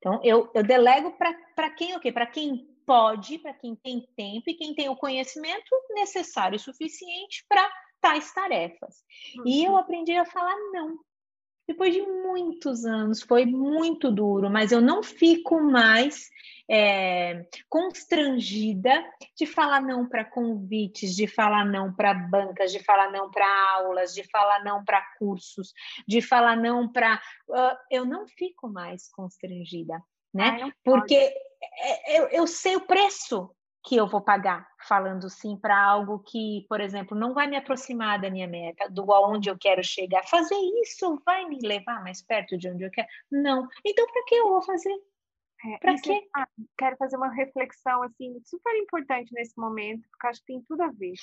Então, 0.02 0.18
eu, 0.24 0.50
eu 0.52 0.64
delego 0.64 1.12
para 1.12 1.70
quem 1.70 1.94
o 1.94 2.00
quê? 2.00 2.10
Para 2.10 2.26
quem 2.26 2.68
pode, 2.84 3.38
para 3.38 3.54
quem 3.54 3.76
tem 3.76 4.04
tempo 4.16 4.50
e 4.50 4.54
quem 4.54 4.74
tem 4.74 4.88
o 4.88 4.96
conhecimento 4.96 5.70
necessário 5.90 6.56
e 6.56 6.58
suficiente 6.58 7.46
para 7.48 7.70
tais 8.00 8.32
tarefas. 8.32 9.04
Uhum. 9.36 9.44
E 9.46 9.64
eu 9.64 9.70
uhum. 9.70 9.78
aprendi 9.78 10.12
a 10.12 10.24
falar 10.24 10.56
não. 10.72 10.98
Depois 11.66 11.94
de 11.94 12.02
muitos 12.02 12.84
anos, 12.84 13.22
foi 13.22 13.46
muito 13.46 14.10
duro, 14.10 14.50
mas 14.50 14.72
eu 14.72 14.80
não 14.80 15.02
fico 15.02 15.60
mais 15.60 16.28
é, 16.68 17.46
constrangida 17.68 19.04
de 19.36 19.46
falar 19.46 19.80
não 19.80 20.08
para 20.08 20.24
convites, 20.24 21.14
de 21.14 21.26
falar 21.26 21.64
não 21.64 21.92
para 21.92 22.14
bancas, 22.14 22.72
de 22.72 22.82
falar 22.82 23.10
não 23.10 23.30
para 23.30 23.46
aulas, 23.74 24.14
de 24.14 24.24
falar 24.24 24.64
não 24.64 24.84
para 24.84 25.02
cursos, 25.18 25.72
de 26.06 26.20
falar 26.20 26.56
não 26.56 26.90
para. 26.90 27.20
Uh, 27.48 27.76
eu 27.90 28.04
não 28.04 28.26
fico 28.26 28.68
mais 28.68 29.08
constrangida, 29.10 30.02
né? 30.32 30.72
Porque 30.84 31.14
é, 31.14 32.18
eu, 32.18 32.28
eu 32.28 32.46
sei 32.46 32.76
o 32.76 32.86
preço 32.86 33.54
que 33.84 33.96
eu 33.96 34.06
vou 34.06 34.20
pagar 34.20 34.68
falando 34.86 35.28
sim 35.28 35.56
para 35.56 35.76
algo 35.76 36.20
que, 36.20 36.64
por 36.68 36.80
exemplo, 36.80 37.16
não 37.16 37.34
vai 37.34 37.46
me 37.46 37.56
aproximar 37.56 38.20
da 38.20 38.30
minha 38.30 38.46
meta, 38.46 38.88
do 38.88 39.12
aonde 39.12 39.50
eu 39.50 39.58
quero 39.58 39.82
chegar. 39.82 40.22
Fazer 40.28 40.56
isso 40.82 41.20
vai 41.26 41.44
me 41.46 41.58
levar 41.60 42.02
mais 42.02 42.22
perto 42.22 42.56
de 42.56 42.68
onde 42.68 42.84
eu 42.84 42.90
quero? 42.90 43.08
Não. 43.30 43.68
Então, 43.84 44.06
para 44.06 44.24
que 44.24 44.34
eu 44.36 44.48
vou 44.48 44.62
fazer? 44.62 44.94
É, 45.64 45.78
para 45.78 46.00
quê? 46.00 46.28
Ah, 46.36 46.46
quero 46.78 46.96
fazer 46.96 47.16
uma 47.16 47.32
reflexão 47.32 48.02
assim 48.02 48.40
super 48.44 48.76
importante 48.76 49.32
nesse 49.32 49.58
momento, 49.58 50.08
porque 50.10 50.26
acho 50.28 50.40
que 50.40 50.46
tem 50.46 50.62
tudo 50.62 50.82
a 50.82 50.90
ver. 50.90 51.14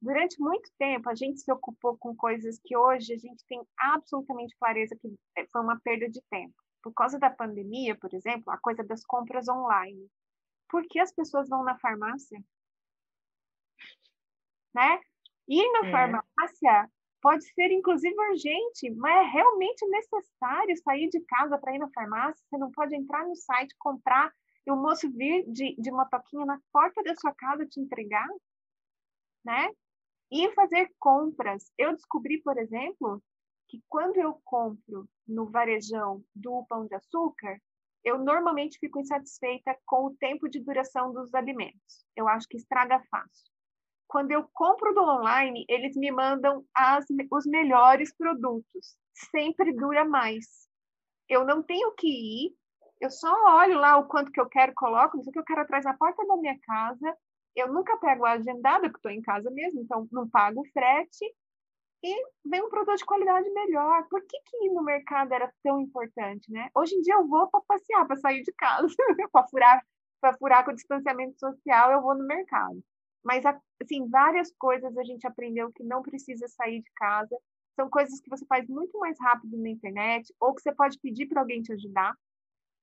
Durante 0.00 0.38
muito 0.38 0.70
tempo, 0.78 1.08
a 1.08 1.14
gente 1.14 1.40
se 1.40 1.50
ocupou 1.50 1.96
com 1.96 2.14
coisas 2.14 2.60
que 2.62 2.76
hoje 2.76 3.14
a 3.14 3.18
gente 3.18 3.44
tem 3.48 3.60
absolutamente 3.78 4.54
clareza 4.58 4.96
que 5.00 5.08
é, 5.36 5.46
foi 5.46 5.62
uma 5.62 5.80
perda 5.80 6.08
de 6.08 6.20
tempo. 6.30 6.54
Por 6.82 6.92
causa 6.92 7.18
da 7.18 7.30
pandemia, 7.30 7.96
por 7.96 8.12
exemplo, 8.12 8.52
a 8.52 8.58
coisa 8.58 8.84
das 8.84 9.04
compras 9.04 9.48
online 9.48 10.06
por 10.68 10.84
que 10.86 10.98
as 10.98 11.12
pessoas 11.12 11.48
vão 11.48 11.62
na 11.64 11.78
farmácia? 11.78 12.42
Né? 14.74 15.00
Ir 15.48 15.70
na 15.72 15.88
é. 15.88 15.90
farmácia 15.90 16.90
pode 17.20 17.44
ser 17.54 17.70
inclusive 17.70 18.14
urgente, 18.30 18.90
mas 18.96 19.26
é 19.26 19.30
realmente 19.30 19.86
necessário 19.86 20.76
sair 20.82 21.08
de 21.08 21.20
casa 21.22 21.56
para 21.58 21.74
ir 21.74 21.78
na 21.78 21.88
farmácia. 21.90 22.44
Você 22.48 22.58
não 22.58 22.70
pode 22.70 22.94
entrar 22.94 23.26
no 23.26 23.34
site, 23.34 23.74
comprar 23.78 24.30
e 24.66 24.70
o 24.70 24.76
moço 24.76 25.10
vir 25.10 25.44
de, 25.50 25.74
de 25.76 25.90
motoquinha 25.90 26.44
na 26.44 26.58
porta 26.72 27.02
da 27.02 27.14
sua 27.16 27.34
casa 27.34 27.66
te 27.66 27.80
entregar, 27.80 28.28
né? 29.44 29.70
E 30.30 30.50
fazer 30.52 30.90
compras. 30.98 31.70
Eu 31.78 31.92
descobri, 31.92 32.42
por 32.42 32.58
exemplo, 32.58 33.22
que 33.68 33.82
quando 33.88 34.16
eu 34.16 34.40
compro 34.44 35.08
no 35.26 35.46
varejão 35.50 36.24
do 36.34 36.64
pão 36.66 36.86
de 36.86 36.94
açúcar, 36.94 37.58
eu 38.04 38.18
normalmente 38.18 38.78
fico 38.78 39.00
insatisfeita 39.00 39.76
com 39.86 40.06
o 40.06 40.16
tempo 40.16 40.48
de 40.48 40.60
duração 40.60 41.12
dos 41.12 41.34
alimentos. 41.34 42.04
Eu 42.14 42.28
acho 42.28 42.46
que 42.46 42.56
estraga 42.56 43.02
fácil. 43.10 43.50
Quando 44.06 44.30
eu 44.30 44.46
compro 44.52 44.94
do 44.94 45.02
online, 45.02 45.64
eles 45.68 45.96
me 45.96 46.10
mandam 46.10 46.64
as, 46.74 47.06
os 47.32 47.46
melhores 47.46 48.14
produtos. 48.14 48.96
Sempre 49.14 49.72
dura 49.72 50.04
mais. 50.04 50.68
Eu 51.28 51.44
não 51.44 51.62
tenho 51.62 51.92
que 51.92 52.06
ir, 52.06 52.54
eu 53.00 53.10
só 53.10 53.32
olho 53.56 53.78
lá 53.78 53.96
o 53.96 54.06
quanto 54.06 54.30
que 54.30 54.40
eu 54.40 54.48
quero, 54.48 54.74
coloco, 54.74 55.18
isso 55.18 55.30
que 55.30 55.38
eu 55.38 55.44
quero 55.44 55.62
atrás 55.62 55.84
na 55.84 55.96
porta 55.96 56.26
da 56.26 56.36
minha 56.36 56.58
casa. 56.60 57.16
Eu 57.56 57.72
nunca 57.72 57.96
pego 57.96 58.24
a 58.26 58.32
agendada, 58.32 58.82
porque 58.82 58.98
estou 58.98 59.10
em 59.10 59.22
casa 59.22 59.50
mesmo, 59.50 59.80
então 59.80 60.06
não 60.12 60.28
pago 60.28 60.60
o 60.60 60.68
frete 60.72 61.24
e 62.04 62.14
vem 62.44 62.62
um 62.62 62.68
produto 62.68 62.98
de 62.98 63.04
qualidade 63.06 63.48
melhor. 63.50 64.06
Por 64.10 64.20
que, 64.20 64.38
que 64.44 64.66
ir 64.66 64.74
no 64.74 64.84
mercado 64.84 65.32
era 65.32 65.50
tão 65.62 65.80
importante, 65.80 66.52
né? 66.52 66.68
Hoje 66.74 66.94
em 66.94 67.00
dia 67.00 67.14
eu 67.14 67.26
vou 67.26 67.48
para 67.48 67.62
passear, 67.66 68.06
para 68.06 68.16
sair 68.16 68.42
de 68.42 68.52
casa, 68.52 68.86
para 69.32 69.48
furar, 69.48 69.82
para 70.20 70.36
furar 70.36 70.64
com 70.66 70.72
o 70.72 70.74
distanciamento 70.74 71.38
social, 71.38 71.92
eu 71.92 72.02
vou 72.02 72.14
no 72.14 72.26
mercado. 72.26 72.78
Mas 73.24 73.42
assim, 73.46 74.06
várias 74.10 74.52
coisas 74.58 74.94
a 74.98 75.02
gente 75.02 75.26
aprendeu 75.26 75.72
que 75.72 75.82
não 75.82 76.02
precisa 76.02 76.46
sair 76.46 76.82
de 76.82 76.90
casa. 76.94 77.34
São 77.74 77.88
coisas 77.88 78.20
que 78.20 78.28
você 78.28 78.44
faz 78.44 78.68
muito 78.68 78.98
mais 78.98 79.16
rápido 79.18 79.56
na 79.56 79.70
internet 79.70 80.30
ou 80.38 80.54
que 80.54 80.60
você 80.60 80.74
pode 80.74 80.98
pedir 81.00 81.26
para 81.26 81.40
alguém 81.40 81.62
te 81.62 81.72
ajudar, 81.72 82.14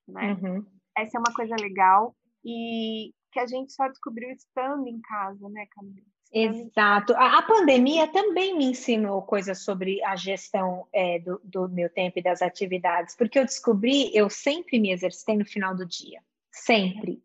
né? 0.08 0.34
Uhum. 0.34 0.66
Essa 0.98 1.18
é 1.18 1.20
uma 1.20 1.34
coisa 1.36 1.56
legal 1.62 2.16
e 2.44 3.14
que 3.32 3.40
a 3.40 3.46
gente 3.46 3.72
só 3.72 3.88
descobriu 3.88 4.32
estando 4.32 4.88
em 4.88 5.00
casa, 5.00 5.48
né, 5.50 5.68
Camila? 5.70 6.08
Exato. 6.34 7.14
A, 7.14 7.40
a, 7.40 7.42
pandemia 7.42 8.08
também 8.08 8.58
me 8.58 8.66
ensinou 8.66 9.22
coisas 9.22 9.64
sobre 9.64 10.02
a 10.04 10.16
gestão 10.16 10.88
é, 10.94 11.20
do, 11.20 11.42
do, 11.44 11.68
meu 11.68 11.90
tempo 11.90 12.20
e 12.20 12.24
das 12.24 12.42
atividades, 12.42 13.16
porque 13.18 13.38
eu 13.38 13.44
descobri, 13.44 14.10
eu 14.16 14.30
sempre 14.30 14.80
me 14.80 14.94
exercitei 14.94 15.38
no 15.38 15.44
final 15.44 15.76
do 15.76 15.86
dia, 15.86 16.22
sempre. 16.50 17.22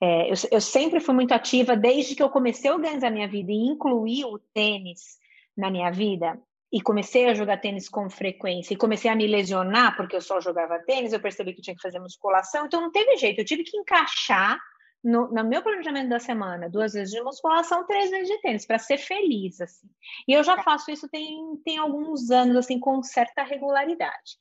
É, 0.00 0.30
eu, 0.30 0.34
eu, 0.52 0.60
sempre 0.60 1.00
fui 1.00 1.14
muito 1.14 1.32
ativa 1.32 1.76
desde 1.76 2.14
que 2.14 2.22
eu 2.22 2.28
comecei 2.28 2.70
a 2.70 2.74
organizar 2.74 3.10
minha 3.10 3.26
vida 3.26 3.50
e 3.50 3.66
incluir 3.66 4.24
o 4.26 4.38
tênis 4.38 5.18
na 5.56 5.68
minha 5.68 5.90
vida. 5.90 6.38
E 6.70 6.80
comecei 6.80 7.26
a 7.26 7.34
jogar 7.34 7.60
tênis 7.60 7.88
com 7.88 8.10
frequência 8.10 8.74
e 8.74 8.76
comecei 8.76 9.10
a 9.10 9.14
me 9.14 9.26
lesionar 9.26 9.96
porque 9.96 10.14
eu 10.14 10.20
só 10.20 10.40
jogava 10.40 10.78
tênis. 10.80 11.12
Eu 11.12 11.20
percebi 11.20 11.52
que 11.52 11.62
tinha 11.62 11.74
que 11.74 11.82
fazer 11.82 11.98
musculação, 11.98 12.66
então 12.66 12.80
não 12.80 12.92
teve 12.92 13.16
jeito. 13.16 13.40
Eu 13.40 13.44
tive 13.44 13.64
que 13.64 13.76
encaixar 13.76 14.58
no, 15.06 15.28
no, 15.28 15.44
meu 15.44 15.62
planejamento 15.62 16.08
da 16.08 16.18
semana, 16.18 16.68
duas 16.68 16.92
vezes 16.92 17.14
de 17.14 17.22
musculação, 17.22 17.86
três 17.86 18.10
vezes 18.10 18.26
de 18.26 18.40
tênis, 18.40 18.66
para 18.66 18.76
ser 18.76 18.98
feliz, 18.98 19.60
assim. 19.60 19.88
E 20.26 20.32
eu 20.32 20.42
já 20.42 20.56
tá. 20.56 20.64
faço 20.64 20.90
isso 20.90 21.08
tem, 21.08 21.56
tem 21.64 21.78
alguns 21.78 22.28
anos, 22.32 22.56
assim, 22.56 22.80
com 22.80 23.00
certa 23.04 23.44
regularidade. 23.44 24.36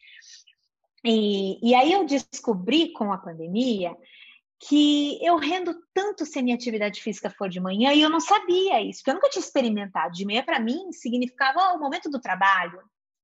E, 1.04 1.60
e 1.62 1.76
aí 1.76 1.94
eu 1.94 2.04
descobri 2.04 2.92
com 2.94 3.14
a 3.14 3.18
pandemia 3.20 3.96
que 4.68 5.24
eu 5.24 5.36
rendo 5.36 5.76
tanto 5.94 6.26
se 6.26 6.40
a 6.40 6.42
minha 6.42 6.56
atividade 6.56 7.00
física 7.00 7.30
for 7.30 7.48
de 7.48 7.60
manhã, 7.60 7.94
e 7.94 8.02
eu 8.02 8.10
não 8.10 8.20
sabia 8.20 8.82
isso, 8.82 9.00
porque 9.00 9.12
eu 9.12 9.16
nunca 9.16 9.30
tinha 9.30 9.44
experimentado. 9.44 10.14
De 10.14 10.26
manhã, 10.26 10.44
para 10.44 10.60
mim, 10.60 10.92
significava 10.92 11.74
o 11.74 11.80
momento 11.80 12.10
do 12.10 12.20
trabalho, 12.20 12.82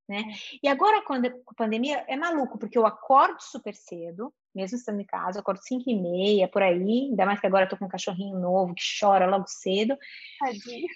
né? 0.08 0.20
É. 0.20 0.58
E 0.62 0.68
agora, 0.68 1.02
com 1.02 1.14
a 1.16 1.54
pandemia, 1.58 2.06
é 2.08 2.16
maluco, 2.16 2.60
porque 2.60 2.78
eu 2.78 2.86
acordo 2.86 3.42
super 3.42 3.74
cedo, 3.74 4.32
mesmo 4.54 4.78
estando 4.78 5.00
em 5.00 5.06
casa, 5.06 5.38
eu 5.38 5.42
acordo 5.42 5.62
5 5.62 5.90
e 5.90 5.96
meia, 5.96 6.48
por 6.48 6.62
aí, 6.62 7.08
ainda 7.10 7.26
mais 7.26 7.40
que 7.40 7.48
agora 7.48 7.66
eu 7.66 7.70
tô 7.70 7.78
com 7.78 7.86
um 7.86 7.90
cachorrinho 7.90 8.40
novo 8.40 8.76
que 8.76 8.84
chora 9.00 9.26
logo 9.26 9.46
cedo. 9.48 9.98
Tadinho. 10.40 10.88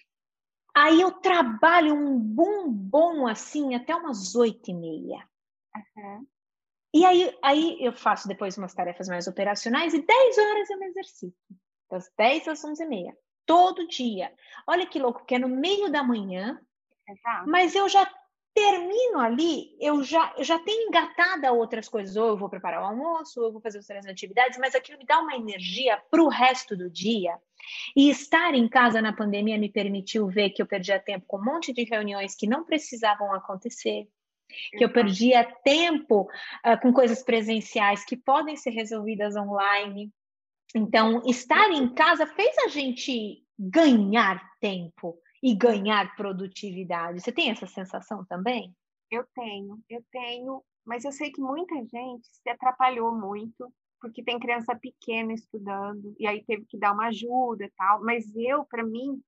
Aí 0.75 0.99
eu 0.99 1.11
trabalho 1.11 1.95
um 1.95 2.19
bom 2.19 2.69
bom 2.69 3.27
assim 3.27 3.75
até 3.75 3.95
umas 3.95 4.35
oito 4.35 4.71
e 4.71 4.73
meia. 4.73 5.25
Uhum. 5.95 6.27
E 6.93 7.05
aí, 7.05 7.37
aí 7.41 7.77
eu 7.79 7.93
faço 7.93 8.27
depois 8.27 8.57
umas 8.57 8.73
tarefas 8.73 9.07
mais 9.07 9.27
operacionais 9.27 9.93
e 9.93 10.01
10 10.01 10.37
horas 10.37 10.69
eu 10.69 10.79
me 10.79 10.87
exercito. 10.87 11.37
Das 11.89 12.11
10 12.17 12.47
às 12.49 12.63
11 12.63 12.83
e 12.83 12.87
meia. 12.87 13.17
Todo 13.45 13.87
dia. 13.87 14.33
Olha 14.67 14.85
que 14.85 14.99
louco, 14.99 15.25
que 15.25 15.35
é 15.35 15.39
no 15.39 15.47
meio 15.47 15.89
da 15.89 16.03
manhã, 16.03 16.59
Exato. 17.07 17.49
mas 17.49 17.75
eu 17.75 17.87
já 17.87 18.09
termino 18.55 19.19
ali, 19.19 19.75
eu 19.81 20.01
já, 20.01 20.33
eu 20.37 20.43
já 20.45 20.57
tenho 20.57 20.87
engatada 20.87 21.51
outras 21.51 21.89
coisas, 21.89 22.15
ou 22.15 22.29
eu 22.29 22.37
vou 22.37 22.49
preparar 22.49 22.81
o 22.81 22.85
almoço, 22.85 23.41
ou 23.41 23.47
eu 23.47 23.51
vou 23.51 23.61
fazer 23.61 23.79
outras 23.79 24.05
atividades, 24.07 24.57
mas 24.57 24.73
aquilo 24.73 24.97
me 24.97 25.05
dá 25.05 25.19
uma 25.19 25.35
energia 25.35 26.01
para 26.09 26.23
o 26.23 26.29
resto 26.29 26.75
do 26.75 26.89
dia. 26.89 27.37
E 27.93 28.09
estar 28.09 28.55
em 28.55 28.69
casa 28.69 29.01
na 29.01 29.11
pandemia 29.11 29.57
me 29.57 29.69
permitiu 29.69 30.27
ver 30.27 30.51
que 30.51 30.61
eu 30.61 30.65
perdia 30.65 30.97
tempo 30.97 31.25
com 31.27 31.37
um 31.37 31.43
monte 31.43 31.73
de 31.73 31.83
reuniões 31.83 32.33
que 32.33 32.47
não 32.47 32.63
precisavam 32.63 33.33
acontecer, 33.33 34.07
que 34.71 34.85
eu 34.85 34.89
perdia 34.89 35.43
tempo 35.65 36.21
uh, 36.21 36.79
com 36.81 36.93
coisas 36.93 37.21
presenciais 37.23 38.05
que 38.05 38.15
podem 38.15 38.55
ser 38.55 38.69
resolvidas 38.69 39.35
online. 39.35 40.13
Então, 40.73 41.21
estar 41.25 41.71
em 41.71 41.93
casa 41.93 42.25
fez 42.25 42.57
a 42.59 42.69
gente 42.69 43.43
ganhar 43.59 44.41
tempo 44.61 45.19
e 45.45 45.53
ganhar 45.53 46.15
produtividade. 46.15 47.21
Você 47.21 47.31
tem 47.31 47.51
essa 47.51 47.67
sensação 47.67 48.25
também? 48.25 48.75
Eu 49.11 49.23
tenho, 49.35 49.79
eu 49.87 50.03
tenho, 50.11 50.63
mas 50.83 51.05
eu 51.05 51.11
sei 51.11 51.31
que 51.31 51.39
muita 51.39 51.75
gente 51.75 52.25
se 52.25 52.49
atrapalhou 52.49 53.15
muito 53.15 53.71
porque 54.01 54.23
tem 54.23 54.39
criança 54.39 54.75
pequena 54.75 55.33
estudando 55.33 56.15
e 56.19 56.25
aí 56.25 56.43
teve 56.45 56.65
que 56.65 56.79
dar 56.79 56.93
uma 56.93 57.09
ajuda 57.09 57.63
e 57.63 57.71
tal. 57.77 58.03
Mas 58.03 58.25
eu, 58.35 58.65
para 58.65 58.83
mim, 58.83 59.21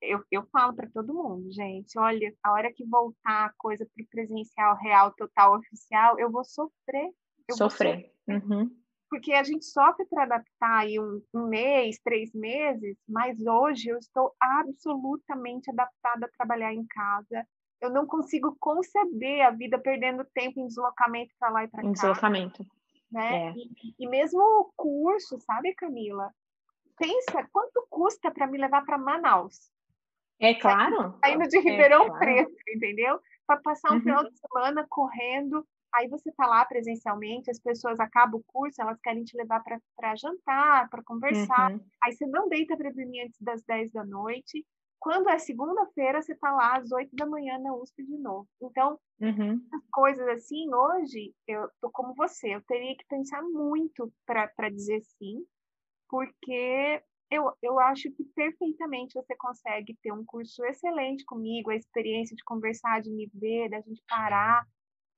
eu, 0.00 0.22
eu 0.30 0.46
falo 0.46 0.74
para 0.74 0.88
todo 0.90 1.12
mundo, 1.12 1.50
gente, 1.50 1.98
olha, 1.98 2.32
a 2.40 2.52
hora 2.52 2.72
que 2.72 2.86
voltar 2.86 3.46
a 3.46 3.52
coisa 3.58 3.84
para 3.84 4.04
o 4.04 4.08
presencial 4.08 4.76
real, 4.76 5.12
total, 5.12 5.56
oficial, 5.58 6.20
eu 6.20 6.30
vou 6.30 6.44
sofrer. 6.44 7.10
Eu 7.48 7.56
sofrer. 7.56 8.12
Vou 8.28 8.38
sofrer. 8.38 8.48
Uhum 8.48 8.81
porque 9.12 9.34
a 9.34 9.42
gente 9.42 9.66
sofre 9.66 10.06
para 10.06 10.22
adaptar 10.22 10.78
aí 10.78 10.98
um, 10.98 11.22
um, 11.34 11.46
mês, 11.46 11.98
três 12.02 12.32
meses, 12.32 12.96
mas 13.06 13.38
hoje 13.46 13.90
eu 13.90 13.98
estou 13.98 14.34
absolutamente 14.40 15.70
adaptada 15.70 16.24
a 16.24 16.30
trabalhar 16.30 16.72
em 16.72 16.86
casa. 16.86 17.46
Eu 17.78 17.90
não 17.90 18.06
consigo 18.06 18.56
conceber 18.58 19.44
a 19.44 19.50
vida 19.50 19.78
perdendo 19.78 20.24
tempo 20.32 20.58
em 20.58 20.66
deslocamento 20.66 21.34
para 21.38 21.50
lá 21.50 21.64
e 21.64 21.68
para 21.68 21.82
cá. 21.82 21.88
Em 21.88 21.92
deslocamento. 21.92 22.66
Né? 23.10 23.48
É. 23.48 23.52
E, 23.54 23.94
e, 23.98 24.08
mesmo 24.08 24.40
o 24.40 24.72
curso, 24.74 25.38
sabe, 25.40 25.74
Camila? 25.74 26.32
Pensa 26.96 27.46
quanto 27.52 27.86
custa 27.90 28.30
para 28.30 28.46
me 28.46 28.56
levar 28.56 28.82
para 28.86 28.96
Manaus. 28.96 29.70
É 30.40 30.54
claro. 30.54 31.18
Saindo 31.22 31.46
de 31.46 31.58
é 31.58 31.60
Ribeirão 31.60 32.04
é 32.04 32.06
claro. 32.06 32.18
Preto, 32.18 32.54
entendeu? 32.74 33.20
Para 33.46 33.60
passar 33.60 33.90
um 33.90 33.96
uhum. 33.96 34.00
final 34.00 34.24
de 34.24 34.38
semana 34.38 34.86
correndo 34.88 35.66
Aí 35.94 36.08
você 36.08 36.30
está 36.30 36.46
lá 36.46 36.64
presencialmente, 36.64 37.50
as 37.50 37.58
pessoas 37.58 38.00
acabam 38.00 38.40
o 38.40 38.44
curso, 38.44 38.80
elas 38.80 39.00
querem 39.00 39.24
te 39.24 39.36
levar 39.36 39.62
para 39.62 40.16
jantar, 40.16 40.88
para 40.88 41.02
conversar. 41.02 41.72
Uhum. 41.72 41.80
Aí 42.02 42.12
você 42.12 42.26
não 42.26 42.48
deita 42.48 42.76
para 42.76 42.90
dormir 42.90 43.22
antes 43.22 43.40
das 43.40 43.62
10 43.62 43.92
da 43.92 44.04
noite. 44.04 44.64
Quando 44.98 45.28
é 45.28 45.38
segunda-feira, 45.38 46.22
você 46.22 46.32
está 46.32 46.52
lá 46.52 46.78
às 46.78 46.92
8 46.92 47.14
da 47.14 47.26
manhã 47.26 47.58
na 47.58 47.74
USP 47.74 48.04
de 48.04 48.16
novo. 48.18 48.48
Então, 48.62 48.98
uhum. 49.20 49.60
as 49.72 49.82
coisas 49.90 50.26
assim, 50.28 50.72
hoje, 50.72 51.34
eu 51.46 51.68
tô 51.80 51.90
como 51.90 52.14
você, 52.14 52.54
eu 52.54 52.62
teria 52.62 52.96
que 52.96 53.04
pensar 53.08 53.42
muito 53.42 54.10
para 54.24 54.70
dizer 54.70 55.00
sim, 55.18 55.44
porque 56.08 57.02
eu, 57.30 57.52
eu 57.60 57.80
acho 57.80 58.12
que 58.12 58.24
perfeitamente 58.34 59.14
você 59.14 59.34
consegue 59.36 59.96
ter 60.02 60.12
um 60.12 60.24
curso 60.24 60.64
excelente 60.66 61.24
comigo, 61.24 61.70
a 61.70 61.76
experiência 61.76 62.36
de 62.36 62.44
conversar, 62.44 63.02
de 63.02 63.10
me 63.10 63.28
ver, 63.34 63.70
da 63.70 63.80
gente 63.80 64.02
parar 64.08 64.64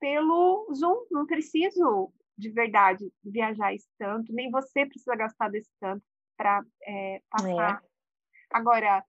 pelo 0.01 0.69
Zoom. 0.75 1.07
Não 1.11 1.27
preciso 1.27 2.13
de 2.37 2.51
verdade 2.51 3.11
viajar 3.23 3.75
esse 3.75 3.89
tanto, 3.99 4.33
nem 4.33 4.51
você 4.51 4.85
precisa 4.87 5.15
gastar 5.17 5.49
desse 5.51 5.71
tanto. 5.81 6.03
para 6.37 6.63
é, 6.83 7.21
passar. 7.31 7.83
É. 7.83 7.87
Agora, 8.51 9.05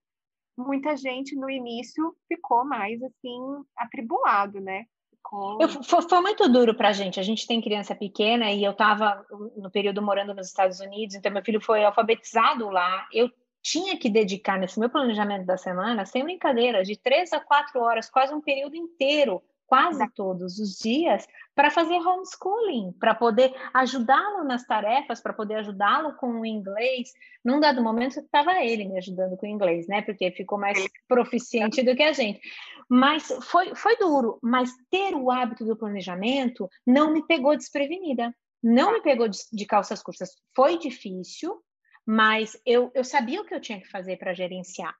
muita 0.56 0.96
gente 0.96 1.34
no 1.34 1.50
início 1.50 2.16
ficou 2.28 2.64
mais 2.64 3.02
assim 3.02 3.64
atribulado, 3.76 4.60
né? 4.60 4.86
Ficou... 5.10 5.60
Eu, 5.60 5.68
foi, 5.68 6.02
foi, 6.02 6.20
muito 6.20 6.48
duro 6.48 6.74
para 6.74 6.88
a 6.88 6.92
gente. 6.92 7.18
A 7.20 7.22
gente 7.22 7.46
tem 7.46 7.60
criança 7.60 7.94
pequena 7.94 8.50
e 8.52 8.64
eu 8.64 8.72
estava 8.72 9.26
no 9.56 9.70
período 9.70 10.00
morando 10.00 10.34
nos 10.34 10.46
Estados 10.46 10.80
Unidos, 10.80 11.14
então 11.16 11.32
meu 11.32 11.44
filho 11.44 11.60
foi 11.60 11.84
alfabetizado 11.84 12.68
lá. 12.70 13.06
Eu 13.12 13.30
tinha 13.60 13.98
que 13.98 14.08
dedicar 14.08 14.58
nesse 14.58 14.78
meu 14.78 14.88
planejamento 14.88 15.44
da 15.44 15.56
semana, 15.56 16.06
sem 16.06 16.22
brincadeira, 16.22 16.84
de 16.84 16.96
três 16.96 17.32
a 17.32 17.40
quatro 17.40 17.80
horas, 17.80 18.08
quase 18.08 18.32
um 18.32 18.40
período 18.40 18.76
inteiro 18.76 19.42
quase 19.66 20.08
todos 20.14 20.58
os 20.58 20.78
dias 20.78 21.26
para 21.54 21.70
fazer 21.70 21.96
homeschooling, 21.96 22.92
para 23.00 23.14
poder 23.14 23.54
ajudá-lo 23.74 24.44
nas 24.44 24.64
tarefas, 24.64 25.20
para 25.20 25.32
poder 25.32 25.56
ajudá-lo 25.56 26.14
com 26.16 26.40
o 26.40 26.46
inglês. 26.46 27.12
Num 27.44 27.58
dado 27.58 27.82
momento 27.82 28.20
estava 28.20 28.62
ele 28.62 28.84
me 28.84 28.98
ajudando 28.98 29.36
com 29.36 29.46
o 29.46 29.48
inglês, 29.48 29.86
né? 29.88 30.02
Porque 30.02 30.30
ficou 30.30 30.58
mais 30.58 30.78
proficiente 31.08 31.82
do 31.82 31.96
que 31.96 32.02
a 32.02 32.12
gente. 32.12 32.40
Mas 32.88 33.26
foi, 33.42 33.74
foi 33.74 33.96
duro, 33.96 34.38
mas 34.42 34.70
ter 34.90 35.14
o 35.14 35.30
hábito 35.30 35.64
do 35.64 35.76
planejamento 35.76 36.68
não 36.86 37.12
me 37.12 37.26
pegou 37.26 37.56
desprevenida. 37.56 38.34
Não 38.62 38.94
me 38.94 39.02
pegou 39.02 39.28
de, 39.28 39.38
de 39.52 39.66
calças 39.66 40.02
curtas. 40.02 40.30
Foi 40.54 40.78
difícil, 40.78 41.62
mas 42.04 42.60
eu, 42.64 42.90
eu 42.94 43.04
sabia 43.04 43.40
o 43.40 43.44
que 43.44 43.54
eu 43.54 43.60
tinha 43.60 43.80
que 43.80 43.88
fazer 43.88 44.16
para 44.16 44.34
gerenciar. 44.34 44.94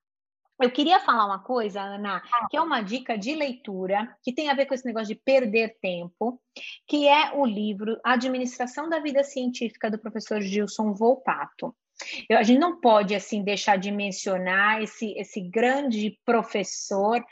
Eu 0.61 0.71
queria 0.71 0.99
falar 1.01 1.27
uma 1.27 1.39
coisa, 1.39 1.83
Ana, 1.83 2.23
que 2.51 2.57
é 2.57 2.61
uma 2.61 2.81
dica 2.81 3.17
de 3.19 3.35
leitura 3.35 4.17
que 4.23 4.33
tem 4.33 4.49
a 4.49 4.55
ver 4.55 4.65
com 4.65 4.75
esse 4.75 4.87
negócio 4.87 5.09
de 5.09 5.21
perder 5.21 5.77
tempo, 5.81 6.41
que 6.87 7.07
é 7.07 7.35
o 7.35 7.45
livro 7.45 8.01
Administração 8.03 8.89
da 8.89 8.99
Vida 8.99 9.23
Científica 9.23 9.91
do 9.91 9.99
professor 9.99 10.41
Gilson 10.41 10.95
Volpato. 10.95 11.75
Eu, 12.29 12.39
a 12.39 12.43
gente 12.43 12.59
não 12.59 12.81
pode 12.81 13.15
assim 13.15 13.43
deixar 13.43 13.77
de 13.77 13.91
mencionar 13.91 14.83
esse, 14.83 15.13
esse 15.19 15.41
grande 15.41 16.19
professor 16.25 17.25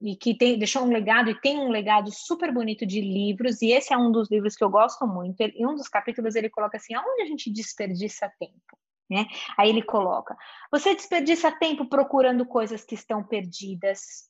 e 0.00 0.16
que 0.16 0.36
tem, 0.36 0.58
deixou 0.58 0.82
um 0.82 0.92
legado 0.92 1.30
e 1.30 1.40
tem 1.40 1.58
um 1.58 1.68
legado 1.68 2.10
super 2.12 2.52
bonito 2.52 2.86
de 2.86 3.00
livros 3.00 3.60
e 3.62 3.72
esse 3.72 3.92
é 3.92 3.98
um 3.98 4.10
dos 4.10 4.30
livros 4.30 4.56
que 4.56 4.64
eu 4.64 4.70
gosto 4.70 5.06
muito. 5.06 5.40
Ele, 5.40 5.52
em 5.56 5.66
um 5.66 5.74
dos 5.74 5.88
capítulos 5.88 6.34
ele 6.34 6.48
coloca 6.48 6.76
assim: 6.76 6.94
aonde 6.94 7.22
a 7.22 7.26
gente 7.26 7.52
desperdiça 7.52 8.30
tempo? 8.38 8.78
Né? 9.08 9.26
Aí 9.56 9.68
ele 9.68 9.82
coloca: 9.82 10.36
você 10.70 10.94
desperdiça 10.94 11.50
tempo 11.52 11.86
procurando 11.86 12.44
coisas 12.44 12.84
que 12.84 12.94
estão 12.94 13.22
perdidas. 13.22 14.28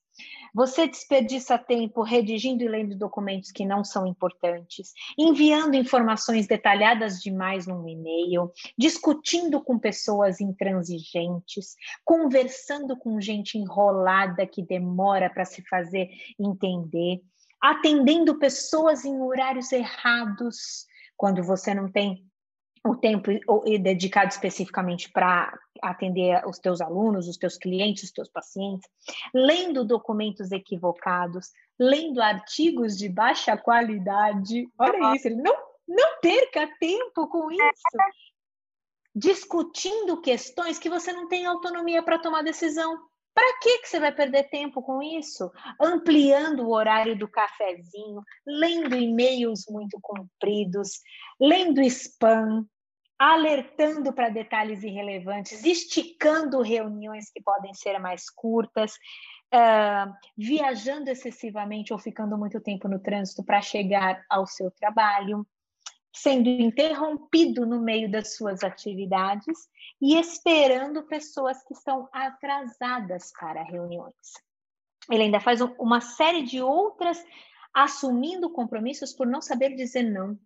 Você 0.55 0.87
desperdiça 0.87 1.59
tempo 1.59 2.01
redigindo 2.03 2.63
e 2.63 2.69
lendo 2.69 2.97
documentos 2.97 3.53
que 3.53 3.67
não 3.67 3.85
são 3.85 4.07
importantes, 4.07 4.93
enviando 5.19 5.75
informações 5.75 6.47
detalhadas 6.47 7.21
demais 7.21 7.67
num 7.67 7.87
e-mail, 7.87 8.51
discutindo 8.79 9.63
com 9.63 9.79
pessoas 9.79 10.41
intransigentes, 10.41 11.77
conversando 12.03 12.97
com 12.97 13.21
gente 13.21 13.59
enrolada 13.59 14.47
que 14.47 14.63
demora 14.63 15.29
para 15.29 15.45
se 15.45 15.63
fazer 15.69 16.09
entender, 16.41 17.21
atendendo 17.61 18.39
pessoas 18.39 19.05
em 19.05 19.21
horários 19.21 19.71
errados, 19.71 20.87
quando 21.15 21.43
você 21.43 21.75
não 21.75 21.91
tem 21.91 22.27
o 22.87 22.97
tempo 22.97 23.31
dedicado 23.81 24.31
especificamente 24.31 25.11
para 25.11 25.59
atender 25.83 26.47
os 26.47 26.59
teus 26.59 26.81
alunos, 26.81 27.29
os 27.29 27.37
teus 27.37 27.57
clientes, 27.57 28.05
os 28.05 28.13
teus 28.13 28.29
pacientes, 28.29 28.89
lendo 29.35 29.85
documentos 29.85 30.53
equivocados, 30.53 31.51
lendo 31.79 32.21
artigos 32.21 32.97
de 32.97 33.09
baixa 33.09 33.57
qualidade. 33.57 34.69
Olha 34.79 35.15
isso, 35.15 35.31
não, 35.31 35.57
não 35.87 36.21
perca 36.21 36.69
tempo 36.79 37.29
com 37.29 37.51
isso. 37.51 37.61
Discutindo 39.15 40.21
questões 40.21 40.79
que 40.79 40.91
você 40.91 41.13
não 41.13 41.29
tem 41.29 41.47
autonomia 41.47 42.03
para 42.03 42.19
tomar 42.19 42.43
decisão. 42.43 42.99
Para 43.35 43.59
que, 43.61 43.81
que 43.81 43.89
você 43.89 44.01
vai 44.01 44.13
perder 44.13 44.45
tempo 44.45 44.81
com 44.81 45.03
isso? 45.03 45.53
Ampliando 45.79 46.61
o 46.61 46.73
horário 46.73 47.19
do 47.19 47.29
cafezinho, 47.29 48.23
lendo 48.47 48.97
e-mails 48.97 49.67
muito 49.69 49.99
compridos, 50.01 51.01
lendo 51.39 51.83
spam, 51.83 52.67
alertando 53.19 54.13
para 54.13 54.29
detalhes 54.29 54.83
irrelevantes, 54.83 55.65
esticando 55.65 56.61
reuniões 56.61 57.31
que 57.31 57.43
podem 57.43 57.73
ser 57.73 57.99
mais 57.99 58.29
curtas, 58.29 58.95
uh, 59.55 60.13
viajando 60.37 61.11
excessivamente 61.11 61.93
ou 61.93 61.99
ficando 61.99 62.37
muito 62.37 62.61
tempo 62.61 62.89
no 62.89 62.99
trânsito 62.99 63.43
para 63.43 63.63
chegar 63.63 64.23
ao 64.29 64.47
seu 64.47 64.71
trabalho, 64.71 65.47
sendo 66.15 66.49
interrompido 66.49 67.67
no 67.67 67.81
meio 67.81 68.11
das 68.11 68.37
suas 68.37 68.63
atividades 68.63 69.69
e 70.01 70.19
esperando 70.19 71.07
pessoas 71.07 71.63
que 71.65 71.75
estão 71.75 72.09
atrasadas 72.13 73.33
para 73.39 73.63
reuniões. 73.63 74.15
Ele 75.11 75.25
ainda 75.25 75.41
faz 75.41 75.61
uma 75.79 76.01
série 76.01 76.43
de 76.43 76.61
outras 76.61 77.23
assumindo 77.73 78.51
compromissos 78.51 79.13
por 79.13 79.27
não 79.27 79.43
saber 79.43 79.75
dizer 79.77 80.03
não, 80.03 80.39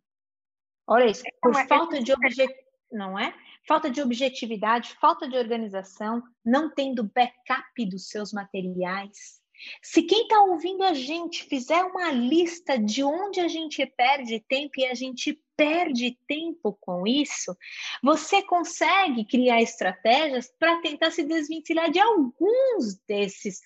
Olha 0.91 1.09
isso, 1.09 1.23
é 1.25 1.31
por 1.41 1.55
falta 1.69 2.03
de 2.03 2.13
objetividade, 2.13 2.61
não 2.91 3.17
é? 3.17 3.33
Falta 3.67 3.89
de 3.89 4.03
objetividade, 4.03 4.97
falta 5.01 5.29
de 5.29 5.37
organização, 5.37 6.21
não 6.45 6.69
tendo 6.75 7.05
backup 7.15 7.87
dos 7.87 8.09
seus 8.09 8.33
materiais. 8.33 9.41
Se 9.81 10.03
quem 10.03 10.23
está 10.23 10.43
ouvindo 10.43 10.83
a 10.83 10.93
gente 10.93 11.45
fizer 11.45 11.85
uma 11.85 12.11
lista 12.11 12.77
de 12.77 13.05
onde 13.05 13.39
a 13.39 13.47
gente 13.47 13.87
perde 13.87 14.41
tempo 14.41 14.73
e 14.79 14.87
a 14.87 14.95
gente 14.95 15.41
perde 15.57 16.19
tempo 16.27 16.77
com 16.81 17.07
isso, 17.07 17.57
você 18.03 18.43
consegue 18.43 19.25
criar 19.27 19.61
estratégias 19.63 20.51
para 20.59 20.81
tentar 20.81 21.13
se 21.13 21.23
desvencilhar 21.23 21.91
de 21.91 22.01
alguns 22.01 22.99
desses 23.07 23.61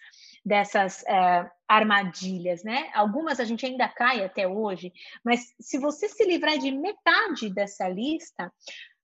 dessas 0.44 1.02
é, 1.06 1.50
armadilhas, 1.68 2.62
né? 2.62 2.90
Algumas 2.94 3.40
a 3.40 3.44
gente 3.44 3.64
ainda 3.64 3.88
cai 3.88 4.24
até 4.24 4.46
hoje, 4.46 4.92
mas 5.24 5.54
se 5.60 5.78
você 5.78 6.08
se 6.08 6.24
livrar 6.24 6.58
de 6.58 6.70
metade 6.70 7.48
dessa 7.48 7.88
lista, 7.88 8.52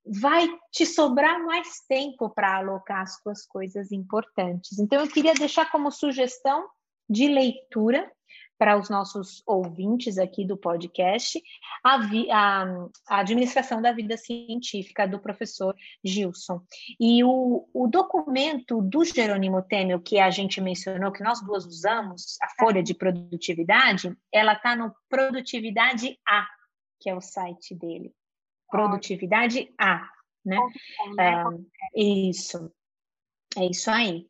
vai 0.05 0.49
te 0.73 0.85
sobrar 0.85 1.43
mais 1.45 1.81
tempo 1.89 2.29
para 2.31 2.57
alocar 2.57 3.03
as 3.03 3.21
suas 3.21 3.47
coisas 3.47 3.93
importantes. 3.93 4.79
Então, 4.79 5.01
eu 5.01 5.09
queria 5.09 5.35
deixar 5.35 5.71
como 5.71 5.91
sugestão 5.91 6.69
de 7.09 7.27
leitura 7.29 8.11
para 8.61 8.77
os 8.77 8.91
nossos 8.91 9.43
ouvintes 9.47 10.19
aqui 10.19 10.45
do 10.45 10.55
podcast 10.55 11.43
a, 11.83 11.95
a, 12.31 12.65
a, 13.09 13.21
administração 13.21 13.81
da 13.81 13.91
vida 13.91 14.19
científica 14.19 15.09
do 15.09 15.19
professor 15.19 15.75
Gilson. 16.05 16.61
E 17.01 17.25
o, 17.25 17.67
o 17.73 17.87
documento 17.87 18.83
do 18.83 19.03
Jerônimo 19.03 19.63
Temel, 19.63 19.99
que 19.99 20.19
a 20.19 20.29
gente 20.29 20.61
mencionou, 20.61 21.11
que 21.11 21.25
nós 21.25 21.41
duas 21.41 21.65
usamos, 21.65 22.37
a 22.43 22.49
folha 22.63 22.83
de 22.83 22.93
produtividade, 22.93 24.15
ela 24.31 24.53
está 24.53 24.77
no 24.77 24.95
Produtividade 25.09 26.19
A, 26.29 26.47
que 27.01 27.09
é 27.09 27.15
o 27.15 27.21
site 27.23 27.75
dele. 27.75 28.13
Produtividade 28.71 29.73
A, 29.81 30.07
né? 30.45 30.59
É, 31.19 31.99
isso. 31.99 32.71
É 33.57 33.65
isso 33.65 33.91
aí. 33.91 34.30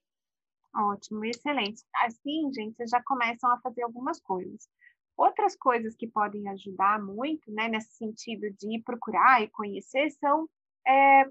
Ótimo, 0.74 1.24
excelente. 1.24 1.82
Assim, 2.04 2.52
gente, 2.52 2.76
vocês 2.76 2.90
já 2.90 3.02
começam 3.02 3.50
a 3.52 3.60
fazer 3.60 3.82
algumas 3.82 4.20
coisas. 4.20 4.68
Outras 5.16 5.56
coisas 5.56 5.96
que 5.96 6.06
podem 6.06 6.48
ajudar 6.48 7.02
muito, 7.02 7.50
né, 7.52 7.68
nesse 7.68 7.92
sentido 7.96 8.50
de 8.52 8.80
procurar 8.82 9.42
e 9.42 9.50
conhecer 9.50 10.10
são, 10.12 10.48
é, 10.86 11.24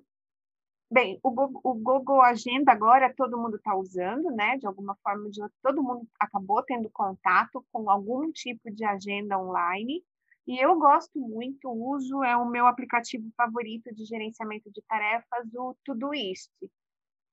bem, 0.91 1.19
o, 1.23 1.29
o 1.71 1.73
Google 1.75 2.21
Agenda 2.21 2.71
agora 2.71 3.13
todo 3.15 3.37
mundo 3.37 3.55
está 3.55 3.75
usando, 3.75 4.29
né, 4.31 4.57
de 4.57 4.67
alguma 4.67 4.95
forma 5.03 5.29
de 5.29 5.41
todo 5.63 5.81
mundo 5.81 6.07
acabou 6.19 6.61
tendo 6.63 6.89
contato 6.91 7.65
com 7.71 7.89
algum 7.89 8.31
tipo 8.31 8.69
de 8.71 8.85
agenda 8.85 9.39
online, 9.39 10.03
e 10.47 10.63
eu 10.63 10.77
gosto 10.79 11.19
muito, 11.19 11.69
uso, 11.69 12.23
é 12.23 12.35
o 12.35 12.49
meu 12.49 12.65
aplicativo 12.65 13.29
favorito 13.37 13.93
de 13.93 14.03
gerenciamento 14.05 14.71
de 14.71 14.81
tarefas, 14.87 15.47
o 15.55 15.75
Todoist 15.85 16.51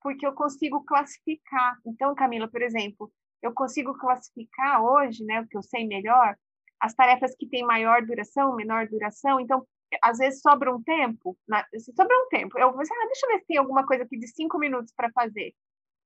porque 0.06 0.24
eu 0.24 0.32
consigo 0.32 0.84
classificar. 0.84 1.80
Então, 1.84 2.14
Camila, 2.14 2.46
por 2.46 2.62
exemplo, 2.62 3.12
eu 3.42 3.52
consigo 3.52 3.92
classificar 3.98 4.80
hoje, 4.80 5.24
né, 5.24 5.40
o 5.40 5.48
que 5.48 5.56
eu 5.56 5.62
sei 5.64 5.84
melhor, 5.84 6.36
as 6.78 6.94
tarefas 6.94 7.34
que 7.34 7.48
têm 7.48 7.64
maior 7.64 8.06
duração, 8.06 8.54
menor 8.54 8.86
duração. 8.86 9.40
Então, 9.40 9.66
às 10.00 10.18
vezes 10.18 10.40
sobra 10.40 10.72
um 10.72 10.80
tempo, 10.80 11.36
na, 11.48 11.66
sobra 11.92 12.16
um 12.24 12.28
tempo. 12.28 12.56
Eu 12.56 12.70
vou 12.70 12.82
dizer, 12.82 12.94
ah, 12.94 13.06
deixa 13.06 13.26
eu 13.26 13.30
ver 13.32 13.40
se 13.40 13.46
tem 13.48 13.56
alguma 13.56 13.84
coisa 13.84 14.04
aqui 14.04 14.16
de 14.16 14.28
cinco 14.28 14.60
minutos 14.60 14.92
para 14.96 15.10
fazer. 15.10 15.52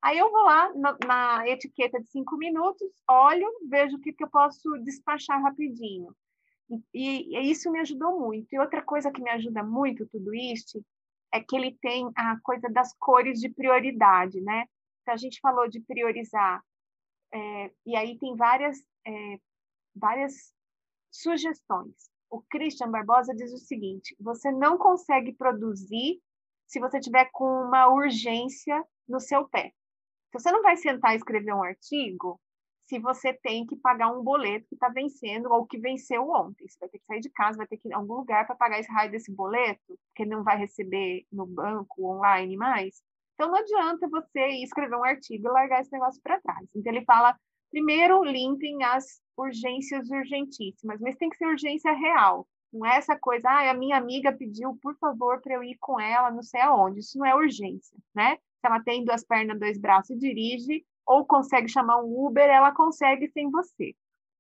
Aí 0.01 0.19
eu 0.19 0.31
vou 0.31 0.45
lá 0.45 0.73
na, 0.75 0.97
na, 1.07 1.47
etiqueta 1.47 2.01
de 2.01 2.09
cinco 2.09 2.39
minutos, 2.39 2.89
olho, 3.07 3.53
vejo 3.69 3.99
o 3.99 4.01
que, 4.01 4.15
que 4.15 4.25
eu 4.25 4.31
posso 4.31 4.67
despachar 4.83 5.43
rapidinho. 5.43 6.17
E, 6.95 7.37
e, 7.37 7.51
isso 7.51 7.71
me 7.71 7.81
ajudou 7.81 8.19
muito. 8.19 8.51
E 8.51 8.59
outra 8.59 8.81
coisa 8.81 9.13
que 9.13 9.21
me 9.21 9.29
ajuda 9.29 9.63
muito 9.63 10.09
tudo 10.09 10.35
isso 10.35 10.83
é 11.33 11.41
que 11.41 11.57
ele 11.57 11.77
tem 11.81 12.11
a 12.17 12.39
coisa 12.41 12.69
das 12.69 12.95
cores 12.99 13.41
de 13.41 13.49
prioridade, 13.49 14.41
né? 14.41 14.67
Então, 15.03 15.15
a 15.15 15.17
gente 15.17 15.41
falou 15.41 15.69
de 15.69 15.81
priorizar, 15.81 16.63
é, 17.33 17.71
e 17.87 17.97
aí 17.97 18.19
tem 18.19 18.37
várias, 18.37 18.79
é, 19.07 19.39
várias 19.95 20.53
sugestões. 21.11 22.11
O 22.29 22.43
Christian 22.43 22.91
Barbosa 22.91 23.35
diz 23.35 23.53
o 23.53 23.59
seguinte: 23.59 24.15
você 24.21 24.51
não 24.51 24.79
consegue 24.79 25.33
produzir 25.33 26.21
se 26.67 26.79
você 26.81 27.01
tiver 27.01 27.29
com 27.33 27.45
uma 27.45 27.89
urgência 27.89 28.85
no 29.09 29.21
seu 29.21 29.49
pé. 29.49 29.73
Então, 30.29 30.41
você 30.41 30.53
não 30.53 30.63
vai 30.63 30.77
sentar 30.77 31.13
e 31.13 31.17
escrever 31.17 31.53
um 31.53 31.63
artigo 31.63 32.41
se 32.91 32.99
você 32.99 33.33
tem 33.33 33.65
que 33.65 33.77
pagar 33.77 34.09
um 34.09 34.21
boleto 34.21 34.67
que 34.69 34.75
está 34.75 34.89
vencendo 34.89 35.47
ou 35.47 35.65
que 35.65 35.79
venceu 35.79 36.29
ontem. 36.29 36.67
Você 36.69 36.77
vai 36.81 36.89
ter 36.89 36.99
que 36.99 37.07
sair 37.07 37.21
de 37.21 37.31
casa, 37.31 37.57
vai 37.57 37.67
ter 37.69 37.77
que 37.77 37.87
ir 37.87 37.93
em 37.93 37.95
algum 37.95 38.15
lugar 38.15 38.45
para 38.45 38.57
pagar 38.57 38.81
esse 38.81 38.91
raio 38.91 39.13
desse 39.13 39.33
boleto, 39.33 39.97
porque 40.09 40.29
não 40.29 40.43
vai 40.43 40.59
receber 40.59 41.25
no 41.31 41.47
banco, 41.47 42.05
online 42.05 42.57
mais. 42.57 43.01
Então, 43.35 43.49
não 43.49 43.59
adianta 43.59 44.09
você 44.09 44.45
escrever 44.65 44.97
um 44.97 45.05
artigo 45.05 45.47
e 45.47 45.53
largar 45.53 45.81
esse 45.81 45.93
negócio 45.93 46.21
para 46.21 46.41
trás. 46.41 46.69
Então, 46.75 46.93
ele 46.93 47.05
fala, 47.05 47.39
primeiro, 47.71 48.25
limpem 48.25 48.83
as 48.83 49.23
urgências 49.37 50.11
urgentíssimas, 50.11 51.01
mas 51.01 51.15
tem 51.15 51.31
que 51.31 51.37
ser 51.37 51.47
urgência 51.47 51.93
real. 51.93 52.45
Não 52.73 52.85
é 52.85 52.97
essa 52.97 53.17
coisa, 53.17 53.49
ah, 53.49 53.71
a 53.71 53.75
minha 53.75 53.99
amiga 53.99 54.33
pediu, 54.33 54.77
por 54.83 54.97
favor, 54.99 55.41
para 55.41 55.55
eu 55.55 55.63
ir 55.63 55.77
com 55.81 56.01
ela, 56.01 56.33
não 56.33 56.43
sei 56.43 56.61
aonde. 56.61 56.99
Isso 56.99 57.17
não 57.17 57.27
é 57.27 57.37
urgência, 57.37 57.97
né? 58.13 58.37
Se 58.37 58.67
ela 58.67 58.83
tem 58.83 59.05
duas 59.05 59.25
pernas, 59.25 59.61
dois 59.61 59.79
braços 59.79 60.11
e 60.11 60.19
dirige, 60.19 60.85
ou 61.07 61.25
consegue 61.25 61.69
chamar 61.69 62.03
um 62.03 62.27
Uber, 62.27 62.49
ela 62.49 62.73
consegue 62.73 63.29
sem 63.31 63.51
você. 63.51 63.95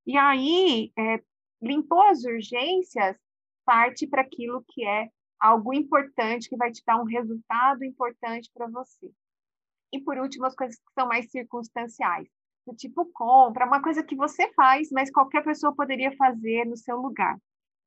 E 0.07 0.17
aí, 0.17 0.93
é, 0.99 1.21
limpou 1.61 2.03
as 2.03 2.25
urgências, 2.25 3.17
parte 3.65 4.07
para 4.07 4.23
aquilo 4.23 4.65
que 4.69 4.87
é 4.87 5.09
algo 5.39 5.73
importante, 5.73 6.49
que 6.49 6.57
vai 6.57 6.71
te 6.71 6.83
dar 6.87 7.01
um 7.01 7.05
resultado 7.05 7.85
importante 7.85 8.51
para 8.53 8.67
você. 8.69 9.11
E 9.93 10.01
por 10.01 10.19
último, 10.19 10.47
as 10.47 10.55
coisas 10.55 10.77
que 10.77 10.93
são 10.93 11.09
mais 11.09 11.31
circunstanciais, 11.31 12.29
do 12.67 12.75
tipo 12.75 13.07
compra, 13.13 13.67
uma 13.67 13.83
coisa 13.83 14.03
que 14.03 14.15
você 14.15 14.53
faz, 14.55 14.91
mas 14.91 15.11
qualquer 15.11 15.43
pessoa 15.43 15.75
poderia 15.75 16.15
fazer 16.17 16.65
no 16.67 16.77
seu 16.77 16.97
lugar. 16.97 17.37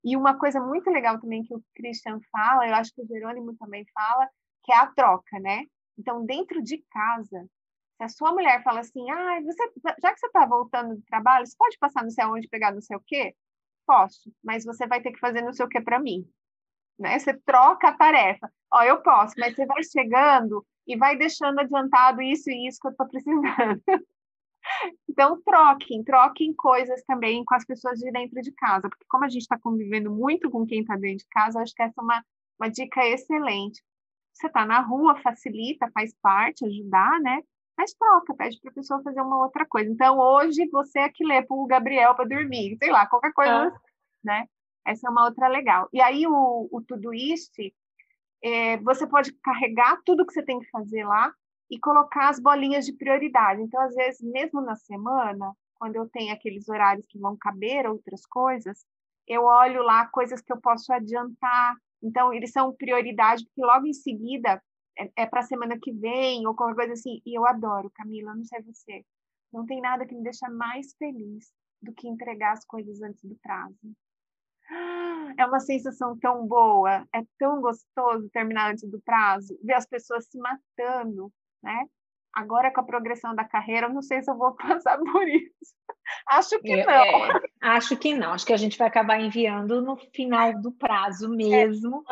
E 0.03 0.17
uma 0.17 0.38
coisa 0.38 0.59
muito 0.59 0.89
legal 0.89 1.19
também 1.19 1.43
que 1.43 1.53
o 1.53 1.63
Christian 1.76 2.19
fala, 2.32 2.67
eu 2.67 2.76
acho 2.76 2.93
que 2.93 3.01
o 3.01 3.07
Jerônimo 3.07 3.55
também 3.55 3.86
fala, 3.93 4.28
que 4.63 4.74
é 4.74 4.78
a 4.78 4.88
troca, 4.88 5.39
né? 5.39 5.65
Então, 5.97 6.26
dentro 6.26 6.61
de 6.61 6.84
casa, 6.91 7.47
a 8.03 8.09
sua 8.09 8.31
mulher 8.31 8.63
fala 8.63 8.81
assim, 8.81 9.09
ah, 9.09 9.41
você, 9.41 9.71
já 10.01 10.13
que 10.13 10.19
você 10.19 10.27
está 10.27 10.45
voltando 10.45 10.95
do 10.95 11.01
trabalho, 11.03 11.45
você 11.45 11.55
pode 11.57 11.77
passar 11.77 12.03
no 12.03 12.11
céu 12.11 12.31
onde 12.31 12.47
pegar 12.47 12.73
não 12.73 12.81
sei 12.81 12.97
o 12.97 13.03
quê? 13.05 13.35
Posso, 13.85 14.31
mas 14.43 14.65
você 14.65 14.87
vai 14.87 15.01
ter 15.01 15.11
que 15.11 15.19
fazer 15.19 15.41
não 15.41 15.53
sei 15.53 15.65
o 15.65 15.69
quê 15.69 15.81
para 15.81 15.99
mim. 15.99 16.27
Né? 16.99 17.19
Você 17.19 17.33
troca 17.45 17.89
a 17.89 17.97
tarefa. 17.97 18.51
Ó, 18.71 18.83
eu 18.83 19.01
posso, 19.01 19.33
mas 19.37 19.55
você 19.55 19.65
vai 19.65 19.83
chegando 19.83 20.65
e 20.87 20.97
vai 20.97 21.17
deixando 21.17 21.59
adiantado 21.59 22.21
isso 22.21 22.49
e 22.49 22.67
isso 22.67 22.79
que 22.79 22.87
eu 22.87 22.91
estou 22.91 23.07
precisando. 23.07 23.81
Então, 25.09 25.41
troquem, 25.43 26.03
troquem 26.03 26.53
coisas 26.53 27.03
também 27.03 27.43
com 27.45 27.53
as 27.53 27.65
pessoas 27.65 27.99
de 27.99 28.09
dentro 28.11 28.41
de 28.41 28.51
casa, 28.53 28.89
porque 28.89 29.05
como 29.09 29.25
a 29.25 29.29
gente 29.29 29.41
está 29.41 29.59
convivendo 29.59 30.09
muito 30.09 30.49
com 30.49 30.65
quem 30.65 30.79
está 30.81 30.95
dentro 30.95 31.17
de 31.17 31.27
casa, 31.29 31.61
acho 31.61 31.73
que 31.75 31.83
essa 31.83 31.99
é 31.99 32.01
uma, 32.01 32.25
uma 32.59 32.69
dica 32.69 33.05
excelente. 33.05 33.83
Você 34.33 34.47
está 34.47 34.65
na 34.65 34.79
rua, 34.79 35.21
facilita, 35.21 35.91
faz 35.93 36.13
parte, 36.21 36.65
ajudar, 36.65 37.19
né? 37.19 37.41
Mas 37.78 37.93
troca, 37.93 38.36
pede 38.36 38.59
para 38.61 38.71
a 38.71 38.74
pessoa 38.74 39.01
fazer 39.01 39.21
uma 39.21 39.38
outra 39.38 39.65
coisa. 39.65 39.89
Então, 39.89 40.19
hoje, 40.19 40.67
você 40.69 40.99
é 40.99 41.09
que 41.09 41.26
lê 41.26 41.41
para 41.41 41.55
o 41.55 41.65
Gabriel 41.65 42.15
para 42.15 42.28
dormir, 42.28 42.78
sei 42.78 42.91
lá, 42.91 43.07
qualquer 43.07 43.34
coisa, 43.34 43.67
ah. 43.67 43.80
né? 44.24 44.47
Essa 44.86 45.07
é 45.07 45.09
uma 45.09 45.26
outra 45.26 45.47
legal. 45.47 45.89
E 45.91 46.01
aí, 46.01 46.28
o, 46.28 46.69
o 46.71 46.82
Todoist, 46.82 47.74
é, 48.43 48.78
você 48.78 49.07
pode 49.07 49.34
carregar 49.39 49.99
tudo 50.05 50.26
que 50.26 50.34
você 50.34 50.43
tem 50.43 50.59
que 50.59 50.69
fazer 50.69 51.03
lá 51.05 51.32
e 51.71 51.80
colocar 51.80 52.30
as 52.30 52.39
bolinhas 52.39 52.86
de 52.86 52.93
prioridade. 52.93 53.61
Então, 53.61 53.82
às 53.82 53.95
vezes, 53.95 54.21
mesmo 54.21 54.61
na 54.61 54.76
semana, 54.76 55.53
quando 55.76 55.95
eu 55.95 56.07
tenho 56.09 56.34
aqueles 56.34 56.69
horários 56.69 57.05
que 57.07 57.17
vão 57.17 57.36
caber 57.38 57.88
outras 57.88 58.26
coisas, 58.26 58.86
eu 59.28 59.43
olho 59.43 59.82
lá 59.82 60.05
coisas 60.07 60.41
que 60.41 60.51
eu 60.53 60.61
posso 60.61 60.93
adiantar. 60.93 61.76
Então, 62.01 62.34
eles 62.34 62.51
são 62.51 62.76
prioridade, 62.76 63.45
porque 63.45 63.65
logo 63.65 63.88
em 63.88 63.93
seguida 63.93 64.61
é, 64.97 65.11
é 65.23 65.25
para 65.25 65.41
a 65.41 65.43
semana 65.43 65.77
que 65.81 65.91
vem, 65.91 66.45
ou 66.47 66.55
qualquer 66.55 66.75
coisa 66.75 66.93
assim. 66.93 67.21
E 67.25 67.37
eu 67.37 67.45
adoro, 67.45 67.91
Camila, 67.95 68.35
não 68.35 68.43
sei 68.43 68.61
você. 68.61 69.05
Não 69.51 69.65
tem 69.65 69.81
nada 69.81 70.05
que 70.05 70.15
me 70.15 70.23
deixa 70.23 70.49
mais 70.49 70.93
feliz 70.95 71.51
do 71.81 71.93
que 71.93 72.07
entregar 72.07 72.53
as 72.53 72.65
coisas 72.65 73.01
antes 73.01 73.23
do 73.23 73.35
prazo. 73.35 73.77
É 75.37 75.45
uma 75.47 75.59
sensação 75.59 76.17
tão 76.19 76.45
boa, 76.45 77.07
é 77.13 77.23
tão 77.39 77.59
gostoso 77.59 78.29
terminar 78.29 78.71
antes 78.71 78.87
do 78.87 79.01
prazo, 79.01 79.57
ver 79.63 79.73
as 79.73 79.85
pessoas 79.85 80.27
se 80.27 80.37
matando, 80.37 81.31
né? 81.63 81.87
Agora, 82.33 82.71
com 82.71 82.81
a 82.81 82.83
progressão 82.83 83.33
da 83.33 83.43
carreira, 83.43 83.87
eu 83.87 83.93
não 83.93 84.01
sei 84.01 84.21
se 84.21 84.29
eu 84.29 84.37
vou 84.37 84.53
passar 84.57 84.99
por 84.99 85.27
isso. 85.27 85.73
Acho 86.27 86.59
que 86.59 86.75
não. 86.75 86.89
É, 86.89 87.41
acho 87.61 87.97
que 87.97 88.13
não. 88.13 88.33
Acho 88.33 88.45
que 88.45 88.53
a 88.53 88.57
gente 88.57 88.77
vai 88.77 88.87
acabar 88.87 89.19
enviando 89.19 89.81
no 89.81 89.97
final 90.13 90.59
do 90.61 90.71
prazo 90.71 91.25
é, 91.25 91.35
mesmo. 91.35 92.03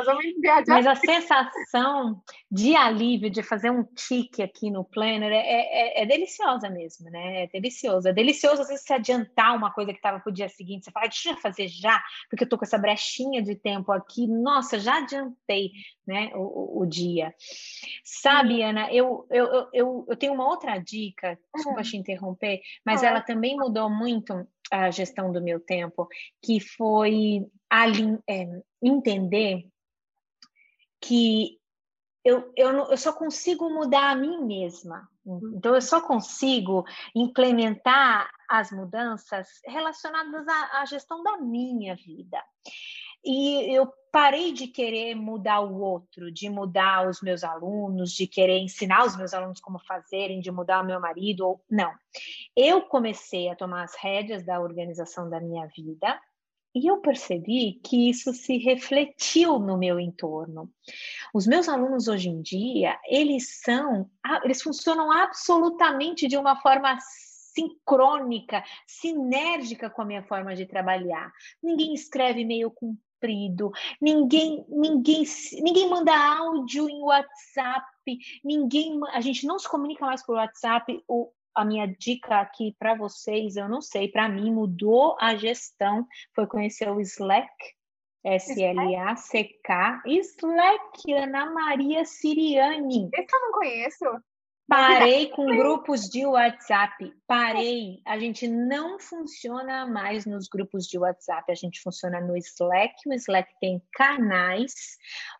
É, 0.44 0.64
Mas 0.68 0.88
a 0.88 0.96
sensação 0.96 2.22
de 2.50 2.76
alívio, 2.76 3.30
de 3.30 3.44
fazer 3.44 3.70
um 3.70 3.84
tique 3.84 4.42
aqui 4.42 4.70
no 4.70 4.84
planner, 4.84 5.32
é, 5.32 5.38
é, 5.38 6.04
é, 6.04 6.06
deliciosa 6.06 6.70
mesmo, 6.70 7.10
né? 7.10 7.44
É 7.44 7.48
delicioso. 7.48 8.08
É 8.08 8.14
delicioso, 8.14 8.62
às 8.62 8.68
vezes, 8.68 8.86
se 8.86 8.94
adiantar 8.94 9.56
uma 9.56 9.72
coisa 9.72 9.92
que 9.92 10.00
estava 10.00 10.20
para 10.20 10.30
o 10.30 10.34
dia 10.34 10.50
seguinte. 10.50 10.86
Você 10.86 10.92
fala, 10.92 11.08
deixa 11.08 11.32
eu 11.32 11.38
fazer 11.38 11.68
já, 11.68 12.02
porque 12.30 12.44
eu 12.44 12.46
estou 12.46 12.60
com 12.60 12.66
essa 12.66 12.78
brechinha 12.78 13.42
de 13.42 13.56
tempo 13.56 13.92
aqui. 13.92 14.28
Nossa, 14.28 14.80
já 14.80 14.98
adiantei 14.98 15.72
né, 16.06 16.32
o, 16.36 16.82
o 16.82 16.86
dia. 16.86 17.34
Sabe, 18.04 18.62
Ana, 18.62 18.92
eu, 18.94 19.26
eu, 19.30 19.68
eu, 19.74 20.06
eu 20.10 20.18
tenho 20.18 20.34
uma 20.34 20.48
outra 20.48 20.78
dica, 20.78 21.40
desculpa 21.56 21.84
te 21.84 21.98
interromper, 21.98 22.62
mas 22.86 23.04
ela 23.04 23.22
também 23.22 23.56
mudou 23.56 23.81
muito 23.90 24.48
a 24.72 24.90
gestão 24.90 25.32
do 25.32 25.42
meu 25.42 25.60
tempo, 25.60 26.08
que 26.42 26.60
foi 26.60 27.46
é, 28.30 28.62
entender 28.82 29.68
que 31.02 31.60
eu, 32.24 32.52
eu, 32.56 32.70
eu 32.92 32.98
só 32.98 33.12
consigo 33.12 33.70
mudar 33.70 34.12
a 34.12 34.16
mim 34.16 34.46
mesma. 34.46 35.10
Uhum. 35.26 35.54
Então, 35.56 35.76
eu 35.76 35.82
só 35.82 36.00
consigo 36.02 36.86
implementar 37.16 38.30
as 38.48 38.72
mudanças 38.72 39.48
relacionadas 39.66 40.48
à, 40.48 40.82
à 40.82 40.86
gestão 40.86 41.24
da 41.24 41.38
minha 41.38 41.96
vida. 41.96 42.42
E 43.24 43.74
eu 43.74 43.92
parei 44.12 44.52
de 44.52 44.68
querer 44.68 45.16
mudar 45.16 45.62
o 45.62 45.80
outro, 45.80 46.32
de 46.32 46.50
mudar 46.50 47.08
os 47.08 47.22
meus 47.22 47.44
alunos, 47.44 48.12
de 48.12 48.28
querer 48.28 48.60
ensinar 48.60 49.06
os 49.06 49.16
meus 49.16 49.34
alunos 49.34 49.60
como 49.60 49.80
fazerem, 49.80 50.42
de 50.42 50.52
mudar 50.52 50.84
o 50.84 50.86
meu 50.86 51.00
marido. 51.00 51.48
Ou... 51.48 51.62
Não. 51.70 51.92
Eu 52.56 52.82
comecei 52.82 53.50
a 53.50 53.56
tomar 53.56 53.84
as 53.84 53.96
rédeas 53.96 54.44
da 54.44 54.60
organização 54.60 55.30
da 55.30 55.40
minha 55.40 55.66
vida 55.68 56.20
e 56.74 56.88
eu 56.88 56.98
percebi 57.02 57.80
que 57.84 58.10
isso 58.10 58.34
se 58.34 58.58
refletiu 58.58 59.60
no 59.60 59.78
meu 59.78 60.00
entorno. 60.00 60.72
Os 61.34 61.46
meus 61.46 61.68
alunos 61.68 62.08
hoje 62.08 62.30
em 62.30 62.42
dia, 62.42 62.98
eles 63.06 63.62
são, 63.62 64.10
eles 64.44 64.62
funcionam 64.62 65.12
absolutamente 65.12 66.28
de 66.28 66.38
uma 66.38 66.56
forma 66.62 66.98
sincrônica, 67.54 68.64
sinérgica 68.88 69.90
com 69.90 70.02
a 70.02 70.06
minha 70.06 70.24
forma 70.24 70.56
de 70.56 70.66
trabalhar. 70.66 71.32
Ninguém 71.62 71.94
escreve 71.94 72.42
e-mail 72.42 72.72
com 72.72 72.96
comprido, 73.22 73.72
ninguém, 74.02 74.66
ninguém, 74.68 75.24
ninguém 75.62 75.90
manda 75.90 76.12
áudio 76.12 76.90
em 76.90 77.02
WhatsApp, 77.02 77.86
ninguém, 78.44 79.00
a 79.12 79.22
gente 79.22 79.46
não 79.46 79.60
se 79.60 79.70
comunica 79.70 80.06
mais 80.06 80.26
por 80.26 80.36
WhatsApp. 80.36 81.04
O, 81.08 81.32
a 81.54 81.64
minha 81.64 81.86
dica 81.86 82.40
aqui 82.40 82.76
para 82.80 82.96
vocês, 82.96 83.56
eu 83.56 83.70
não 83.70 83.82
sei, 83.82 84.08
para 84.08 84.28
mim 84.28 84.52
mudou 84.52 85.16
a 85.20 85.36
gestão, 85.36 86.08
foi 86.34 86.48
conhecer 86.48 86.90
o 86.90 87.00
Slack, 87.00 87.54
S-L-A-C-K, 88.24 90.02
Slack, 90.06 91.14
Ana 91.14 91.52
Maria 91.52 92.06
Siriani. 92.06 93.10
Esse 93.14 93.36
eu 93.36 93.42
não 93.42 93.52
conheço. 93.52 94.06
Parei 94.68 95.30
com 95.32 95.46
grupos 95.46 96.10
de 96.10 96.26
WhatsApp. 96.26 97.14
Parei. 97.28 98.02
A 98.06 98.18
gente 98.18 98.48
não 98.48 99.00
funciona 99.00 99.86
mais 99.86 100.26
nos 100.26 100.48
grupos 100.48 100.88
de 100.88 100.98
WhatsApp. 100.98 101.52
A 101.52 101.56
gente 101.56 101.82
funciona 101.82 102.22
no 102.22 102.38
Slack. 102.38 102.94
O 103.08 103.14
Slack 103.14 103.54
tem 103.60 103.82
canais. 103.94 104.74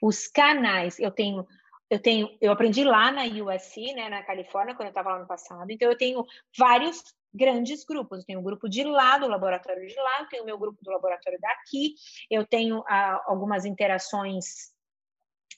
Os 0.02 0.28
canais, 0.28 1.00
eu 1.00 1.12
tenho 1.12 1.46
eu 1.90 2.00
tenho, 2.00 2.30
eu 2.40 2.54
aprendi 2.54 2.86
lá 2.86 3.12
na 3.12 3.24
USC, 3.26 3.94
né, 3.94 4.08
na 4.08 4.24
Califórnia, 4.24 4.74
quando 4.74 4.86
eu 4.86 4.92
estava 4.92 5.10
lá 5.12 5.20
no 5.20 5.28
passado. 5.28 5.70
Então 5.70 5.90
eu 5.90 5.98
tenho 5.98 6.26
vários 6.58 7.04
grandes 7.34 7.84
grupos. 7.84 8.20
Eu 8.20 8.26
tenho 8.26 8.40
o 8.40 8.42
um 8.42 8.46
grupo 8.46 8.70
de 8.70 8.84
lá, 8.86 9.18
do 9.18 9.28
laboratório 9.28 9.86
de 9.86 9.96
lá, 9.96 10.22
eu 10.22 10.28
tenho 10.28 10.44
o 10.44 10.46
meu 10.46 10.58
grupo 10.58 10.78
do 10.82 10.90
laboratório 10.90 11.38
daqui, 11.42 11.96
eu 12.30 12.46
tenho 12.46 12.82
ah, 12.88 13.22
algumas 13.26 13.66
interações 13.66 14.71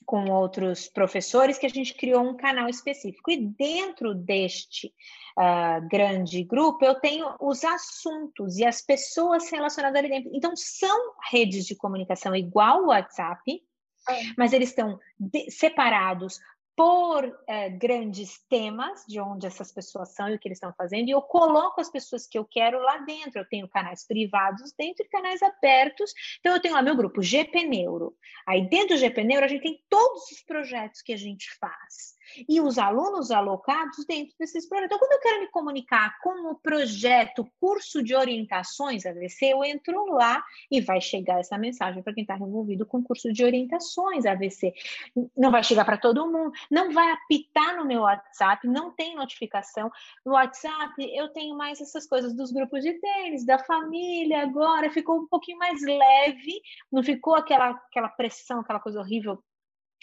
com 0.04 0.30
outros 0.30 0.88
professores 0.88 1.58
que 1.58 1.66
a 1.66 1.70
gente 1.70 1.94
criou 1.94 2.22
um 2.22 2.36
canal 2.36 2.68
específico. 2.68 3.30
E 3.30 3.46
dentro 3.46 4.14
deste 4.14 4.92
uh, 5.38 5.86
grande 5.88 6.42
grupo, 6.44 6.84
eu 6.84 6.94
tenho 6.96 7.34
os 7.40 7.64
assuntos 7.64 8.56
e 8.58 8.64
as 8.64 8.80
pessoas 8.80 9.50
relacionadas 9.50 9.98
ali 9.98 10.08
dentro. 10.08 10.30
Então, 10.34 10.52
são 10.56 11.14
redes 11.30 11.64
de 11.66 11.76
comunicação 11.76 12.34
igual 12.34 12.82
o 12.82 12.86
WhatsApp, 12.88 13.62
é. 14.08 14.20
mas 14.36 14.52
eles 14.52 14.70
estão 14.70 14.98
separados 15.48 16.38
por 16.76 17.38
é, 17.46 17.70
grandes 17.70 18.38
temas 18.48 19.04
de 19.06 19.20
onde 19.20 19.46
essas 19.46 19.72
pessoas 19.72 20.14
são 20.14 20.28
e 20.28 20.34
o 20.34 20.38
que 20.38 20.48
eles 20.48 20.56
estão 20.56 20.72
fazendo, 20.76 21.08
e 21.08 21.12
eu 21.12 21.22
coloco 21.22 21.80
as 21.80 21.90
pessoas 21.90 22.26
que 22.26 22.38
eu 22.38 22.44
quero 22.44 22.80
lá 22.80 22.98
dentro. 22.98 23.38
Eu 23.38 23.48
tenho 23.48 23.68
canais 23.68 24.06
privados 24.06 24.72
dentro 24.76 25.04
e 25.04 25.08
canais 25.08 25.40
abertos. 25.42 26.12
Então, 26.40 26.52
eu 26.52 26.60
tenho 26.60 26.74
lá 26.74 26.82
meu 26.82 26.96
grupo 26.96 27.22
GP 27.22 27.64
Neuro. 27.64 28.16
Aí, 28.46 28.68
dentro 28.68 28.96
do 28.96 28.98
GP 28.98 29.24
Neuro, 29.24 29.44
a 29.44 29.48
gente 29.48 29.62
tem 29.62 29.80
todos 29.88 30.30
os 30.30 30.42
projetos 30.42 31.02
que 31.02 31.12
a 31.12 31.16
gente 31.16 31.48
faz 31.58 32.13
e 32.48 32.60
os 32.60 32.78
alunos 32.78 33.30
alocados 33.30 34.04
dentro 34.04 34.34
desses 34.38 34.68
projetos. 34.68 34.86
Então, 34.86 34.98
quando 34.98 35.12
eu 35.12 35.20
quero 35.20 35.40
me 35.40 35.48
comunicar 35.48 36.18
com 36.20 36.50
o 36.50 36.54
projeto 36.54 37.46
curso 37.60 38.02
de 38.02 38.14
orientações 38.14 39.06
AVC, 39.06 39.46
eu 39.46 39.64
entro 39.64 40.06
lá 40.12 40.42
e 40.70 40.80
vai 40.80 41.00
chegar 41.00 41.40
essa 41.40 41.56
mensagem 41.58 42.02
para 42.02 42.12
quem 42.12 42.22
está 42.22 42.36
envolvido 42.36 42.86
com 42.86 42.98
o 42.98 43.02
curso 43.02 43.32
de 43.32 43.44
orientações 43.44 44.26
AVC. 44.26 44.72
Não 45.36 45.50
vai 45.50 45.62
chegar 45.62 45.84
para 45.84 45.96
todo 45.96 46.30
mundo, 46.30 46.52
não 46.70 46.92
vai 46.92 47.10
apitar 47.12 47.76
no 47.76 47.84
meu 47.84 48.02
WhatsApp, 48.02 48.66
não 48.66 48.90
tem 48.90 49.14
notificação. 49.14 49.90
No 50.24 50.32
WhatsApp, 50.32 50.94
eu 51.14 51.28
tenho 51.28 51.56
mais 51.56 51.80
essas 51.80 52.06
coisas 52.06 52.34
dos 52.34 52.52
grupos 52.52 52.82
de 52.82 52.92
tênis, 52.94 53.44
da 53.44 53.58
família, 53.58 54.42
agora 54.42 54.90
ficou 54.90 55.20
um 55.20 55.26
pouquinho 55.26 55.58
mais 55.58 55.82
leve, 55.82 56.60
não 56.90 57.02
ficou 57.02 57.34
aquela, 57.34 57.70
aquela 57.70 58.08
pressão, 58.08 58.60
aquela 58.60 58.80
coisa 58.80 59.00
horrível 59.00 59.42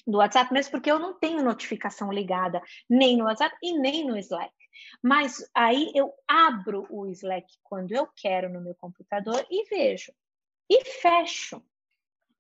do 0.05 0.17
WhatsApp, 0.17 0.53
mesmo 0.53 0.71
porque 0.71 0.91
eu 0.91 0.99
não 0.99 1.13
tenho 1.13 1.43
notificação 1.43 2.11
ligada 2.11 2.61
nem 2.89 3.17
no 3.17 3.25
WhatsApp 3.25 3.55
e 3.61 3.77
nem 3.77 4.05
no 4.05 4.17
Slack. 4.17 4.53
Mas 5.03 5.49
aí 5.53 5.91
eu 5.95 6.13
abro 6.27 6.87
o 6.89 7.07
Slack 7.07 7.47
quando 7.63 7.91
eu 7.91 8.07
quero 8.15 8.49
no 8.49 8.61
meu 8.61 8.75
computador 8.75 9.45
e 9.49 9.65
vejo. 9.65 10.11
E 10.69 10.85
fecho. 10.85 11.61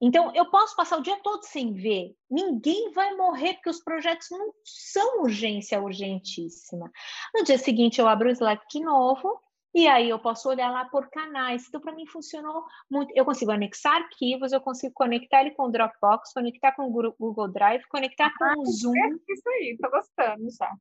Então, 0.03 0.33
eu 0.33 0.49
posso 0.49 0.75
passar 0.75 0.97
o 0.97 1.03
dia 1.03 1.19
todo 1.21 1.43
sem 1.43 1.73
ver. 1.73 2.15
Ninguém 2.27 2.91
vai 2.91 3.15
morrer, 3.15 3.53
porque 3.53 3.69
os 3.69 3.83
projetos 3.83 4.29
não 4.31 4.51
são 4.63 5.21
urgência 5.21 5.79
urgentíssima. 5.79 6.91
No 7.35 7.43
dia 7.43 7.59
seguinte, 7.59 8.01
eu 8.01 8.07
abro 8.07 8.27
o 8.27 8.31
Slack 8.31 8.65
de 8.67 8.83
novo 8.83 9.39
e 9.73 9.87
aí 9.87 10.09
eu 10.09 10.19
posso 10.19 10.49
olhar 10.49 10.69
lá 10.71 10.85
por 10.85 11.09
canais. 11.09 11.65
Então, 11.67 11.79
para 11.79 11.93
mim, 11.93 12.05
funcionou 12.05 12.65
muito. 12.89 13.11
Eu 13.15 13.23
consigo 13.23 13.51
anexar 13.51 14.03
arquivos, 14.03 14.51
eu 14.51 14.61
consigo 14.61 14.93
conectar 14.93 15.41
ele 15.41 15.51
com 15.51 15.63
o 15.63 15.71
Dropbox, 15.71 16.33
conectar 16.33 16.73
com 16.73 16.83
o 16.83 17.15
Google 17.17 17.47
Drive, 17.47 17.83
conectar 17.87 18.27
ah, 18.27 18.53
com 18.55 18.61
o 18.61 18.65
Zoom. 18.65 18.95
É 18.95 19.33
isso 19.33 19.49
aí, 19.49 19.77
tô 19.81 19.89
gostando 19.89 20.47
já. 20.51 20.71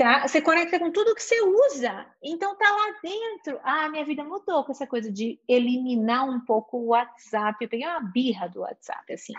Tá? 0.00 0.26
Você 0.26 0.40
conecta 0.40 0.78
com 0.78 0.90
tudo 0.90 1.14
que 1.14 1.22
você 1.22 1.38
usa. 1.42 2.06
Então 2.22 2.56
tá 2.56 2.64
lá 2.70 2.98
dentro. 3.02 3.60
Ah, 3.62 3.86
minha 3.90 4.02
vida 4.02 4.24
mudou 4.24 4.64
com 4.64 4.72
essa 4.72 4.86
coisa 4.86 5.12
de 5.12 5.38
eliminar 5.46 6.26
um 6.26 6.40
pouco 6.40 6.78
o 6.78 6.86
WhatsApp. 6.86 7.62
Eu 7.62 7.68
peguei 7.68 7.86
uma 7.86 8.00
birra 8.00 8.48
do 8.48 8.60
WhatsApp, 8.60 9.12
assim. 9.12 9.34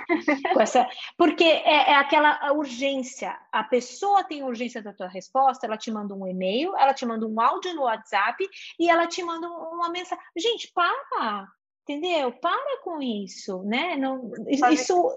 essa... 0.60 0.88
Porque 1.18 1.46
é, 1.46 1.90
é, 1.90 1.96
aquela 1.96 2.54
urgência. 2.54 3.36
A 3.52 3.64
pessoa 3.64 4.24
tem 4.24 4.44
urgência 4.44 4.84
da 4.84 4.94
tua 4.94 5.08
resposta, 5.08 5.66
ela 5.66 5.78
te 5.78 5.90
manda 5.90 6.14
um 6.14 6.28
e-mail, 6.28 6.78
ela 6.78 6.94
te 6.94 7.08
manda 7.08 7.26
um 7.26 7.42
áudio 7.42 7.74
no 7.74 7.86
WhatsApp 7.86 8.48
e 8.80 8.88
ela 8.88 9.08
te 9.08 9.24
manda 9.24 9.50
uma 9.50 9.90
mensagem. 9.90 10.24
Gente, 10.38 10.72
para! 10.76 11.48
Entendeu? 11.82 12.34
Para 12.34 12.82
com 12.84 13.02
isso, 13.02 13.64
né? 13.64 13.98
Não, 13.98 14.32
isso, 14.48 15.12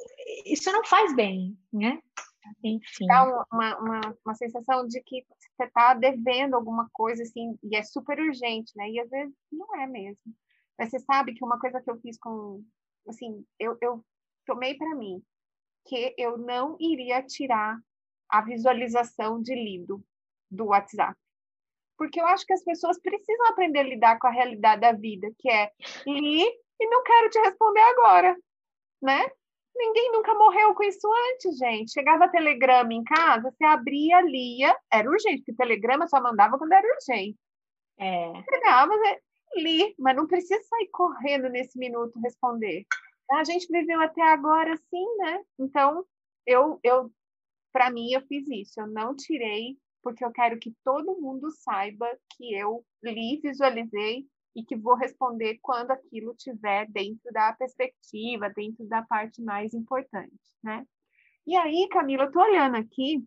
isso 0.46 0.72
não 0.72 0.82
faz 0.86 1.14
bem, 1.14 1.54
né? 1.70 1.98
Enfim. 2.62 3.06
Dá 3.06 3.46
uma, 3.50 3.78
uma, 3.78 4.00
uma 4.24 4.34
sensação 4.34 4.86
de 4.86 5.00
que 5.02 5.24
você 5.28 5.64
está 5.64 5.94
devendo 5.94 6.54
alguma 6.54 6.88
coisa, 6.92 7.22
assim, 7.22 7.58
e 7.62 7.76
é 7.76 7.82
super 7.82 8.18
urgente, 8.18 8.72
né? 8.76 8.90
E 8.90 9.00
às 9.00 9.08
vezes 9.08 9.34
não 9.52 9.74
é 9.80 9.86
mesmo. 9.86 10.34
Mas 10.78 10.90
você 10.90 10.98
sabe 11.00 11.34
que 11.34 11.44
uma 11.44 11.58
coisa 11.58 11.80
que 11.80 11.90
eu 11.90 11.98
fiz 12.00 12.18
com, 12.18 12.62
assim, 13.08 13.44
eu, 13.58 13.76
eu 13.80 14.04
tomei 14.46 14.74
para 14.76 14.94
mim 14.94 15.22
que 15.86 16.14
eu 16.18 16.38
não 16.38 16.76
iria 16.80 17.22
tirar 17.22 17.78
a 18.28 18.40
visualização 18.40 19.40
de 19.40 19.54
lido 19.54 20.02
do 20.50 20.66
WhatsApp. 20.66 21.16
Porque 21.96 22.20
eu 22.20 22.26
acho 22.26 22.44
que 22.44 22.52
as 22.52 22.64
pessoas 22.64 22.98
precisam 23.00 23.46
aprender 23.46 23.80
a 23.80 23.84
lidar 23.84 24.18
com 24.18 24.26
a 24.26 24.32
realidade 24.32 24.80
da 24.80 24.92
vida, 24.92 25.30
que 25.38 25.48
é 25.48 25.70
li 26.06 26.42
e 26.80 26.88
não 26.88 27.02
quero 27.02 27.30
te 27.30 27.38
responder 27.38 27.80
agora, 27.80 28.36
né? 29.00 29.30
Ninguém 29.76 30.12
nunca 30.12 30.34
morreu 30.34 30.74
com 30.74 30.84
isso 30.84 31.08
antes, 31.32 31.58
gente. 31.58 31.92
Chegava 31.92 32.28
telegrama 32.28 32.92
em 32.92 33.02
casa, 33.02 33.50
você 33.50 33.64
abria, 33.64 34.20
lia, 34.20 34.76
era 34.92 35.10
urgente, 35.10 35.38
porque 35.38 35.54
telegrama 35.54 36.06
só 36.06 36.20
mandava 36.22 36.56
quando 36.56 36.72
era 36.72 36.86
urgente. 36.94 37.38
É. 37.98 38.32
Chegava, 38.48 38.92
li, 39.56 39.94
mas 39.98 40.16
não 40.16 40.26
precisa 40.26 40.62
sair 40.62 40.88
correndo 40.92 41.48
nesse 41.48 41.78
minuto 41.78 42.20
responder. 42.20 42.84
A 43.32 43.44
gente 43.44 43.66
viveu 43.70 44.00
até 44.00 44.22
agora 44.22 44.74
assim, 44.74 45.16
né? 45.18 45.42
Então, 45.58 46.04
eu, 46.46 46.78
eu 46.82 47.10
para 47.72 47.90
mim, 47.90 48.12
eu 48.12 48.22
fiz 48.22 48.46
isso. 48.48 48.80
Eu 48.80 48.86
não 48.86 49.16
tirei, 49.16 49.76
porque 50.02 50.24
eu 50.24 50.30
quero 50.30 50.58
que 50.60 50.72
todo 50.84 51.20
mundo 51.20 51.50
saiba 51.50 52.08
que 52.36 52.54
eu 52.54 52.84
li, 53.02 53.40
visualizei 53.42 54.24
e 54.54 54.64
que 54.64 54.76
vou 54.76 54.94
responder 54.94 55.58
quando 55.60 55.90
aquilo 55.90 56.32
estiver 56.32 56.86
dentro 56.90 57.32
da 57.32 57.52
perspectiva, 57.52 58.50
dentro 58.50 58.86
da 58.86 59.02
parte 59.02 59.42
mais 59.42 59.74
importante, 59.74 60.38
né? 60.62 60.86
E 61.46 61.56
aí, 61.56 61.88
Camila, 61.90 62.24
eu 62.24 62.32
tô 62.32 62.40
olhando 62.40 62.76
aqui, 62.76 63.22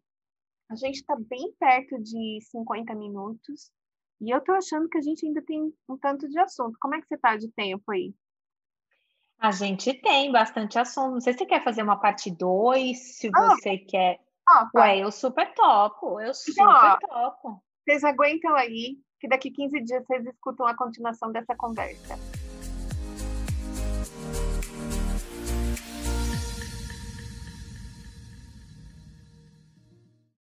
a 0.70 0.76
gente 0.76 0.96
está 0.96 1.16
bem 1.16 1.54
perto 1.60 2.02
de 2.02 2.40
50 2.42 2.96
minutos 2.96 3.72
e 4.20 4.34
eu 4.34 4.42
tô 4.42 4.54
achando 4.54 4.90
que 4.90 4.98
a 4.98 5.02
gente 5.02 5.26
ainda 5.26 5.42
tem 5.42 5.72
um 5.88 5.98
tanto 5.98 6.28
de 6.28 6.40
assunto. 6.40 6.78
Como 6.80 6.96
é 6.96 7.02
que 7.02 7.08
você 7.08 7.18
tá 7.18 7.36
de 7.36 7.50
tempo 7.52 7.92
aí? 7.92 8.14
A 9.40 9.52
gente 9.52 9.94
tem 10.02 10.32
bastante 10.32 10.80
assunto. 10.80 11.14
Não 11.14 11.22
sei 11.22 11.34
se 11.34 11.40
você 11.40 11.46
quer 11.46 11.64
fazer 11.64 11.84
uma 11.84 12.00
parte 12.00 12.32
2, 12.32 12.98
se 12.98 13.30
ah, 13.34 13.50
você 13.50 13.78
quer. 13.78 14.20
Tá. 14.46 14.70
Ué, 14.76 15.00
eu 15.00 15.12
super 15.12 15.54
topo, 15.54 16.20
eu 16.20 16.34
super 16.34 16.64
então, 16.64 17.00
topo. 17.00 17.64
Vocês 17.84 18.04
aguentam 18.04 18.56
aí 18.56 18.98
que 19.20 19.28
daqui 19.28 19.52
15 19.52 19.82
dias 19.82 20.06
vocês 20.06 20.26
escutam 20.26 20.66
a 20.68 20.76
continuação 20.76 21.32
dessa 21.32 21.56
conversa. 21.56 22.18